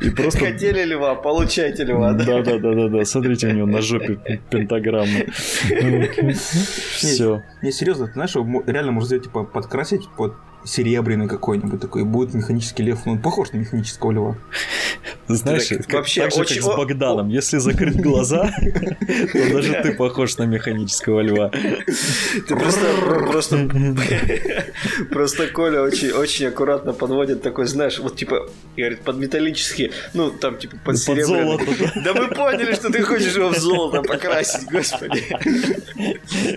И 0.00 0.10
просто... 0.10 0.38
Хотели 0.38 0.84
льва, 0.84 1.14
получайте 1.14 1.84
льва, 1.84 2.12
да? 2.12 2.24
Да, 2.24 2.42
да, 2.42 2.58
да, 2.58 2.74
да, 2.74 2.88
да. 2.88 3.04
Смотрите, 3.04 3.48
у 3.48 3.52
него 3.52 3.66
на 3.66 3.82
жопе 3.82 4.40
пентаграмма. 4.50 5.20
Все. 6.92 7.42
Не, 7.62 7.72
серьезно, 7.72 8.06
ты 8.06 8.12
знаешь, 8.12 8.34
реально 8.66 8.92
можно 8.92 9.06
сделать, 9.06 9.24
типа, 9.24 9.44
подкрасить 9.44 10.08
под 10.16 10.34
серебряный 10.64 11.28
какой-нибудь 11.28 11.80
такой, 11.80 12.04
будет 12.04 12.34
механический 12.34 12.82
лев, 12.82 13.00
ну 13.04 13.12
он 13.12 13.22
похож 13.22 13.52
на 13.52 13.58
механического 13.58 14.12
льва. 14.12 14.36
Знаешь, 15.28 15.68
так, 15.68 15.78
как, 15.86 15.92
вообще 15.92 16.22
так 16.22 16.32
же, 16.32 16.40
очень... 16.40 16.56
как 16.56 16.64
с 16.64 16.76
Богданом, 16.76 17.28
если 17.28 17.58
закрыть 17.58 18.00
глаза, 18.00 18.50
то 19.32 19.52
даже 19.52 19.80
ты 19.82 19.92
похож 19.92 20.36
на 20.38 20.44
механического 20.44 21.20
льва. 21.20 21.50
Ты 21.50 22.56
просто, 22.56 22.86
просто, 23.30 23.68
просто 25.10 25.46
Коля 25.48 25.82
очень, 25.82 26.10
очень 26.10 26.46
аккуратно 26.46 26.92
подводит 26.92 27.42
такой, 27.42 27.66
знаешь, 27.66 27.98
вот 27.98 28.16
типа, 28.16 28.48
говорит, 28.76 29.00
под 29.00 29.18
металлический, 29.18 29.92
ну 30.14 30.30
там 30.30 30.58
типа 30.58 30.76
под 30.84 30.98
серебряный. 30.98 31.58
Да 32.04 32.14
мы 32.14 32.28
поняли, 32.28 32.74
что 32.74 32.90
ты 32.90 33.02
хочешь 33.02 33.34
его 33.34 33.50
в 33.50 33.58
золото 33.58 34.02
покрасить, 34.02 34.68
господи. 34.70 35.22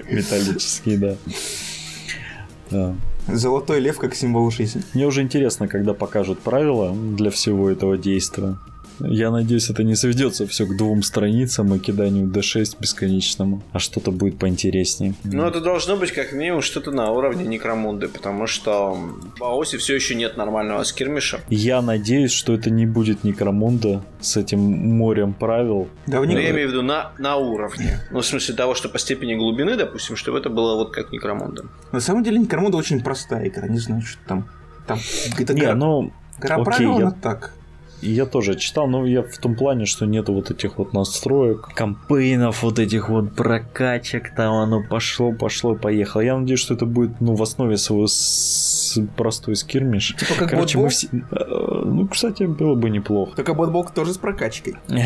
Металлический, 0.10 0.97
да. 0.97 2.95
Золотой 3.28 3.80
лев 3.82 3.97
как 3.97 4.15
символ 4.15 4.49
жизни. 4.51 4.82
Мне 4.93 5.05
уже 5.05 5.21
интересно, 5.21 5.67
когда 5.67 5.93
покажут 5.93 6.39
правила 6.39 6.95
для 6.95 7.30
всего 7.30 7.69
этого 7.69 7.97
действия. 7.97 8.55
Я 8.99 9.31
надеюсь, 9.31 9.69
это 9.69 9.83
не 9.83 9.95
сведется 9.95 10.47
все 10.47 10.65
к 10.65 10.75
двум 10.75 11.03
страницам 11.03 11.73
и 11.73 11.79
киданию 11.79 12.27
D6 12.27 12.77
бесконечному, 12.79 13.61
а 13.71 13.79
что-то 13.79 14.11
будет 14.11 14.39
поинтереснее. 14.39 15.13
Ну, 15.23 15.45
это 15.45 15.61
должно 15.61 15.97
быть 15.97 16.11
как 16.11 16.31
минимум 16.31 16.61
что-то 16.61 16.91
на 16.91 17.11
уровне 17.11 17.45
Некромунды, 17.45 18.07
потому 18.07 18.47
что 18.47 18.97
в 19.37 19.43
Аосе 19.43 19.77
все 19.77 19.95
еще 19.95 20.15
нет 20.15 20.37
нормального 20.37 20.83
скирмиша. 20.83 21.41
Я 21.49 21.81
надеюсь, 21.81 22.31
что 22.31 22.53
это 22.53 22.69
не 22.69 22.85
будет 22.85 23.23
Некромунда 23.23 24.03
с 24.19 24.37
этим 24.37 24.59
морем 24.59 25.33
правил. 25.33 25.87
Да, 26.07 26.25
не... 26.25 26.33
я 26.33 26.51
имею 26.51 26.69
в 26.69 26.71
виду 26.71 26.81
на, 26.81 27.11
на 27.17 27.35
уровне. 27.37 27.99
Ну, 28.11 28.21
в 28.21 28.25
смысле 28.25 28.55
того, 28.55 28.75
что 28.75 28.89
по 28.89 28.99
степени 28.99 29.35
глубины, 29.35 29.75
допустим, 29.75 30.15
чтобы 30.15 30.39
это 30.39 30.49
было 30.49 30.75
вот 30.75 30.91
как 30.91 31.11
Некромунда. 31.11 31.65
На 31.91 31.99
самом 31.99 32.23
деле 32.23 32.39
Некромунда 32.39 32.77
очень 32.77 33.01
простая 33.01 33.47
игра, 33.47 33.67
не 33.67 33.79
знаю, 33.79 34.01
что 34.01 34.19
там. 34.27 34.49
Там 34.87 34.99
это 35.37 35.53
не, 35.53 35.61
гора... 35.61 35.75
ну... 35.75 36.13
Гора 36.39 36.55
окей, 36.57 36.65
правил, 36.65 36.99
я... 36.99 37.11
так. 37.11 37.53
Я 38.01 38.25
тоже 38.25 38.55
читал, 38.55 38.87
но 38.87 39.05
я 39.05 39.23
в 39.23 39.37
том 39.37 39.55
плане, 39.55 39.85
что 39.85 40.05
нету 40.05 40.33
вот 40.33 40.51
этих 40.51 40.77
вот 40.77 40.93
настроек, 40.93 41.69
кампейнов, 41.73 42.63
вот 42.63 42.79
этих 42.79 43.09
вот 43.09 43.35
прокачек, 43.35 44.35
там 44.35 44.53
оно 44.53 44.83
пошло, 44.83 45.31
пошло, 45.31 45.75
поехало. 45.75 46.21
Я 46.21 46.37
надеюсь, 46.37 46.59
что 46.59 46.75
это 46.75 46.85
будет, 46.85 47.19
ну, 47.19 47.35
в 47.35 47.41
основе 47.41 47.77
своего 47.77 48.07
с... 48.07 48.99
простой 49.15 49.55
скирмиш. 49.55 50.15
Типа 50.17 50.33
как 50.39 50.49
Короче, 50.49 50.77
мы 50.77 50.89
все... 50.89 51.07
Э, 51.31 51.81
ну, 51.85 52.07
кстати, 52.07 52.43
было 52.43 52.75
бы 52.75 52.89
неплохо. 52.89 53.35
Только 53.35 53.53
Blood 53.53 53.93
тоже 53.93 54.13
с 54.13 54.17
прокачкой. 54.17 54.75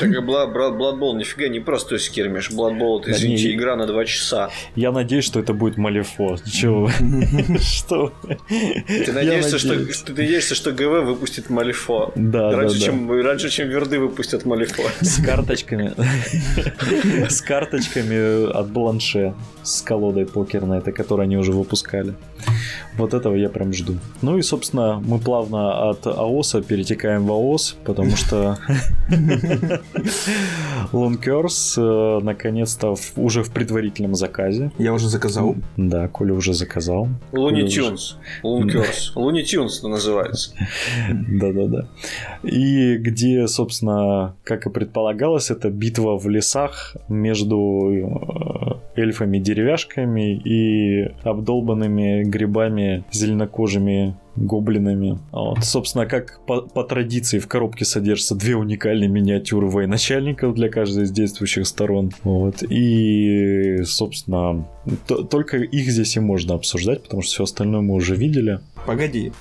Так 0.00 0.08
и 0.08 0.16
Blood 0.16 0.54
Bowl 0.98 1.16
нифига 1.16 1.48
не 1.48 1.60
простой 1.60 2.00
скирмиш. 2.00 2.50
Blood 2.50 2.78
Bowl, 2.78 3.00
это, 3.02 3.12
извините, 3.12 3.54
игра 3.54 3.76
на 3.76 3.86
два 3.86 4.04
часа. 4.04 4.50
Я 4.74 4.92
надеюсь, 4.92 5.24
что 5.24 5.40
это 5.40 5.52
будет 5.52 5.76
Малифо. 5.76 6.36
Чего? 6.50 6.88
Что 7.60 8.12
ты 8.88 9.12
надеешься, 9.12 10.54
что 10.54 10.72
ГВ 10.72 11.04
выпустит 11.06 11.50
Малифо? 11.50 12.12
Да, 12.30 12.50
раньше, 12.56 12.78
да, 12.78 12.84
чем, 12.86 13.22
раньше, 13.22 13.50
чем 13.50 13.68
Верды 13.68 13.98
выпустят 13.98 14.46
Малифо. 14.46 14.82
С 15.00 15.22
карточками. 15.22 15.92
С 17.28 17.42
карточками 17.42 18.50
от 18.50 18.70
Бланше. 18.70 19.34
С 19.64 19.82
колодой 19.82 20.26
покерной, 20.26 20.78
это 20.78 20.92
которую 20.92 21.24
они 21.24 21.36
уже 21.36 21.52
выпускали. 21.52 22.14
Вот 22.96 23.12
этого 23.12 23.34
я 23.34 23.48
прям 23.48 23.72
жду. 23.72 23.94
Ну 24.22 24.38
и, 24.38 24.42
собственно, 24.42 25.02
мы 25.04 25.18
плавно 25.18 25.90
от 25.90 26.06
АОСа 26.06 26.62
перетекаем 26.62 27.26
в 27.26 27.32
АОС, 27.32 27.76
потому 27.84 28.10
что 28.10 28.58
Лункерс 30.92 31.74
э, 31.76 32.20
наконец-то 32.22 32.94
уже 33.16 33.42
в 33.42 33.50
предварительном 33.50 34.14
заказе. 34.14 34.70
Я 34.78 34.92
уже 34.92 35.08
заказал. 35.08 35.56
Да, 35.76 36.06
Коля 36.08 36.34
уже 36.34 36.54
заказал. 36.54 37.08
Луни 37.32 37.68
Тюнс. 37.68 38.16
Лункерс. 38.42 39.12
Луни 39.16 39.42
Тюнс 39.42 39.82
называется. 39.82 40.52
Да-да-да. 41.10 41.88
И 42.42 42.96
где, 42.96 43.48
собственно, 43.48 44.36
как 44.44 44.66
и 44.66 44.70
предполагалось, 44.70 45.50
это 45.50 45.68
битва 45.70 46.16
в 46.16 46.28
лесах 46.28 46.96
между 47.08 47.90
э, 47.90 48.73
эльфами-деревяшками 48.96 50.36
и 50.36 51.12
обдолбанными 51.22 52.24
грибами 52.24 53.04
зеленокожими 53.10 54.16
гоблинами. 54.36 55.18
Вот. 55.32 55.64
Собственно, 55.64 56.06
как 56.06 56.40
по, 56.46 56.62
по 56.62 56.84
традиции 56.84 57.38
в 57.38 57.46
коробке 57.46 57.84
содержатся 57.84 58.34
две 58.34 58.56
уникальные 58.56 59.08
миниатюры 59.08 59.68
военачальников 59.68 60.54
для 60.54 60.68
каждой 60.68 61.04
из 61.04 61.12
действующих 61.12 61.66
сторон. 61.66 62.10
Вот. 62.24 62.62
И, 62.68 63.82
собственно, 63.84 64.66
только 65.30 65.58
их 65.58 65.90
здесь 65.90 66.16
и 66.16 66.20
можно 66.20 66.54
обсуждать, 66.54 67.02
потому 67.02 67.22
что 67.22 67.32
все 67.32 67.44
остальное 67.44 67.80
мы 67.80 67.94
уже 67.94 68.16
видели. 68.16 68.60
Погоди, 68.86 69.32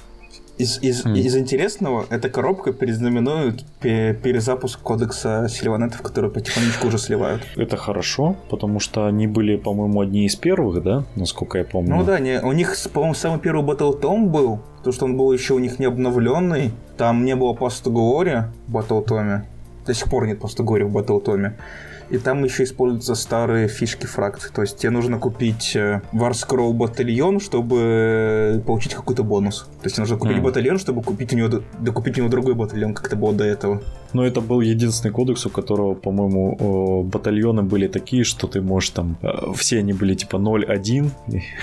из, 0.57 0.81
из, 0.81 1.05
mm. 1.05 1.17
из 1.17 1.35
интересного, 1.35 2.05
эта 2.09 2.29
коробка 2.29 2.73
перезнаменует 2.73 3.63
перезапуск 3.81 4.79
кодекса 4.79 5.47
сильванетов, 5.49 6.01
которые 6.01 6.31
потихонечку 6.31 6.87
уже 6.87 6.97
сливают. 6.97 7.41
Это 7.55 7.77
хорошо, 7.77 8.35
потому 8.49 8.79
что 8.79 9.05
они 9.05 9.27
были, 9.27 9.57
по-моему, 9.57 10.01
одни 10.01 10.25
из 10.25 10.35
первых, 10.35 10.83
да, 10.83 11.03
насколько 11.15 11.57
я 11.57 11.63
помню. 11.63 11.95
Ну 11.95 12.03
да, 12.03 12.19
не, 12.19 12.39
у 12.41 12.51
них, 12.51 12.75
по-моему, 12.93 13.15
самый 13.15 13.39
первый 13.39 13.65
Battle 13.65 13.99
Tom 13.99 14.27
был, 14.27 14.59
потому 14.77 14.93
что 14.93 15.05
он 15.05 15.17
был 15.17 15.31
еще 15.31 15.53
у 15.53 15.59
них 15.59 15.79
не 15.79 15.85
обновленный, 15.85 16.71
там 16.97 17.25
не 17.25 17.35
было 17.35 17.53
Past 17.53 17.85
Glory 17.85 18.45
в 18.67 18.77
Battle 18.77 19.05
Tom, 19.05 19.41
до 19.85 19.93
сих 19.93 20.09
пор 20.09 20.27
нет 20.27 20.39
Past 20.39 20.57
Glory 20.57 20.85
в 20.85 20.95
Battle 20.95 21.23
Tom 21.23 21.53
и 22.09 22.17
там 22.17 22.43
еще 22.43 22.63
используются 22.63 23.15
старые 23.15 23.67
фишки 23.67 24.05
фракций. 24.05 24.51
То 24.53 24.61
есть 24.61 24.77
тебе 24.77 24.91
нужно 24.91 25.19
купить 25.19 25.75
э, 25.75 26.01
батальон, 26.73 27.39
чтобы 27.39 28.63
получить 28.65 28.93
какой-то 28.93 29.23
бонус. 29.23 29.67
То 29.81 29.85
есть 29.85 29.97
нужно 29.97 30.17
купить 30.17 30.37
mm. 30.37 30.41
батальон, 30.41 30.77
чтобы 30.77 31.01
купить 31.01 31.33
у 31.33 31.37
него, 31.37 31.61
докупить 31.79 32.17
у 32.17 32.21
него 32.21 32.29
другой 32.29 32.55
батальон, 32.55 32.93
как 32.93 33.07
это 33.07 33.15
было 33.15 33.33
до 33.33 33.43
этого. 33.43 33.81
Но 34.13 34.25
это 34.25 34.41
был 34.41 34.61
единственный 34.61 35.11
кодекс, 35.11 35.45
у 35.45 35.49
которого, 35.49 35.95
по-моему, 35.95 37.03
батальоны 37.03 37.63
были 37.63 37.87
такие, 37.87 38.23
что 38.23 38.47
ты 38.47 38.61
можешь 38.61 38.89
там... 38.89 39.17
Э, 39.21 39.53
все 39.55 39.79
они 39.79 39.93
были 39.93 40.15
типа 40.15 40.37
0-1, 40.37 41.09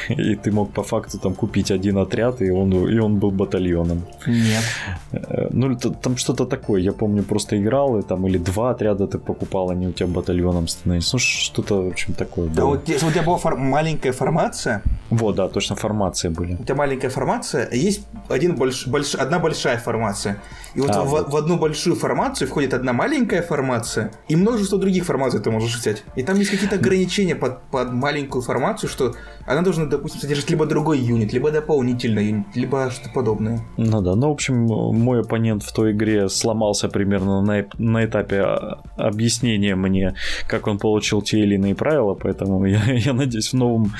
и 0.09 0.34
ты 0.34 0.53
мог 0.53 0.72
по 0.72 0.82
факту 0.82 1.18
там 1.18 1.34
купить 1.34 1.70
один 1.70 1.98
отряд, 1.98 2.42
и 2.42 2.51
он, 2.51 2.72
и 2.72 2.98
он 2.98 3.18
был 3.18 3.30
батальоном. 3.30 4.03
Нет. 4.26 4.64
Э, 5.12 5.48
ну, 5.51 5.76
там 5.76 6.16
что-то 6.16 6.46
такое. 6.46 6.80
Я 6.80 6.92
помню, 6.92 7.22
просто 7.22 7.57
играл, 7.57 7.98
и 7.98 8.03
там 8.03 8.26
или 8.26 8.38
два 8.38 8.70
отряда 8.70 9.07
ты 9.07 9.18
покупал, 9.18 9.70
они 9.70 9.86
у 9.86 9.92
тебя 9.92 10.09
батальоном 10.09 10.68
становились. 10.68 11.12
Ну, 11.12 11.18
что-то, 11.18 11.82
в 11.82 11.88
общем, 11.88 12.14
такое 12.14 12.46
было. 12.46 12.57
Да, 12.57 12.64
вот, 12.64 12.88
у 12.88 13.11
тебя 13.11 13.22
была 13.22 13.38
фор- 13.38 13.57
маленькая 13.57 14.12
формация. 14.12 14.82
Вот, 15.11 15.36
да, 15.36 15.48
точно 15.48 15.76
формации 15.76 16.28
были. 16.28 16.55
У 16.55 16.64
тебя 16.64 16.74
маленькая 16.74 17.11
формация, 17.11 17.68
а 17.72 17.74
есть 17.74 18.07
один 18.28 18.57
больш, 18.57 18.86
больш, 18.86 19.14
одна 19.14 19.38
большая 19.38 19.78
формация. 19.78 20.36
И 20.74 20.80
вот, 20.80 20.90
а, 20.90 21.03
в, 21.03 21.09
вот 21.09 21.32
в 21.32 21.36
одну 21.36 21.59
большую 21.59 21.96
формацию 21.96 22.39
входит 22.47 22.74
одна 22.74 22.93
маленькая 22.93 23.43
формация, 23.43 24.12
и 24.28 24.36
множество 24.36 24.78
других 24.78 25.05
формаций 25.05 25.41
ты 25.41 25.51
можешь 25.51 25.76
взять. 25.76 26.05
И 26.16 26.22
там 26.22 26.36
есть 26.38 26.51
какие-то 26.51 26.76
ограничения 26.76 27.34
под, 27.34 27.62
под 27.70 27.93
маленькую 27.93 28.43
формацию, 28.43 28.88
что 28.88 29.14
она 29.47 29.62
должна, 29.62 29.86
допустим, 29.86 30.20
содержать 30.20 30.51
либо 30.51 30.66
другой 30.66 30.99
юнит, 30.99 31.32
либо 31.32 31.51
дополнительный 31.51 32.26
юнит, 32.26 32.47
либо 32.55 32.91
что-то 32.91 33.11
подобное. 33.12 33.61
Ну 33.76 34.01
да, 34.01 34.14
ну, 34.14 34.28
в 34.28 34.32
общем, 34.32 34.64
мой 34.64 35.20
оппонент 35.20 35.62
в 35.62 35.72
той 35.72 35.93
игре 35.93 36.28
сломался 36.28 36.88
примерно 36.88 37.43
на, 37.43 37.66
на 37.78 38.05
этапе 38.05 38.41
а, 38.41 38.82
объяснения 38.97 39.74
мне, 39.74 40.14
как 40.47 40.66
он 40.66 40.78
получил 40.78 41.22
те 41.22 41.41
или 41.41 41.55
иные 41.55 41.74
правила, 41.74 42.14
поэтому 42.14 42.64
я, 42.66 42.82
я 42.93 43.12
надеюсь, 43.12 43.53
в 43.53 43.57
новом 43.57 43.93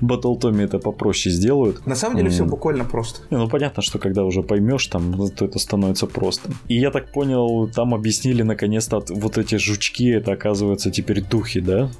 Battle 0.00 0.62
это 0.62 0.78
попроще 0.78 1.34
сделают. 1.34 1.86
На 1.86 1.94
самом 1.94 2.16
деле, 2.16 2.28
mm. 2.28 2.32
все 2.32 2.44
буквально 2.44 2.84
просто. 2.84 3.20
Ну, 3.30 3.48
понятно, 3.48 3.82
что 3.82 3.98
когда 3.98 4.24
уже 4.24 4.42
поймешь, 4.42 4.86
там, 4.86 5.28
то 5.30 5.44
это 5.44 5.58
становится 5.58 6.06
просто. 6.06 6.50
И 6.68 6.78
я 6.78 6.90
так 6.90 7.12
понял, 7.12 7.68
там 7.68 7.87
объяснили 7.94 8.42
наконец-то 8.42 9.02
вот 9.08 9.38
эти 9.38 9.56
жучки, 9.56 10.10
это 10.10 10.32
оказывается 10.32 10.90
теперь 10.90 11.22
духи, 11.22 11.60
да? 11.60 11.90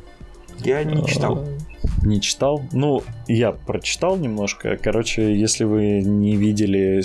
Я 0.65 0.83
не 0.83 1.07
читал. 1.07 1.45
Не 2.03 2.21
читал? 2.21 2.63
Ну, 2.73 3.03
я 3.29 3.53
прочитал 3.53 4.17
немножко. 4.17 4.77
Короче, 4.77 5.35
если 5.35 5.65
вы 5.65 6.01
не 6.01 6.37
видели 6.37 7.01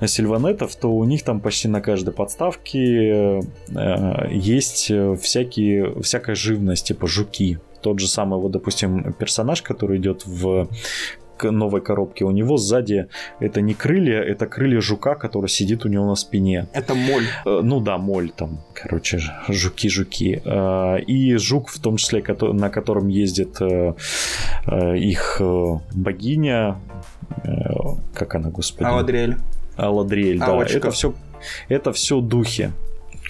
э, 0.00 0.06
сильванетов, 0.06 0.74
то 0.76 0.90
у 0.90 1.04
них 1.04 1.22
там 1.22 1.40
почти 1.40 1.68
на 1.68 1.80
каждой 1.80 2.14
подставке 2.14 3.42
э, 3.74 4.28
есть 4.30 4.90
всякие, 5.20 6.00
всякая 6.02 6.34
живность, 6.34 6.86
типа 6.86 7.06
жуки 7.06 7.58
тот 7.82 7.98
же 7.98 8.08
самый, 8.08 8.38
вот, 8.38 8.52
допустим, 8.52 9.12
персонаж, 9.14 9.62
который 9.62 9.98
идет 9.98 10.26
в 10.26 10.68
новой 11.42 11.80
коробке, 11.80 12.24
у 12.24 12.30
него 12.30 12.56
сзади 12.56 13.08
это 13.40 13.60
не 13.60 13.74
крылья, 13.74 14.20
это 14.20 14.46
крылья 14.46 14.80
жука, 14.80 15.14
который 15.14 15.48
сидит 15.48 15.84
у 15.84 15.88
него 15.88 16.06
на 16.06 16.14
спине. 16.14 16.66
Это 16.72 16.94
моль. 16.94 17.24
Э, 17.44 17.60
ну 17.62 17.80
да, 17.80 17.98
моль 17.98 18.30
там, 18.30 18.60
короче, 18.74 19.20
жуки-жуки. 19.48 20.42
Э, 20.44 21.00
и 21.00 21.36
жук, 21.36 21.68
в 21.68 21.80
том 21.80 21.96
числе, 21.96 22.24
на 22.40 22.70
котором 22.70 23.08
ездит 23.08 23.60
э, 23.60 23.94
их 24.96 25.40
богиня, 25.94 26.76
как 28.14 28.34
она, 28.34 28.50
господи? 28.50 28.88
Аладриэль. 28.88 29.36
Аладриэль, 29.76 30.38
да. 30.38 30.62
Это 30.62 30.90
все, 30.90 31.14
это 31.68 31.92
все 31.92 32.20
духи 32.20 32.70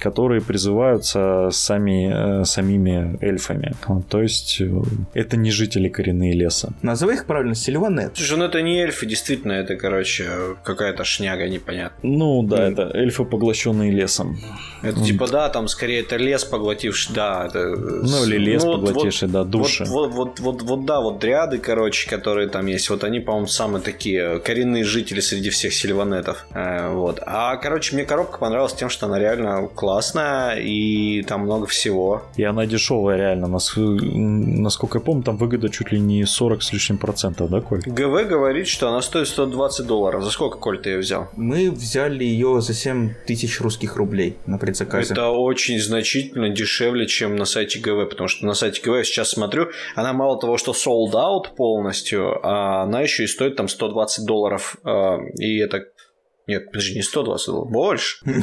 которые 0.00 0.40
призываются 0.40 1.48
сами, 1.52 2.40
э, 2.40 2.44
самими 2.44 3.18
эльфами. 3.20 3.74
То 4.08 4.22
есть 4.22 4.60
э, 4.60 4.70
это 5.14 5.36
не 5.36 5.50
жители 5.50 5.88
коренные 5.88 6.32
леса. 6.32 6.72
Назови 6.82 7.14
их 7.14 7.26
правильно, 7.26 7.54
Сильванет. 7.54 8.12
Слушай, 8.16 8.38
ну 8.38 8.44
это 8.46 8.62
не 8.62 8.80
эльфы, 8.80 9.06
действительно, 9.06 9.52
это, 9.52 9.76
короче, 9.76 10.26
какая-то 10.64 11.04
шняга 11.04 11.48
непонятная. 11.48 12.00
Ну 12.02 12.42
да, 12.42 12.68
mm. 12.68 12.72
это 12.72 12.96
эльфы, 12.96 13.24
поглощенные 13.24 13.92
лесом. 13.92 14.38
Это 14.82 14.98
mm. 14.98 15.04
типа, 15.04 15.28
да, 15.28 15.48
там 15.48 15.68
скорее 15.68 16.00
это 16.00 16.16
лес 16.16 16.44
поглотивший, 16.44 17.14
да. 17.14 17.46
Это... 17.46 17.76
Ну 17.76 18.24
или 18.24 18.38
лес 18.38 18.64
ну, 18.64 18.72
поглотивший, 18.72 19.28
вот, 19.28 19.32
да, 19.32 19.44
души. 19.44 19.84
Вот, 19.84 20.12
вот, 20.12 20.40
вот, 20.40 20.40
вот, 20.40 20.62
вот, 20.62 20.84
да, 20.86 21.00
вот 21.00 21.18
дриады, 21.18 21.58
короче, 21.58 22.08
которые 22.08 22.48
там 22.48 22.66
есть, 22.66 22.88
вот 22.90 23.04
они, 23.04 23.20
по-моему, 23.20 23.46
самые 23.46 23.82
такие 23.82 24.38
коренные 24.40 24.84
жители 24.84 25.20
среди 25.20 25.50
всех 25.50 25.74
сильванетов. 25.74 26.46
Э, 26.54 26.92
вот. 26.92 27.20
А, 27.26 27.56
короче, 27.56 27.94
мне 27.94 28.04
коробка 28.04 28.38
понравилась 28.38 28.72
тем, 28.72 28.88
что 28.88 29.06
она 29.06 29.18
реально 29.18 29.68
классная 29.68 29.89
классная, 29.90 30.60
и 30.60 31.22
там 31.22 31.40
много 31.40 31.66
всего. 31.66 32.22
И 32.36 32.44
она 32.44 32.64
дешевая, 32.64 33.16
реально. 33.16 33.48
Насколько 33.48 34.98
я 34.98 35.04
помню, 35.04 35.24
там 35.24 35.36
выгода 35.36 35.68
чуть 35.68 35.90
ли 35.90 35.98
не 35.98 36.24
40 36.24 36.62
с 36.62 36.72
лишним 36.72 36.98
процентов, 36.98 37.50
да, 37.50 37.60
Коль? 37.60 37.80
ГВ 37.84 38.28
говорит, 38.28 38.68
что 38.68 38.88
она 38.88 39.02
стоит 39.02 39.26
120 39.26 39.86
долларов. 39.86 40.22
За 40.22 40.30
сколько, 40.30 40.58
Коль, 40.58 40.78
ты 40.78 40.90
ее 40.90 40.98
взял? 40.98 41.28
Мы 41.36 41.72
взяли 41.72 42.22
ее 42.22 42.60
за 42.60 42.72
7 42.72 43.14
тысяч 43.26 43.60
русских 43.60 43.96
рублей 43.96 44.36
на 44.46 44.58
предзаказе. 44.58 45.12
Это 45.12 45.30
очень 45.30 45.80
значительно 45.80 46.50
дешевле, 46.50 47.08
чем 47.08 47.34
на 47.34 47.44
сайте 47.44 47.80
ГВ, 47.80 48.10
потому 48.10 48.28
что 48.28 48.46
на 48.46 48.54
сайте 48.54 48.80
ГВ 48.82 48.96
я 48.98 49.04
сейчас 49.04 49.30
смотрю, 49.30 49.70
она 49.96 50.12
мало 50.12 50.38
того, 50.38 50.56
что 50.56 50.70
sold 50.70 51.14
out 51.14 51.56
полностью, 51.56 52.38
а 52.46 52.84
она 52.84 53.00
еще 53.00 53.24
и 53.24 53.26
стоит 53.26 53.56
там 53.56 53.66
120 53.66 54.24
долларов. 54.24 54.76
А, 54.84 55.18
и 55.36 55.58
это 55.58 55.86
нет, 56.50 56.66
подожди, 56.66 56.96
не 56.96 57.02
120 57.02 57.46
долларов, 57.46 57.72
больше. 57.72 58.24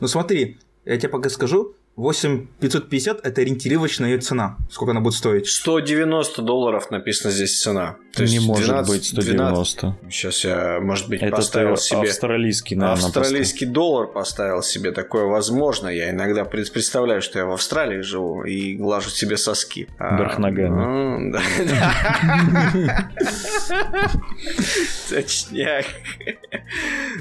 Ну 0.00 0.08
смотри, 0.08 0.58
я 0.86 0.96
тебе 0.96 1.08
пока 1.08 1.28
скажу, 1.28 1.74
8550 1.96 3.26
это 3.26 3.40
ориентировочная 3.40 4.10
ее 4.10 4.18
цена. 4.18 4.58
Сколько 4.70 4.90
она 4.90 5.00
будет 5.00 5.14
стоить? 5.14 5.48
190 5.48 6.42
долларов 6.42 6.90
написано 6.90 7.32
здесь 7.32 7.60
цена. 7.60 7.96
То 8.14 8.24
не 8.24 8.38
может 8.38 8.66
12, 8.66 8.90
быть 8.92 9.04
190. 9.06 9.80
12. 9.80 10.12
Сейчас 10.12 10.44
я, 10.44 10.78
может 10.80 11.08
быть, 11.08 11.22
это 11.22 11.36
поставил 11.36 11.76
себе... 11.78 12.02
австралийский, 12.02 12.76
наверное, 12.76 13.06
Австралийский 13.06 13.66
поставил. 13.66 13.74
доллар 13.74 14.06
поставил 14.08 14.62
себе. 14.62 14.92
Такое 14.92 15.24
возможно. 15.24 15.88
Я 15.88 16.10
иногда 16.10 16.44
представляю, 16.44 17.22
что 17.22 17.38
я 17.38 17.46
в 17.46 17.52
Австралии 17.52 18.00
живу 18.02 18.44
и 18.44 18.74
глажу 18.74 19.08
себе 19.08 19.38
соски. 19.38 19.88
Вверх 19.98 20.36
а, 20.36 20.40
ногами. 20.40 21.32
Точняк. 25.10 25.84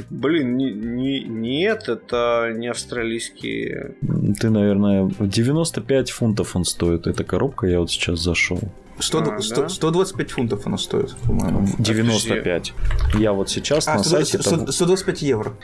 Блин, 0.09 0.57
нет, 0.57 1.89
это 1.89 2.51
не 2.55 2.67
австралийские. 2.67 3.95
Ты, 4.39 4.49
наверное, 4.49 5.11
95 5.19 6.11
фунтов 6.11 6.55
он 6.55 6.65
стоит. 6.65 7.07
Эта 7.07 7.23
коробка, 7.23 7.67
я 7.67 7.79
вот 7.79 7.91
сейчас 7.91 8.19
зашел. 8.19 8.59
100, 8.99 9.19
а, 9.19 9.41
100, 9.41 9.61
да? 9.61 9.69
125 9.69 10.31
фунтов 10.31 10.67
она 10.67 10.77
стоит, 10.77 11.15
по-моему. 11.25 11.67
95. 11.79 12.73
Я 13.15 13.33
вот 13.33 13.49
сейчас 13.49 13.87
а, 13.87 13.95
на 13.95 14.03
100, 14.03 14.09
сайте... 14.09 14.41
100, 14.41 14.71
125 14.71 15.21
евро. 15.21 15.57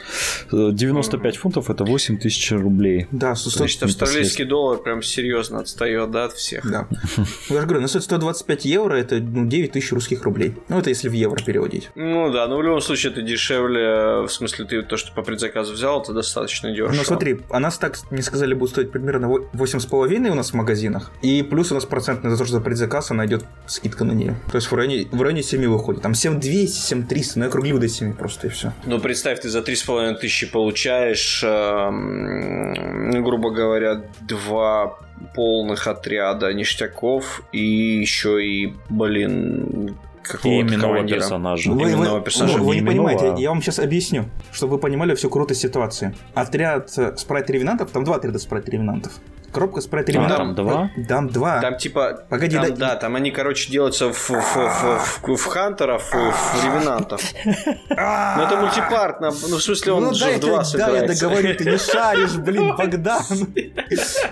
95 0.52 1.38
фунтов 1.38 1.70
это 1.70 1.84
8 1.84 2.18
тысяч 2.18 2.52
рублей. 2.52 3.08
Да, 3.12 3.36
100, 3.36 3.50
Значит, 3.52 3.84
австралийский 3.84 4.44
доллар 4.44 4.80
прям 4.80 5.02
серьезно 5.02 5.60
отстает, 5.60 6.12
да, 6.12 6.26
от 6.26 6.34
всех. 6.34 6.70
Да. 6.70 6.88
Ну, 7.18 7.56
я 7.56 7.62
же 7.62 7.68
говорю, 7.68 7.82
на 7.82 7.88
125 7.88 8.66
евро 8.66 8.96
это 8.96 9.20
ну, 9.20 9.46
9 9.46 9.72
тысяч 9.72 9.92
русских 9.92 10.24
рублей. 10.24 10.56
Ну, 10.70 10.80
это 10.80 10.90
если 10.90 11.10
в 11.10 11.14
евро 11.14 11.42
переводить. 11.44 11.90
Ну 11.96 12.32
да, 12.32 12.48
но 12.48 12.58
в 12.58 12.64
любом 12.64 12.82
случае 12.82 13.12
это 13.12 13.22
дешевле. 13.22 14.26
В 14.28 14.30
смысле, 14.30 14.66
ты 14.66 14.82
то, 14.82 14.98
что 14.98 15.14
по 15.14 15.22
предзаказу 15.22 15.74
взял, 15.74 16.02
это 16.02 16.14
достаточно 16.14 16.72
дешево. 16.72 16.92
Ну 16.94 17.04
смотри, 17.04 17.42
а 17.50 17.60
нас 17.60 17.78
так, 17.78 17.98
не 18.12 18.22
сказали, 18.22 18.54
будет 18.54 18.72
стоить 18.72 18.92
примерно 18.92 19.26
8,5 19.26 20.30
у 20.30 20.34
нас 20.34 20.52
в 20.52 20.54
магазинах. 20.54 21.12
И 21.22 21.44
плюс 21.44 21.72
у 21.72 21.76
нас 21.76 21.86
процентный 21.86 22.30
за 22.32 22.38
то, 22.38 22.46
что 22.46 22.56
за 22.56 22.62
предзаказ 22.62 23.12
она 23.12 23.21
идет 23.26 23.46
скидка 23.66 24.04
на 24.04 24.12
нее. 24.12 24.36
То 24.52 24.58
есть 24.58 24.72
в 24.72 24.76
районе, 24.76 25.08
в 25.12 25.22
районе 25.22 25.44
7 25.44 25.66
выходит. 25.68 26.02
Там 26.02 26.14
7200, 26.14 26.78
7300, 26.80 27.40
но 27.40 27.46
я 27.46 27.50
округлил 27.50 27.80
до 27.80 27.88
7 27.88 28.14
просто 28.14 28.48
и 28.48 28.50
все. 28.50 28.74
Ну, 28.86 29.00
представь, 29.00 29.40
ты 29.42 29.50
за 29.50 29.60
3,5 29.60 30.16
тысячи 30.16 30.50
получаешь, 30.50 31.44
э, 31.44 33.22
грубо 33.22 33.52
говоря, 33.52 34.04
два 34.22 34.98
полных 35.36 35.88
отряда 35.88 36.52
ништяков 36.54 37.44
и 37.52 37.64
еще 38.00 38.44
и, 38.46 38.74
блин, 38.90 39.96
какого-то 40.24 40.80
командира. 40.80 41.20
персонажа. 41.20 41.72
Вы, 41.72 41.96
вы, 41.96 42.22
персонажа. 42.22 42.58
Вы, 42.58 42.66
вы 42.66 42.76
не 42.76 42.82
понимаете, 42.82 43.36
я 43.38 43.50
вам 43.50 43.62
сейчас 43.62 43.80
объясню, 43.80 44.26
чтобы 44.52 44.74
вы 44.74 44.80
понимали 44.80 45.16
всю 45.16 45.30
крутость 45.30 45.62
ситуации. 45.62 46.16
Отряд 46.34 46.90
спрайт-ревенантов, 46.90 47.92
там 47.92 48.04
два 48.04 48.16
отряда 48.16 48.40
спрайт-ревенантов. 48.40 49.14
Коробка 49.52 49.82
спрайт 49.82 50.10
а, 50.10 50.28
там 50.30 50.56
два? 50.56 50.92
Там 51.08 51.30
два. 51.30 51.62
Там 51.62 51.78
типа... 51.78 52.26
Погоди, 52.30 52.56
там, 52.56 52.70
да, 52.70 52.76
да, 52.76 52.96
там 52.96 53.16
они, 53.16 53.32
короче, 53.32 53.72
делаются 53.72 54.12
в, 54.12 54.30
в, 54.30 54.30
в, 54.30 55.22
в, 55.24 55.36
в 55.36 55.46
хантеров 55.46 56.12
в 56.12 56.64
ревенантов. 56.64 57.22
Ну 57.92 58.44
это 58.44 58.58
мультипарт, 58.58 59.22
ну 59.22 59.30
в 59.30 59.62
смысле 59.62 59.94
он 59.94 60.04
ну, 60.04 60.14
же 60.14 60.38
в 60.38 60.40
два 60.40 60.64
Да, 60.74 60.90
я 60.90 61.08
договорю, 61.08 61.56
ты 61.56 61.66
не 61.66 61.78
шаришь, 61.78 62.36
блин, 62.36 62.76
Богдан. 62.78 63.24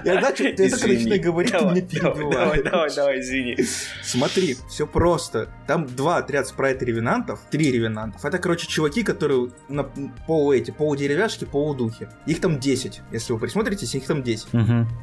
Я 0.04 0.22
так 0.22 0.40
начинаю 0.40 1.22
говорить, 1.22 1.52
ты 1.52 1.66
мне 1.66 1.82
перебиваешь. 1.82 2.34
Давай, 2.34 2.64
давай, 2.64 2.96
давай, 2.96 3.20
извини. 3.20 3.58
Смотри, 4.04 4.58
все 4.70 4.88
просто. 4.88 5.50
Там 5.68 5.86
два 5.86 6.18
отряда 6.18 6.48
спрайт 6.48 6.82
ревенантов, 6.82 7.42
три 7.50 7.72
ревенантов. 7.72 8.24
Это, 8.26 8.38
короче, 8.38 8.68
чуваки, 8.68 9.04
которые 9.04 9.50
на 9.68 9.84
полу 10.28 10.54
эти, 10.54 10.72
полудеревяшки, 10.72 11.46
полудухи. 11.46 12.10
Их 12.26 12.42
там 12.42 12.60
10. 12.60 13.02
Если 13.12 13.34
вы 13.34 13.40
присмотритесь, 13.40 13.96
их 13.96 14.06
там 14.06 14.24
10. 14.24 14.48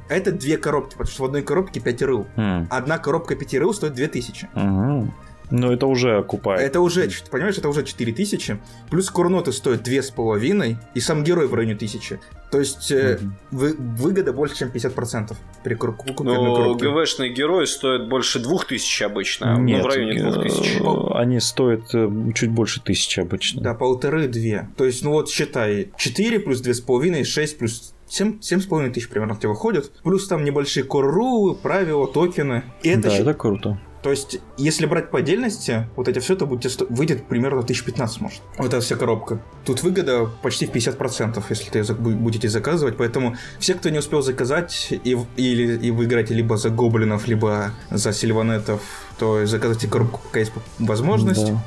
Это 0.08 0.32
две 0.32 0.56
коробки, 0.56 0.92
потому 0.92 1.08
что 1.08 1.22
в 1.22 1.26
одной 1.26 1.42
коробке 1.42 1.80
5 1.80 2.02
рыл. 2.02 2.26
Mm. 2.36 2.66
Одна 2.70 2.98
коробка 2.98 3.34
5 3.34 3.54
рыл 3.54 3.74
стоит 3.74 3.94
2000. 3.94 4.48
Mm-hmm. 4.54 5.08
Ну, 5.50 5.72
это 5.72 5.86
уже 5.86 6.18
окупает. 6.18 6.60
Это 6.60 6.80
уже, 6.80 7.08
понимаешь, 7.30 7.56
это 7.56 7.68
уже 7.68 7.84
4000. 7.84 8.58
Плюс 8.90 9.10
курноты 9.10 9.52
стоят 9.52 9.86
2,5, 9.86 10.76
и 10.94 11.00
сам 11.00 11.22
герой 11.22 11.46
в 11.46 11.54
районе 11.54 11.74
1000. 11.74 12.18
То 12.50 12.58
есть 12.58 12.90
mm-hmm. 12.90 13.30
вы, 13.52 13.74
выгода 13.78 14.32
больше, 14.32 14.56
чем 14.56 14.68
50% 14.70 15.36
при 15.62 15.74
купе 15.74 16.22
Но 16.22 16.74
ГВшные 16.74 17.32
герои 17.32 17.64
стоят 17.64 18.08
больше 18.08 18.40
2000 18.40 19.02
обычно, 19.04 19.56
Нет, 19.58 19.82
ну, 19.82 19.88
в 19.88 19.94
районе 19.94 20.20
2000. 20.20 20.82
Э, 20.82 21.18
они 21.18 21.40
стоят 21.40 21.94
э, 21.94 22.10
чуть 22.34 22.50
больше 22.50 22.80
1000 22.80 23.22
обычно. 23.22 23.62
Да, 23.62 23.74
полторы-две. 23.74 24.68
То 24.76 24.84
есть, 24.84 25.04
ну 25.04 25.12
вот 25.12 25.28
считай, 25.28 25.90
4 25.96 26.40
плюс 26.40 26.62
2,5, 26.62 27.24
6 27.24 27.58
плюс 27.58 27.94
7, 28.08 28.38
7,5 28.40 28.90
тысяч 28.90 29.08
примерно 29.08 29.34
в 29.34 29.38
тебя 29.38 29.50
выходит. 29.50 29.92
Плюс 30.02 30.26
там 30.28 30.44
небольшие 30.44 30.84
коррулы, 30.84 31.54
правила, 31.54 32.06
токены. 32.06 32.64
И 32.82 32.88
это 32.88 33.02
да, 33.02 33.10
щ... 33.10 33.22
это 33.22 33.34
круто. 33.34 33.78
То 34.06 34.10
есть, 34.10 34.38
если 34.56 34.86
брать 34.86 35.10
по 35.10 35.18
отдельности, 35.18 35.88
вот 35.96 36.06
это 36.06 36.20
все 36.20 36.34
это 36.34 36.46
будет, 36.46 36.80
выйдет 36.90 37.26
примерно 37.26 37.58
1015 37.62 38.20
может. 38.20 38.40
Вот 38.56 38.68
эта 38.68 38.80
вся 38.80 38.94
коробка. 38.94 39.42
Тут 39.64 39.82
выгода 39.82 40.30
почти 40.42 40.66
в 40.66 40.70
50%, 40.70 41.42
если 41.48 41.70
ты 41.70 41.94
будете 41.94 42.48
заказывать. 42.48 42.96
Поэтому 42.96 43.34
все, 43.58 43.74
кто 43.74 43.88
не 43.88 43.98
успел 43.98 44.22
заказать 44.22 44.92
и, 44.92 45.18
или, 45.36 45.76
и 45.78 45.90
вы 45.90 46.04
играете 46.04 46.34
либо 46.34 46.56
за 46.56 46.70
гоблинов, 46.70 47.26
либо 47.26 47.72
за 47.90 48.12
сильванетов, 48.12 48.80
то 49.18 49.44
заказывайте 49.44 49.88
коробку, 49.88 50.20
пока 50.22 50.38
есть 50.38 50.52
возможность. 50.78 51.44
Да. 51.44 51.64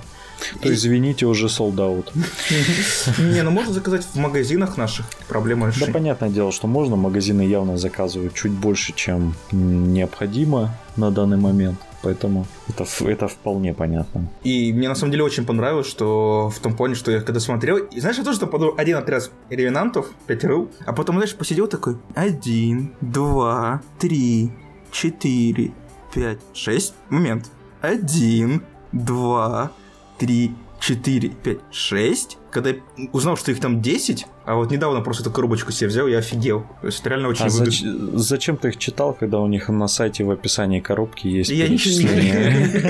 То 0.61 0.73
извините, 0.73 1.25
уже 1.25 1.49
солдат. 1.49 1.79
Не, 3.17 3.43
ну 3.43 3.51
можно 3.51 3.73
заказать 3.73 4.05
в 4.05 4.15
магазинах 4.15 4.77
наших, 4.77 5.05
проблема 5.27 5.67
решена. 5.67 5.87
Да, 5.87 5.93
понятное 5.93 6.29
дело, 6.29 6.51
что 6.51 6.67
можно, 6.67 6.95
магазины 6.95 7.41
явно 7.41 7.77
заказывают 7.77 8.33
чуть 8.33 8.51
больше, 8.51 8.93
чем 8.93 9.33
необходимо 9.51 10.75
на 10.95 11.11
данный 11.11 11.37
момент. 11.37 11.79
Поэтому 12.01 12.45
это, 12.69 12.85
это 13.05 13.27
вполне 13.27 13.73
понятно. 13.73 14.29
И 14.43 14.71
мне 14.71 14.87
на 14.87 14.95
самом 14.95 15.11
деле 15.11 15.23
очень 15.23 15.45
понравилось, 15.45 15.87
что 15.87 16.49
в 16.49 16.59
том 16.59 16.75
плане, 16.75 16.95
что 16.95 17.11
я 17.11 17.21
когда 17.21 17.39
смотрел, 17.39 17.77
и 17.77 17.99
знаешь, 17.99 18.17
я 18.17 18.23
тоже 18.23 18.39
там 18.39 18.49
подумал, 18.49 18.75
один 18.77 18.95
отряд 18.97 19.29
ревенантов, 19.49 20.09
5 20.27 20.43
рыл, 20.45 20.69
а 20.85 20.93
потом, 20.93 21.17
знаешь, 21.17 21.35
посидел 21.35 21.67
такой, 21.67 21.97
один, 22.15 22.93
два, 23.01 23.81
три, 23.99 24.51
четыре, 24.91 25.71
пять, 26.13 26.39
шесть, 26.53 26.93
момент, 27.09 27.49
один, 27.81 28.63
два, 28.93 29.71
три, 30.19 30.53
четыре, 30.79 31.29
пять, 31.29 31.59
шесть. 31.71 32.37
Когда 32.51 32.71
я 32.71 32.75
узнал, 33.11 33.37
что 33.37 33.51
их 33.51 33.59
там 33.59 33.81
10, 33.81 34.25
а 34.49 34.55
вот 34.55 34.71
недавно 34.71 35.01
просто 35.01 35.21
эту 35.21 35.31
коробочку 35.31 35.71
себе 35.71 35.89
взял, 35.89 36.07
я 36.07 36.17
офигел. 36.17 36.61
То 36.81 36.87
есть 36.87 37.01
это 37.01 37.09
реально 37.09 37.27
очень 37.27 37.45
а 37.45 37.49
зач... 37.49 37.83
зачем 38.13 38.57
ты 38.57 38.69
их 38.69 38.77
читал, 38.77 39.13
когда 39.13 39.39
у 39.39 39.45
них 39.45 39.69
на 39.69 39.87
сайте 39.87 40.23
в 40.23 40.31
описании 40.31 40.79
коробки 40.79 41.27
есть 41.27 41.51
Я 41.51 41.67
ничего 41.67 42.09
не... 42.09 42.89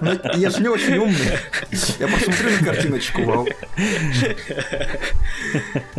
Ну, 0.00 0.12
я 0.36 0.50
же 0.50 0.62
не 0.62 0.68
очень 0.68 0.96
умный. 0.96 1.16
Я 1.98 2.06
посмотрю 2.06 2.50
на 2.52 2.64
картиночку, 2.64 3.24
вау. 3.24 3.48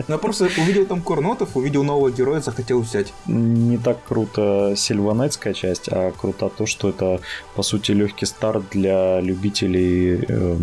Я 0.07 0.17
просто 0.17 0.45
увидел 0.57 0.85
там 0.85 1.01
Корнотов, 1.01 1.57
увидел 1.57 1.83
нового 1.83 2.09
героя, 2.09 2.39
захотел 2.39 2.79
взять. 2.79 3.13
Не 3.27 3.77
так 3.77 3.97
круто 4.07 4.73
сильванетская 4.77 5.53
часть, 5.53 5.89
а 5.91 6.13
круто 6.13 6.49
то, 6.49 6.65
что 6.65 6.87
это, 6.87 7.19
по 7.55 7.63
сути, 7.63 7.91
легкий 7.91 8.25
старт 8.25 8.63
для 8.71 9.19
любителей 9.19 10.23
э, 10.25 10.57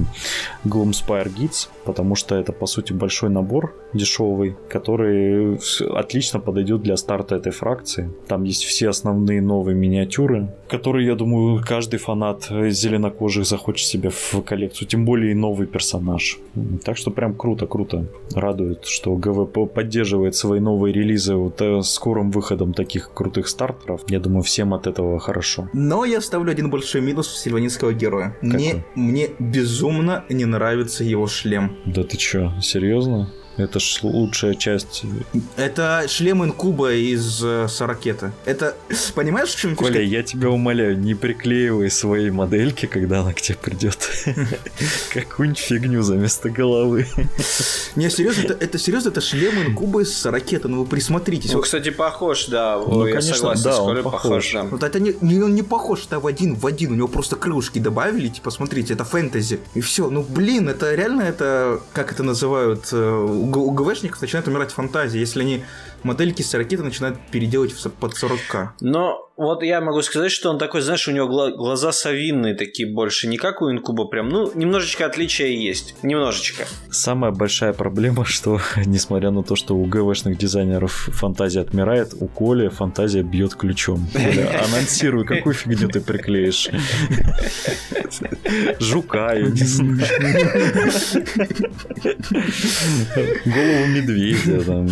Gloomspire 0.64 1.30
Guides, 1.30 1.68
потому 1.84 2.16
что 2.16 2.36
это, 2.36 2.52
по 2.52 2.66
сути, 2.66 2.94
большой 2.94 3.28
набор 3.28 3.49
набор 3.50 3.74
дешевый, 3.92 4.56
который 4.68 5.58
отлично 5.96 6.38
подойдет 6.38 6.82
для 6.82 6.96
старта 6.96 7.34
этой 7.34 7.50
фракции. 7.50 8.10
Там 8.28 8.44
есть 8.44 8.64
все 8.64 8.88
основные 8.88 9.42
новые 9.42 9.74
миниатюры, 9.74 10.54
которые, 10.68 11.06
я 11.08 11.16
думаю, 11.16 11.60
каждый 11.66 11.98
фанат 11.98 12.44
зеленокожих 12.44 13.44
захочет 13.44 13.86
себе 13.86 14.10
в 14.10 14.42
коллекцию. 14.42 14.86
Тем 14.86 15.04
более 15.04 15.32
и 15.32 15.34
новый 15.34 15.66
персонаж. 15.66 16.38
Так 16.84 16.96
что 16.96 17.10
прям 17.10 17.34
круто, 17.34 17.66
круто. 17.66 18.06
Радует, 18.34 18.84
что 18.84 19.16
ГВП 19.16 19.72
поддерживает 19.72 20.36
свои 20.36 20.60
новые 20.60 20.92
релизы 20.92 21.34
вот 21.34 21.60
э, 21.60 21.82
скорым 21.82 22.30
выходом 22.30 22.72
таких 22.72 23.12
крутых 23.12 23.48
стартеров. 23.48 24.02
Я 24.08 24.20
думаю, 24.20 24.42
всем 24.42 24.72
от 24.72 24.86
этого 24.86 25.18
хорошо. 25.18 25.68
Но 25.72 26.04
я 26.04 26.20
ставлю 26.20 26.52
один 26.52 26.70
большой 26.70 27.00
минус 27.00 27.26
в 27.26 27.36
сильванинского 27.36 27.92
героя. 27.92 28.36
Мне, 28.40 28.84
мне 28.94 29.30
безумно 29.40 30.24
не 30.28 30.44
нравится 30.44 31.02
его 31.02 31.26
шлем. 31.26 31.76
Да 31.86 32.04
ты 32.04 32.16
чё, 32.16 32.52
серьезно? 32.60 33.28
Это 33.56 33.78
ж 33.80 34.00
лучшая 34.02 34.54
часть. 34.54 35.04
Это 35.56 36.06
шлем 36.08 36.44
инкуба 36.44 36.94
из 36.94 37.42
э, 37.44 37.66
Сорокета. 37.68 38.32
Это, 38.44 38.76
понимаешь, 39.14 39.50
в 39.50 39.58
чем 39.58 39.70
фишка? 39.70 39.84
Коля, 39.84 40.02
я 40.02 40.22
тебя 40.22 40.50
умоляю, 40.50 40.98
не 40.98 41.14
приклеивай 41.14 41.90
свои 41.90 42.30
модельки, 42.30 42.86
когда 42.86 43.20
она 43.20 43.32
к 43.32 43.40
тебе 43.40 43.58
придет. 43.58 43.98
Какую-нибудь 45.12 45.58
фигню 45.58 46.02
за 46.02 46.16
место 46.16 46.48
головы. 46.48 47.06
Не, 47.96 48.08
серьезно, 48.08 48.42
это, 48.42 48.54
это 48.54 48.78
серьезно, 48.78 49.08
это 49.10 49.20
шлем 49.20 49.60
инкуба 49.66 50.02
из 50.02 50.16
Сорокета, 50.16 50.68
ну 50.68 50.80
вы 50.80 50.86
присмотритесь. 50.86 51.52
Ну, 51.52 51.60
кстати, 51.60 51.90
похож, 51.90 52.46
да. 52.46 52.78
Ну, 52.78 53.06
я 53.06 53.14
конечно, 53.14 53.36
согласен, 53.36 53.64
да, 53.64 53.82
он 53.82 54.02
похож. 54.02 54.22
похож 54.22 54.52
да. 54.52 54.62
Вот 54.64 54.82
это 54.82 55.00
не, 55.00 55.14
не, 55.20 55.42
он 55.42 55.54
не 55.54 55.62
похож, 55.62 56.06
это 56.06 56.20
в 56.20 56.26
один 56.26 56.54
в 56.54 56.66
один, 56.66 56.92
у 56.92 56.94
него 56.94 57.08
просто 57.08 57.36
крылышки 57.36 57.78
добавили, 57.78 58.28
типа, 58.28 58.50
смотрите, 58.50 58.94
это 58.94 59.04
фэнтези. 59.04 59.60
И 59.74 59.80
все, 59.80 60.08
ну 60.08 60.22
блин, 60.22 60.68
это 60.68 60.94
реально 60.94 61.22
это, 61.22 61.80
как 61.92 62.12
это 62.12 62.22
называют, 62.22 62.88
э, 62.92 63.26
у 63.40 63.70
ГВшников 63.70 64.20
начинает 64.20 64.48
умирать 64.48 64.72
фантазия. 64.72 65.20
Если 65.20 65.40
они 65.40 65.64
модельки 66.02 66.42
с 66.42 66.54
ракеты 66.54 66.82
начинают 66.82 67.18
переделать 67.30 67.74
под 67.98 68.12
40к. 68.12 68.70
Но 68.80 69.30
вот 69.40 69.62
я 69.62 69.80
могу 69.80 70.02
сказать, 70.02 70.30
что 70.30 70.50
он 70.50 70.58
такой, 70.58 70.82
знаешь, 70.82 71.08
у 71.08 71.12
него 71.12 71.26
глаза 71.26 71.92
совинные 71.92 72.54
такие 72.54 72.86
больше, 72.86 73.26
не 73.26 73.38
как 73.38 73.62
у 73.62 73.70
инкуба 73.70 74.04
прям, 74.04 74.28
ну, 74.28 74.52
немножечко 74.54 75.06
отличия 75.06 75.46
есть, 75.46 75.94
немножечко. 76.02 76.66
Самая 76.90 77.32
большая 77.32 77.72
проблема, 77.72 78.24
что, 78.26 78.60
несмотря 78.84 79.30
на 79.30 79.42
то, 79.42 79.56
что 79.56 79.76
у 79.76 79.86
ГВшных 79.86 80.36
дизайнеров 80.36 80.92
фантазия 80.92 81.60
отмирает, 81.60 82.12
у 82.20 82.28
Коли 82.28 82.68
фантазия 82.68 83.22
бьет 83.22 83.54
ключом. 83.54 84.06
Коля, 84.12 84.62
анонсируй, 84.68 85.24
какую 85.24 85.54
фигню 85.54 85.88
ты 85.88 86.02
приклеишь. 86.02 86.68
Жука, 88.78 89.32
я 89.32 89.46
не 89.46 89.64
знаю. 89.64 90.06
Голову 93.46 93.86
медведя, 93.86 94.62
там, 94.64 94.86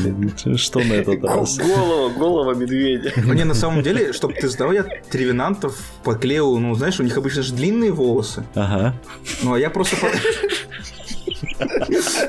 что 0.56 0.80
на 0.80 0.94
этот 0.98 1.24
раз? 1.24 1.58
Голову, 1.58 2.18
голова 2.18 2.54
медведя. 2.54 3.12
Не, 3.34 3.44
на 3.44 3.54
самом 3.54 3.82
деле, 3.82 4.12
чтобы 4.12 4.34
ты 4.34 4.48
знал, 4.48 4.72
я 4.72 4.82
тревинантов 4.82 5.76
поклеил, 6.04 6.58
ну, 6.58 6.74
знаешь, 6.74 7.00
у 7.00 7.02
них 7.02 7.16
обычно 7.16 7.42
же 7.42 7.54
длинные 7.54 7.92
волосы. 7.92 8.44
Ага. 8.54 8.94
Ну, 9.42 9.54
а 9.54 9.58
я 9.58 9.70
просто... 9.70 9.96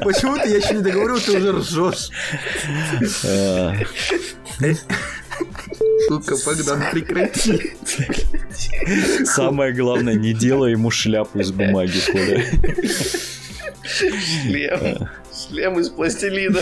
Почему-то 0.01 0.47
я 0.47 0.57
еще 0.57 0.75
не 0.75 0.81
договорил, 0.81 1.19
ты 1.19 1.37
уже 1.37 1.51
ржешь. 1.51 2.09
Сука, 6.07 6.35
Богдан, 6.45 6.83
прекрати. 6.91 7.73
Самое 9.25 9.73
главное, 9.73 10.15
не 10.15 10.33
делай 10.33 10.71
ему 10.71 10.91
шляпу 10.91 11.39
из 11.39 11.51
бумаги, 11.51 11.99
Коля. 12.11 12.43
Шлем. 13.83 15.09
Шлем 15.49 15.79
из 15.79 15.89
пластилина. 15.89 16.59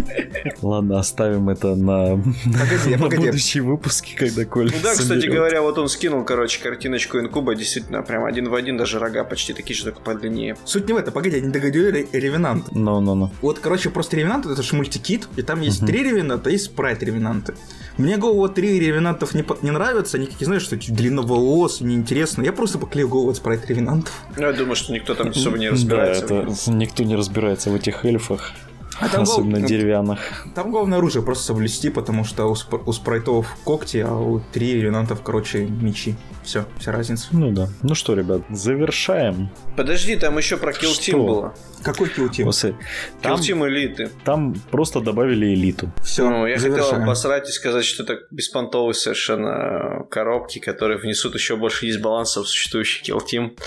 Ладно, 0.62 0.98
оставим 1.00 1.48
это 1.48 1.74
на, 1.74 2.22
погоди, 2.44 2.90
на 2.96 2.98
погоди. 2.98 3.26
будущие 3.26 3.62
выпуски, 3.62 4.14
когда 4.14 4.44
Коля 4.44 4.70
Ну 4.72 4.78
да, 4.82 4.92
кстати 4.92 5.26
говоря, 5.26 5.62
вот 5.62 5.78
он 5.78 5.88
скинул, 5.88 6.24
короче, 6.24 6.62
картиночку 6.62 7.18
инкуба, 7.18 7.54
действительно, 7.54 8.02
прям 8.02 8.24
один 8.24 8.48
в 8.48 8.54
один, 8.54 8.76
даже 8.76 8.98
рога 8.98 9.24
почти 9.24 9.52
такие 9.52 9.76
же, 9.76 9.84
только 9.84 10.00
подлиннее. 10.00 10.56
Суть 10.64 10.86
не 10.86 10.92
в 10.92 10.96
этом, 10.96 11.12
погоди, 11.12 11.36
я 11.36 11.42
не 11.42 11.50
договорю 11.50 11.90
Ревенант. 12.12 12.72
Ну, 12.72 13.00
ну, 13.00 13.14
ну. 13.14 13.30
Вот, 13.42 13.58
короче, 13.58 13.90
просто 13.90 14.16
Ревенант 14.16 14.46
это 14.46 14.62
же 14.62 14.76
мультикит, 14.76 15.26
и 15.36 15.42
там 15.42 15.60
есть 15.60 15.84
три 15.84 16.02
Ревенанта, 16.04 16.50
есть 16.50 16.66
спрайт 16.66 17.02
Ревенанты. 17.02 17.54
Мне 17.96 18.16
голову 18.16 18.48
три 18.48 18.78
ревенантов 18.80 19.34
не, 19.34 19.44
не 19.62 19.70
нравятся, 19.70 20.16
они 20.16 20.26
какие, 20.26 20.46
знаешь, 20.46 20.62
что 20.62 20.76
длинноволос, 20.76 21.80
неинтересно. 21.80 22.42
Я 22.42 22.52
просто 22.52 22.78
поклеил 22.78 23.08
голову 23.08 23.30
от 23.30 23.36
спрайт 23.36 23.66
ревенантов. 23.66 24.12
Я 24.36 24.52
думаю, 24.52 24.76
что 24.76 24.92
никто 24.92 25.14
там 25.14 25.28
особо 25.28 25.58
не 25.58 25.68
разбирается. 25.68 26.26
Да, 26.26 26.42
это 26.42 26.70
никто 26.72 27.02
не 27.02 27.16
разбирается 27.16 27.70
в 27.70 27.74
этих 27.74 28.04
эльфах. 28.04 28.52
А 29.00 29.08
там 29.08 29.22
Особенно 29.22 29.58
гол... 29.58 29.68
деревянных. 29.68 30.46
Там 30.54 30.70
главное 30.70 30.98
оружие 30.98 31.22
просто 31.22 31.44
соблюсти, 31.44 31.88
потому 31.88 32.24
что 32.24 32.46
у, 32.46 32.54
сп... 32.54 32.74
у 32.84 32.92
спрайтов 32.92 33.56
когти, 33.64 33.98
а 33.98 34.14
у 34.14 34.40
три 34.52 34.74
ревенантов, 34.74 35.22
короче, 35.22 35.64
мечи. 35.66 36.16
Все, 36.42 36.64
вся 36.78 36.92
разница. 36.92 37.28
Ну 37.32 37.50
да. 37.52 37.68
Ну 37.82 37.94
что, 37.94 38.14
ребят, 38.14 38.42
завершаем. 38.50 39.50
Подожди, 39.76 40.16
там 40.16 40.38
еще 40.38 40.56
про 40.56 40.72
Kill 40.72 40.98
Team 40.98 41.26
было. 41.26 41.54
Какой 41.82 42.08
Kill 42.08 42.30
Team? 42.30 42.74
Там, 43.22 43.34
Kill 43.34 43.40
Team 43.40 43.68
элиты. 43.68 44.10
Там 44.24 44.54
просто 44.70 45.00
добавили 45.00 45.54
элиту. 45.54 45.90
Все, 46.02 46.28
ну, 46.28 46.46
я 46.46 46.58
завершаем. 46.58 46.90
хотел 46.90 47.02
обосрать 47.02 47.48
и 47.48 47.52
сказать, 47.52 47.84
что 47.84 48.02
это 48.02 48.18
беспонтовые 48.30 48.94
совершенно 48.94 50.04
коробки, 50.10 50.58
которые 50.58 50.98
внесут 50.98 51.34
еще 51.34 51.56
больше 51.56 51.86
дисбаланса 51.86 52.42
в 52.42 52.48
существующий 52.48 53.10
Kill 53.10 53.20
Team. 53.20 53.58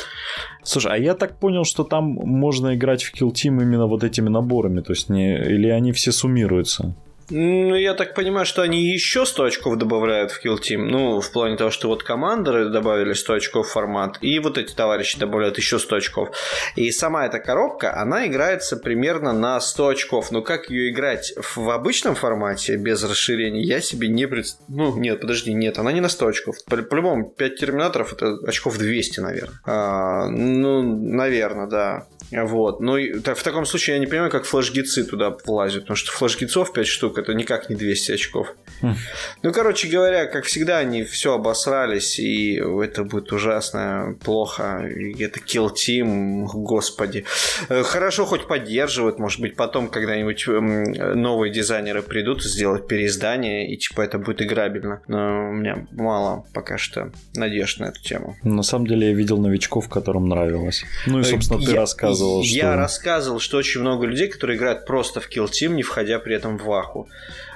Слушай, 0.64 0.94
а 0.94 0.98
я 0.98 1.14
так 1.14 1.40
понял, 1.40 1.66
что 1.66 1.84
там 1.84 2.06
можно 2.06 2.76
играть 2.76 3.04
в 3.04 3.14
Kill 3.14 3.32
Team 3.32 3.62
именно 3.62 3.88
вот 3.88 4.04
этими 4.04 4.30
наборами, 4.30 4.82
то 4.82 4.94
есть 4.94 5.10
не... 5.10 5.38
или 5.38 5.68
они 5.68 5.92
все 5.92 6.12
суммируются? 6.12 6.96
Ну, 7.36 7.74
я 7.74 7.96
так 7.96 8.14
понимаю, 8.14 8.46
что 8.46 8.62
они 8.62 8.84
еще 8.84 9.26
100 9.26 9.44
очков 9.44 9.78
добавляют 9.78 10.32
в 10.32 10.46
Kill 10.46 10.60
Team. 10.60 10.84
Ну, 10.90 11.20
в 11.20 11.32
плане 11.32 11.58
того, 11.58 11.72
что 11.72 11.88
вот 11.88 12.04
командоры 12.04 12.70
добавили 12.70 13.14
100 13.14 13.34
очков 13.34 13.68
в 13.68 13.72
формат, 13.72 14.20
и 14.22 14.38
вот 14.38 14.60
эти 14.60 14.74
товарищи 14.74 15.18
добавляют 15.18 15.58
еще 15.58 15.80
100 15.80 15.96
очков. 15.96 16.30
И 16.76 16.92
сама 16.92 17.26
эта 17.26 17.40
коробка, 17.40 18.00
она 18.00 18.28
играется 18.28 18.78
примерно 18.78 19.34
на 19.34 19.60
100 19.60 19.88
очков. 19.88 20.32
Но 20.32 20.44
как 20.44 20.70
ее 20.70 20.92
играть 20.92 21.34
в 21.56 21.72
обычном 21.72 22.14
формате, 22.14 22.78
без 22.78 23.04
расширения, 23.04 23.64
я 23.64 23.82
себе 23.82 24.10
не 24.10 24.28
представляю. 24.28 24.92
Ну, 24.94 25.00
нет, 25.00 25.20
подожди, 25.20 25.54
нет, 25.54 25.80
она 25.80 25.92
не 25.92 26.02
на 26.02 26.10
100 26.10 26.28
очков. 26.28 26.56
По-любому, 26.68 27.32
5 27.32 27.56
терминаторов 27.56 28.14
это 28.14 28.38
очков 28.48 28.78
200, 28.78 29.20
наверное. 29.22 29.60
А, 29.66 30.28
ну, 30.28 30.84
наверное, 30.84 31.66
да. 31.66 32.06
Вот. 32.32 32.80
Ну, 32.80 32.98
в 32.98 33.44
таком 33.44 33.66
случае 33.66 33.96
я 33.96 34.00
не 34.00 34.08
понимаю, 34.08 34.32
как 34.32 34.46
флеш-гицы 34.46 35.04
туда 35.04 35.36
влазят, 35.46 35.84
потому 35.84 35.98
что 35.98 36.12
флеш-гицов 36.12 36.74
5 36.74 36.88
штук 36.88 37.18
это 37.18 37.34
никак 37.34 37.70
не 37.70 37.76
200 37.76 38.12
очков. 38.12 38.56
Хм. 38.82 38.96
Ну, 39.44 39.52
короче 39.52 39.88
говоря, 39.88 40.26
как 40.26 40.46
всегда, 40.46 40.78
они 40.80 41.04
все 41.04 41.34
обосрались, 41.34 42.20
и 42.20 42.56
это 42.56 43.04
будет 43.04 43.32
ужасно 43.32 44.16
плохо. 44.24 44.88
И 44.88 45.22
это 45.24 45.40
Kill 45.40 45.72
Team, 45.74 46.46
господи. 46.54 47.26
Э, 47.70 47.84
хорошо 47.84 48.26
хоть 48.26 48.48
поддерживают, 48.48 49.20
может 49.20 49.40
быть, 49.40 49.56
потом 49.56 49.90
когда-нибудь 49.90 50.48
эм, 50.48 50.92
новые 51.22 51.52
дизайнеры 51.54 52.02
придут 52.02 52.44
сделать 52.44 52.88
переиздание, 52.88 53.72
и 53.72 53.78
типа 53.78 54.02
это 54.02 54.18
будет 54.18 54.42
играбельно. 54.42 55.02
Но 55.08 55.50
у 55.50 55.54
меня 55.54 55.86
мало 55.92 56.46
пока 56.54 56.78
что 56.78 57.12
надежд 57.36 57.80
на 57.80 57.86
эту 57.86 58.02
тему. 58.02 58.36
На 58.44 58.64
самом 58.64 58.88
деле 58.88 59.08
я 59.08 59.14
видел 59.14 59.38
новичков, 59.38 59.90
которым 59.90 60.28
нравилось. 60.28 60.84
Ну 61.06 61.20
и, 61.20 61.24
собственно, 61.24 61.60
ты 61.60 61.72
я, 61.72 61.82
рассказывал, 61.82 62.13
что... 62.16 62.42
Я 62.44 62.76
рассказывал, 62.76 63.40
что 63.40 63.58
очень 63.58 63.82
много 63.82 64.06
людей, 64.06 64.28
которые 64.28 64.58
играют 64.58 64.86
просто 64.86 65.20
в 65.20 65.30
Kill 65.30 65.46
Team, 65.46 65.70
не 65.70 65.84
входя 65.84 66.20
при 66.20 66.36
этом 66.36 66.58
в 66.58 66.64
Ваху. 66.64 67.10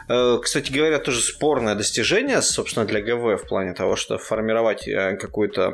Э, 0.08 0.38
кстати 0.41 0.72
говоря, 0.72 0.99
тоже 0.99 1.22
спорное 1.22 1.76
достижение, 1.76 2.41
собственно, 2.41 2.86
для 2.86 3.01
ГВ 3.01 3.41
в 3.41 3.47
плане 3.47 3.74
того, 3.74 3.95
что 3.95 4.18
формировать 4.18 4.88
э, 4.88 5.18
какую-то 5.18 5.74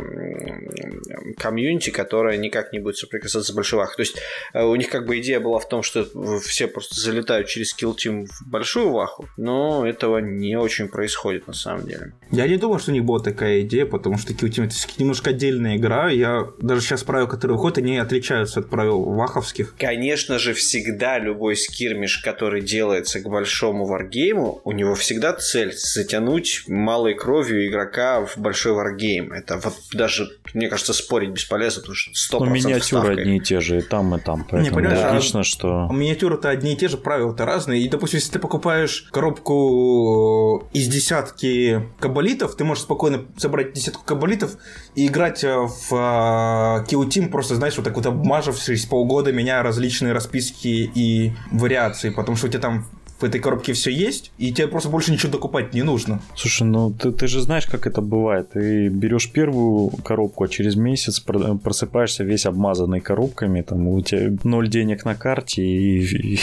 комьюнити, 1.38 1.92
которая 1.92 2.38
никак 2.38 2.74
не 2.74 2.80
будет 2.80 2.98
соприкасаться 2.98 3.52
с 3.52 3.56
большой 3.56 3.80
вахой. 3.80 3.96
То 3.96 4.02
есть 4.02 4.18
э, 4.54 4.64
у 4.64 4.76
них 4.76 4.90
как 4.90 5.06
бы 5.06 5.20
идея 5.20 5.40
была 5.40 5.60
в 5.60 5.68
том, 5.68 5.84
что 5.84 6.08
все 6.40 6.68
просто 6.68 7.00
залетают 7.00 7.48
через 7.48 7.76
Kill 7.78 7.96
Team 7.96 8.26
в 8.26 8.50
большую 8.50 8.92
ваху, 8.92 9.28
но 9.38 9.88
этого 9.88 10.18
не 10.18 10.58
очень 10.58 10.88
происходит 10.88 11.48
на 11.48 11.54
самом 11.54 11.88
деле. 11.88 12.14
Я 12.32 12.48
не 12.48 12.58
думал, 12.58 12.80
что 12.80 12.92
у 12.92 12.94
них 12.94 13.04
была 13.04 13.20
такая 13.20 13.62
идея, 13.62 13.86
потому 13.86 14.18
что 14.18 14.34
Kill 14.34 14.50
Team 14.50 14.66
это 14.66 14.76
немножко 14.98 15.30
отдельная 15.30 15.78
игра. 15.78 16.10
Я 16.10 16.48
даже 16.60 16.82
сейчас 16.82 17.04
правила, 17.04 17.28
которые 17.28 17.58
выходят, 17.58 17.78
они 17.78 17.98
отличаются 17.98 18.62
от 18.62 18.70
правил 18.70 19.04
ваховских. 19.04 19.76
Конечно 19.78 20.40
же, 20.40 20.54
всегда 20.54 21.20
любой 21.20 21.56
скирмиш, 21.56 22.18
который 22.18 22.62
делается 22.62 23.20
к 23.20 23.30
большому 23.30 23.86
варгейму, 23.86 24.23
варгейму 24.24 24.62
у 24.64 24.72
него 24.72 24.96
всегда 24.96 25.34
цель 25.34 25.74
затянуть 25.76 26.64
малой 26.68 27.14
кровью 27.14 27.68
игрока 27.68 28.26
в 28.26 28.38
большой 28.38 28.74
варгейм. 28.74 29.32
Это 29.32 29.58
вот 29.58 29.74
даже, 29.94 30.30
мне 30.54 30.68
кажется, 30.68 30.94
спорить 30.94 31.32
бесполезно, 31.32 31.82
потому 31.82 31.96
что 31.96 32.12
100% 32.38 32.40
Но 32.40 32.46
миниатюры 32.46 32.82
ставкой. 32.82 33.22
одни 33.22 33.38
и 33.38 33.40
те 33.40 33.60
же, 33.60 33.80
и 33.80 33.82
там, 33.82 34.16
и 34.16 34.20
там. 34.20 34.46
Поэтому 34.50 34.62
не, 34.62 34.72
понимаешь, 34.72 35.12
логично, 35.12 35.42
а 35.42 35.44
что... 35.44 35.90
Миниатюры-то 35.92 36.50
одни 36.50 36.74
и 36.74 36.78
те 36.78 36.88
же, 36.88 36.98
правила-то 36.98 37.46
разные. 37.46 37.82
И, 37.82 37.90
допустим, 37.90 38.20
если 38.20 38.32
ты 38.32 38.40
покупаешь 38.40 39.08
коробку 39.12 40.68
из 40.74 40.88
десятки 40.88 41.84
кабалитов, 42.00 42.56
ты 42.56 42.64
можешь 42.64 42.84
спокойно 42.84 43.26
собрать 43.38 43.74
десятку 43.74 44.04
кабалитов 44.06 44.58
и 44.96 45.08
играть 45.08 45.44
э, 45.44 45.56
в 45.56 45.92
uh, 45.92 46.86
Kill 46.86 47.08
Team, 47.08 47.30
просто, 47.30 47.56
знаешь, 47.56 47.76
вот 47.76 47.84
так 47.84 47.96
вот 47.96 48.06
обмажившись 48.06 48.86
полгода, 48.86 49.32
меняя 49.32 49.64
различные 49.64 50.14
расписки 50.14 50.68
и 50.68 51.34
вариации, 51.52 52.10
потому 52.10 52.38
что 52.38 52.48
у 52.48 52.50
тебя 52.50 52.62
там 52.62 52.86
в 53.20 53.24
этой 53.24 53.39
коробке 53.39 53.74
все 53.74 53.91
есть, 53.91 54.32
и 54.38 54.51
тебе 54.51 54.68
просто 54.68 54.89
больше 54.89 55.11
ничего 55.11 55.32
докупать 55.32 55.74
не 55.74 55.84
нужно. 55.84 56.22
Слушай, 56.36 56.64
ну 56.64 56.91
ты, 56.91 57.11
ты 57.11 57.28
же 57.28 57.41
знаешь, 57.41 57.66
как 57.66 57.88
это 57.88 58.01
бывает. 58.01 58.51
Ты 58.51 58.89
берешь 58.89 59.32
первую 59.32 59.89
коробку, 60.03 60.43
а 60.43 60.47
через 60.47 60.76
месяц 60.76 61.20
просыпаешься 61.20 62.24
весь 62.24 62.45
обмазанный 62.45 62.99
коробками, 62.99 63.61
там 63.61 63.88
у 63.88 64.01
тебя 64.01 64.38
ноль 64.43 64.70
денег 64.70 65.05
на 65.05 65.16
карте 65.16 65.64
и, 65.64 66.34
и 66.34 66.39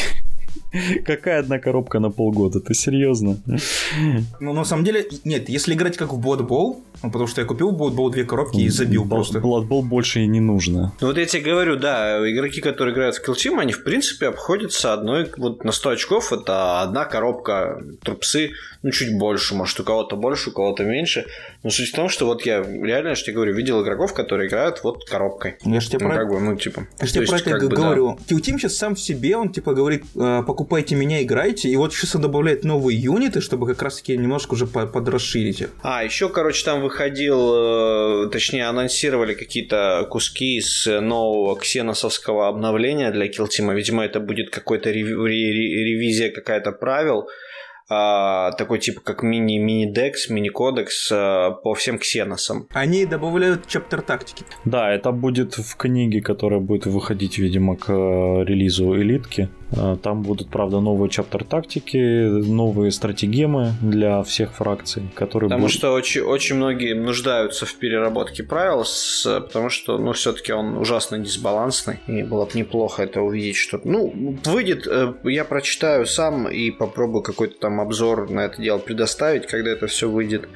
Какая 1.04 1.40
одна 1.40 1.58
коробка 1.58 1.98
на 2.00 2.10
полгода? 2.10 2.60
Ты 2.60 2.74
серьезно? 2.74 3.38
Ну, 4.40 4.52
на 4.52 4.64
самом 4.64 4.84
деле, 4.84 5.06
нет, 5.24 5.48
если 5.48 5.74
играть 5.74 5.96
как 5.96 6.12
в 6.12 6.20
Blood 6.20 6.46
Bowl, 6.46 6.80
ну, 7.02 7.10
потому 7.10 7.26
что 7.26 7.40
я 7.40 7.46
купил 7.46 7.72
Blood 7.72 7.94
Bowl 7.94 8.10
две 8.10 8.24
коробки 8.24 8.58
и 8.58 8.68
забил 8.68 9.08
просто. 9.08 9.38
Blood 9.38 9.66
Bowl 9.68 9.82
больше 9.82 10.20
и 10.20 10.26
не 10.26 10.40
нужно. 10.40 10.92
Ну, 11.00 11.06
вот 11.08 11.16
я 11.16 11.26
тебе 11.26 11.50
говорю, 11.50 11.76
да, 11.76 12.18
игроки, 12.30 12.60
которые 12.60 12.94
играют 12.94 13.16
в 13.16 13.26
Kill 13.26 13.34
Team, 13.34 13.58
они, 13.58 13.72
в 13.72 13.82
принципе, 13.84 14.28
обходятся 14.28 14.92
одной, 14.92 15.30
вот 15.36 15.64
на 15.64 15.72
100 15.72 15.90
очков, 15.90 16.32
это 16.32 16.82
одна 16.82 17.04
коробка 17.04 17.82
трупсы, 18.02 18.50
ну, 18.82 18.90
чуть 18.90 19.16
больше, 19.16 19.54
может, 19.54 19.80
у 19.80 19.84
кого-то 19.84 20.16
больше, 20.16 20.50
у 20.50 20.52
кого-то 20.52 20.84
меньше. 20.84 21.26
Но 21.62 21.70
суть 21.70 21.90
в 21.90 21.94
том, 21.94 22.08
что 22.08 22.26
вот 22.26 22.46
я 22.46 22.62
реально, 22.62 23.14
что 23.14 23.30
я 23.30 23.34
говорю, 23.34 23.54
видел 23.54 23.82
игроков, 23.82 24.14
которые 24.14 24.48
играют 24.48 24.82
вот 24.82 25.04
коробкой. 25.08 25.56
Я 25.64 25.80
же 25.80 25.88
тебе 25.88 26.04
ну, 26.04 26.10
про... 26.10 26.18
как 26.18 26.28
бы, 26.30 26.40
ну, 26.40 26.56
типа... 26.56 26.86
Я 27.00 27.06
же 27.06 27.12
тебе 27.12 27.26
про 27.26 27.36
это 27.38 27.58
говорю. 27.58 28.18
Да. 28.18 28.34
Kill 28.34 28.40
Team 28.40 28.58
сейчас 28.58 28.76
сам 28.76 28.94
в 28.94 29.00
себе, 29.00 29.36
он, 29.36 29.50
типа, 29.50 29.74
говорит, 29.74 30.04
«Э, 30.16 30.42
покупайте 30.60 30.94
меня, 30.94 31.22
играйте, 31.22 31.70
и 31.70 31.76
вот 31.76 31.94
сейчас 31.94 32.16
он 32.16 32.20
добавляет 32.20 32.64
новые 32.64 33.00
юниты, 33.00 33.40
чтобы 33.40 33.66
как 33.66 33.80
раз-таки 33.80 34.14
немножко 34.14 34.52
уже 34.52 34.66
подрасширить 34.66 35.62
их. 35.62 35.70
А, 35.82 36.04
еще, 36.04 36.28
короче, 36.28 36.62
там 36.66 36.82
выходил, 36.82 38.26
э, 38.26 38.28
точнее, 38.30 38.66
анонсировали 38.66 39.32
какие-то 39.32 40.06
куски 40.10 40.58
из 40.58 40.86
нового 40.86 41.56
ксеносовского 41.56 42.48
обновления 42.48 43.10
для 43.10 43.26
Kill 43.28 43.48
Team. 43.48 43.74
Видимо, 43.74 44.04
это 44.04 44.20
будет 44.20 44.50
какой-то 44.50 44.90
ревизия 44.90 46.30
какая-то 46.30 46.72
правил, 46.72 47.26
а, 47.88 48.52
такой 48.52 48.78
типа 48.80 49.00
как 49.00 49.22
мини-мини-декс, 49.22 50.28
мини-кодекс 50.28 51.10
а, 51.10 51.50
по 51.50 51.72
всем 51.72 51.98
ксеносам. 51.98 52.66
Они 52.74 53.06
добавляют 53.06 53.66
чаптер 53.66 54.02
тактики. 54.02 54.44
Да, 54.66 54.92
это 54.92 55.10
будет 55.10 55.54
в 55.54 55.76
книге, 55.76 56.20
которая 56.20 56.60
будет 56.60 56.84
выходить, 56.84 57.38
видимо, 57.38 57.76
к 57.76 57.90
э, 57.90 58.44
релизу 58.44 58.94
элитки. 58.94 59.48
А, 59.76 59.96
там 59.96 60.22
будут, 60.22 60.48
правда, 60.48 60.80
новые 60.80 61.10
чаптер 61.10 61.44
тактики, 61.44 61.96
новые 61.96 62.90
стратегемы 62.90 63.72
для 63.80 64.22
всех 64.22 64.52
фракций, 64.52 65.02
которые 65.14 65.48
Потому 65.48 65.66
будут... 65.66 65.76
что 65.76 65.92
очень, 65.92 66.22
очень 66.22 66.56
многие 66.56 66.94
нуждаются 66.94 67.66
в 67.66 67.74
переработке 67.76 68.42
правил, 68.42 68.84
с, 68.84 69.24
потому 69.40 69.70
что, 69.70 69.98
ну, 69.98 70.12
все-таки 70.12 70.52
он 70.52 70.76
ужасно 70.76 71.18
дисбалансный, 71.18 72.00
и 72.06 72.22
было 72.22 72.46
бы 72.46 72.50
неплохо 72.54 73.02
это 73.04 73.20
увидеть, 73.20 73.56
что... 73.56 73.80
Ну, 73.84 74.36
выйдет, 74.44 74.86
э, 74.86 75.14
я 75.24 75.44
прочитаю 75.44 76.06
сам 76.06 76.48
и 76.48 76.70
попробую 76.70 77.22
какой-то 77.22 77.58
там 77.60 77.80
обзор 77.80 78.30
на 78.30 78.40
это 78.46 78.60
дело 78.60 78.78
предоставить, 78.78 79.46
когда 79.46 79.70
это 79.70 79.86
все 79.86 80.08
выйдет. 80.08 80.48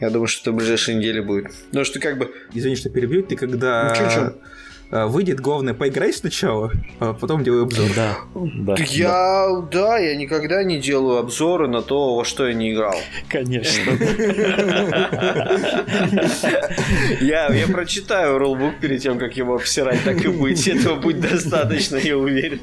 Я 0.00 0.10
думаю, 0.10 0.26
что 0.26 0.42
это 0.42 0.52
в 0.52 0.56
ближайшие 0.56 0.98
недели 0.98 1.20
будет. 1.20 1.46
Потому 1.68 1.84
что 1.84 2.00
как 2.00 2.18
бы... 2.18 2.30
Извини, 2.52 2.76
что 2.76 2.90
перебью, 2.90 3.22
ты 3.22 3.34
когда... 3.36 3.94
Ну, 3.98 4.32
Выйдет, 4.90 5.40
главное, 5.40 5.74
поиграй 5.74 6.12
сначала, 6.12 6.70
а 7.00 7.12
потом 7.12 7.42
делай 7.42 7.62
обзор. 7.64 7.90
Да, 7.96 8.18
да, 8.34 8.74
Я, 8.78 9.62
да, 9.72 9.98
я 9.98 10.14
никогда 10.16 10.62
не 10.62 10.78
делаю 10.78 11.18
обзоры 11.18 11.66
на 11.68 11.82
то, 11.82 12.14
во 12.14 12.24
что 12.24 12.46
я 12.46 12.54
не 12.54 12.72
играл. 12.72 12.94
конечно. 13.28 13.92
Я, 17.20 17.48
я 17.52 17.66
прочитаю 17.66 18.38
рулбук 18.38 18.76
перед 18.80 19.02
тем, 19.02 19.18
как 19.18 19.36
его 19.36 19.56
обсирать, 19.56 20.04
так 20.04 20.24
и 20.24 20.28
быть. 20.28 20.66
Этого 20.68 20.96
будет 20.96 21.20
достаточно, 21.20 21.96
я 21.96 22.16
уверен. 22.16 22.60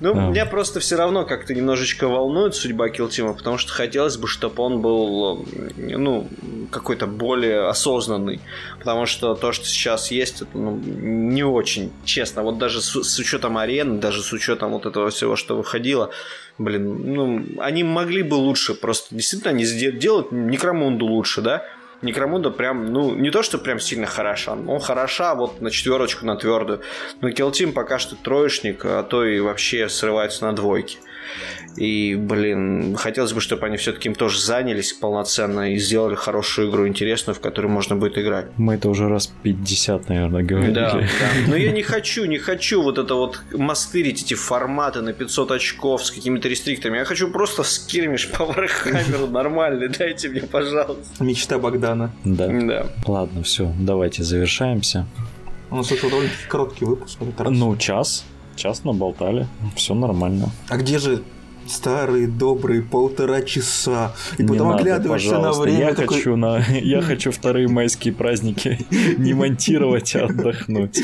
Ну, 0.00 0.14
Да. 0.14 0.26
меня 0.28 0.46
просто 0.46 0.80
все 0.80 0.96
равно 0.96 1.24
как-то 1.24 1.54
немножечко 1.54 2.08
волнует 2.08 2.54
судьба 2.54 2.88
Килтима, 2.88 3.34
потому 3.34 3.58
что 3.58 3.72
хотелось 3.72 4.16
бы, 4.16 4.26
чтобы 4.28 4.62
он 4.62 4.80
был, 4.80 5.46
э, 5.76 5.96
ну, 5.96 6.28
какой-то 6.70 7.06
более 7.06 7.68
осознанный. 7.68 8.40
Потому 8.78 9.06
что 9.06 9.34
то, 9.34 9.52
что 9.52 9.66
сейчас 9.66 10.10
есть, 10.10 10.42
это 10.42 10.58
ну, 10.58 10.76
не 10.76 11.42
очень 11.44 11.90
честно. 12.04 12.42
Вот 12.42 12.58
даже 12.58 12.80
с, 12.80 13.02
с 13.02 13.18
учетом 13.18 13.56
арены, 13.58 13.98
даже 13.98 14.22
с 14.22 14.32
учетом 14.32 14.72
вот 14.72 14.86
этого 14.86 15.10
всего, 15.10 15.36
что 15.36 15.56
выходило, 15.56 16.10
блин, 16.58 17.14
ну, 17.14 17.44
они 17.58 17.84
могли 17.84 18.22
бы 18.22 18.34
лучше 18.34 18.74
просто. 18.74 19.14
Действительно, 19.14 19.50
они 19.50 19.64
делают 19.64 20.32
Некромунду 20.32 21.06
лучше, 21.06 21.40
да? 21.40 21.64
Некромунда 22.00 22.50
прям, 22.50 22.92
ну, 22.92 23.14
не 23.14 23.30
то, 23.30 23.42
что 23.42 23.58
прям 23.58 23.80
сильно 23.80 24.06
хороша, 24.06 24.54
но 24.54 24.78
хороша 24.78 25.34
вот 25.34 25.60
на 25.60 25.70
четверочку, 25.70 26.26
на 26.26 26.36
твердую. 26.36 26.80
Но 27.20 27.30
Килтим 27.30 27.72
пока 27.72 27.98
что 27.98 28.14
троечник, 28.14 28.84
а 28.84 29.02
то 29.02 29.24
и 29.24 29.40
вообще 29.40 29.88
срывается 29.88 30.44
на 30.44 30.54
двойки. 30.54 30.98
И, 31.76 32.16
блин, 32.16 32.96
хотелось 32.96 33.32
бы, 33.32 33.40
чтобы 33.40 33.66
они 33.66 33.76
все-таки 33.76 34.08
им 34.08 34.14
тоже 34.14 34.40
занялись 34.40 34.92
полноценно 34.92 35.72
и 35.72 35.78
сделали 35.78 36.14
хорошую 36.14 36.70
игру, 36.70 36.88
интересную, 36.88 37.36
в 37.36 37.40
которой 37.40 37.66
можно 37.66 37.96
будет 37.96 38.18
играть. 38.18 38.46
Мы 38.56 38.74
это 38.74 38.88
уже 38.88 39.08
раз 39.08 39.32
50, 39.42 40.08
наверное, 40.08 40.42
говорили. 40.42 40.72
Да, 40.72 40.92
да. 40.94 41.06
Но 41.46 41.56
я 41.56 41.70
не 41.72 41.82
хочу, 41.82 42.24
не 42.24 42.38
хочу 42.38 42.82
вот 42.82 42.98
это 42.98 43.14
вот 43.14 43.40
мастырить 43.52 44.22
эти 44.22 44.34
форматы 44.34 45.02
на 45.02 45.12
500 45.12 45.52
очков 45.52 46.04
с 46.04 46.10
какими-то 46.10 46.48
рестриктами. 46.48 46.98
Я 46.98 47.04
хочу 47.04 47.30
просто 47.30 47.62
skirmish 47.62 48.28
по 48.28 48.44
Вархаммеру 48.44 49.28
нормальный. 49.28 49.88
Дайте 49.88 50.28
мне, 50.28 50.42
пожалуйста. 50.42 51.22
Мечта 51.22 51.58
Богдана. 51.58 52.12
Да. 52.24 52.48
Да. 52.48 52.86
Ладно, 53.06 53.42
все, 53.42 53.72
давайте 53.78 54.22
завершаемся. 54.24 55.06
У 55.70 55.76
нас 55.76 55.92
это 55.92 56.08
довольно 56.08 56.30
короткий 56.48 56.84
выпуск. 56.84 57.18
Ну, 57.38 57.76
час. 57.76 58.24
Час 58.58 58.82
наболтали. 58.82 59.46
Все 59.76 59.94
нормально. 59.94 60.50
А 60.68 60.76
где 60.76 60.98
же 60.98 61.22
старые 61.68 62.26
добрые 62.26 62.82
полтора 62.82 63.42
часа? 63.42 64.12
И 64.36 64.42
Не 64.42 64.48
потом 64.48 64.70
надо, 64.70 64.80
оглядываешься 64.80 65.34
на 65.34 65.36
пожалуйста. 65.36 65.62
время 65.62 65.78
Я 65.78 65.94
такой, 65.94 66.16
хочу 66.16 66.36
на, 66.36 66.58
я 66.82 67.00
хочу 67.00 67.30
вторые 67.30 67.68
майские 67.78 68.12
праздники 68.14 68.78
не 69.18 69.32
монтировать, 69.32 70.16
а 70.16 70.24
отдохнуть. 70.24 71.00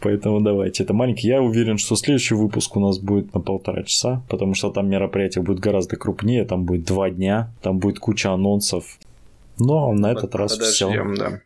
Поэтому 0.00 0.40
давайте. 0.40 0.84
Это 0.84 0.94
маленький. 0.94 1.28
Я 1.28 1.42
уверен, 1.42 1.76
что 1.76 1.96
следующий 1.96 2.34
выпуск 2.34 2.74
у 2.76 2.80
нас 2.80 2.98
будет 2.98 3.34
на 3.34 3.40
полтора 3.40 3.82
часа, 3.82 4.22
потому 4.30 4.54
что 4.54 4.70
там 4.70 4.88
мероприятие 4.88 5.44
будет 5.44 5.60
гораздо 5.60 5.96
крупнее. 5.96 6.46
Там 6.46 6.64
будет 6.64 6.86
два 6.86 7.10
дня, 7.10 7.52
там 7.60 7.78
будет 7.78 7.98
куча 7.98 8.32
анонсов. 8.32 8.98
Но 9.58 9.92
на 9.92 10.12
этот 10.12 10.34
раз 10.34 10.56
все. 10.58 10.86
Подождем, 10.88 11.14
да. 11.14 11.40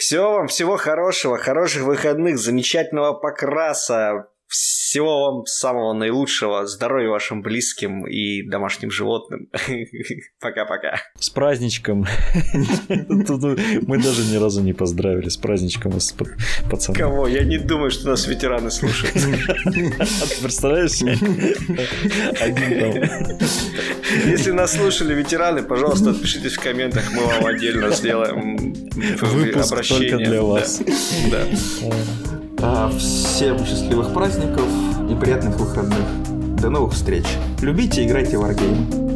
Всего 0.00 0.32
вам, 0.32 0.46
всего 0.48 0.78
хорошего, 0.78 1.36
хороших 1.36 1.82
выходных, 1.82 2.38
замечательного 2.38 3.12
покраса, 3.12 4.28
всего 4.46 5.26
вам 5.26 5.44
самого 5.44 5.92
наилучшего, 5.92 6.66
здоровья 6.66 7.10
вашим 7.10 7.42
близким 7.42 8.06
и 8.06 8.40
домашним 8.48 8.90
животным. 8.90 9.48
Пока-пока. 10.40 11.02
С 11.18 11.28
праздничком. 11.28 12.06
Мы 12.88 14.02
даже 14.02 14.24
ни 14.24 14.36
разу 14.42 14.62
не 14.62 14.72
поздравили 14.72 15.28
с 15.28 15.36
праздничком 15.36 15.92
вас, 15.92 16.12
п- 16.12 16.24
пацаны. 16.70 16.98
Кого? 16.98 17.28
Я 17.28 17.44
не 17.44 17.58
думаю, 17.58 17.90
что 17.90 18.08
нас 18.08 18.26
ветераны 18.26 18.70
слушают. 18.70 19.12
Представляешь? 20.42 21.02
Если 24.24 24.50
нас 24.52 24.72
слушали 24.76 25.12
ветераны, 25.12 25.62
пожалуйста, 25.62 26.10
отпишитесь 26.12 26.54
в 26.54 26.60
комментах, 26.60 27.04
мы 27.12 27.26
вам 27.26 27.44
отдельно 27.44 27.90
сделаем 27.90 28.89
Выпуск 29.20 29.88
только 29.88 30.18
для 30.18 30.42
вас. 30.42 30.80
Да. 31.30 31.44
а, 32.58 32.92
всем 32.98 33.64
счастливых 33.64 34.12
праздников 34.12 34.66
и 35.10 35.14
приятных 35.14 35.56
выходных. 35.58 36.04
До 36.60 36.70
новых 36.70 36.92
встреч. 36.92 37.24
Любите 37.62 38.02
и 38.02 38.06
играйте 38.06 38.36
в 38.36 38.42
Wargame. 38.42 39.09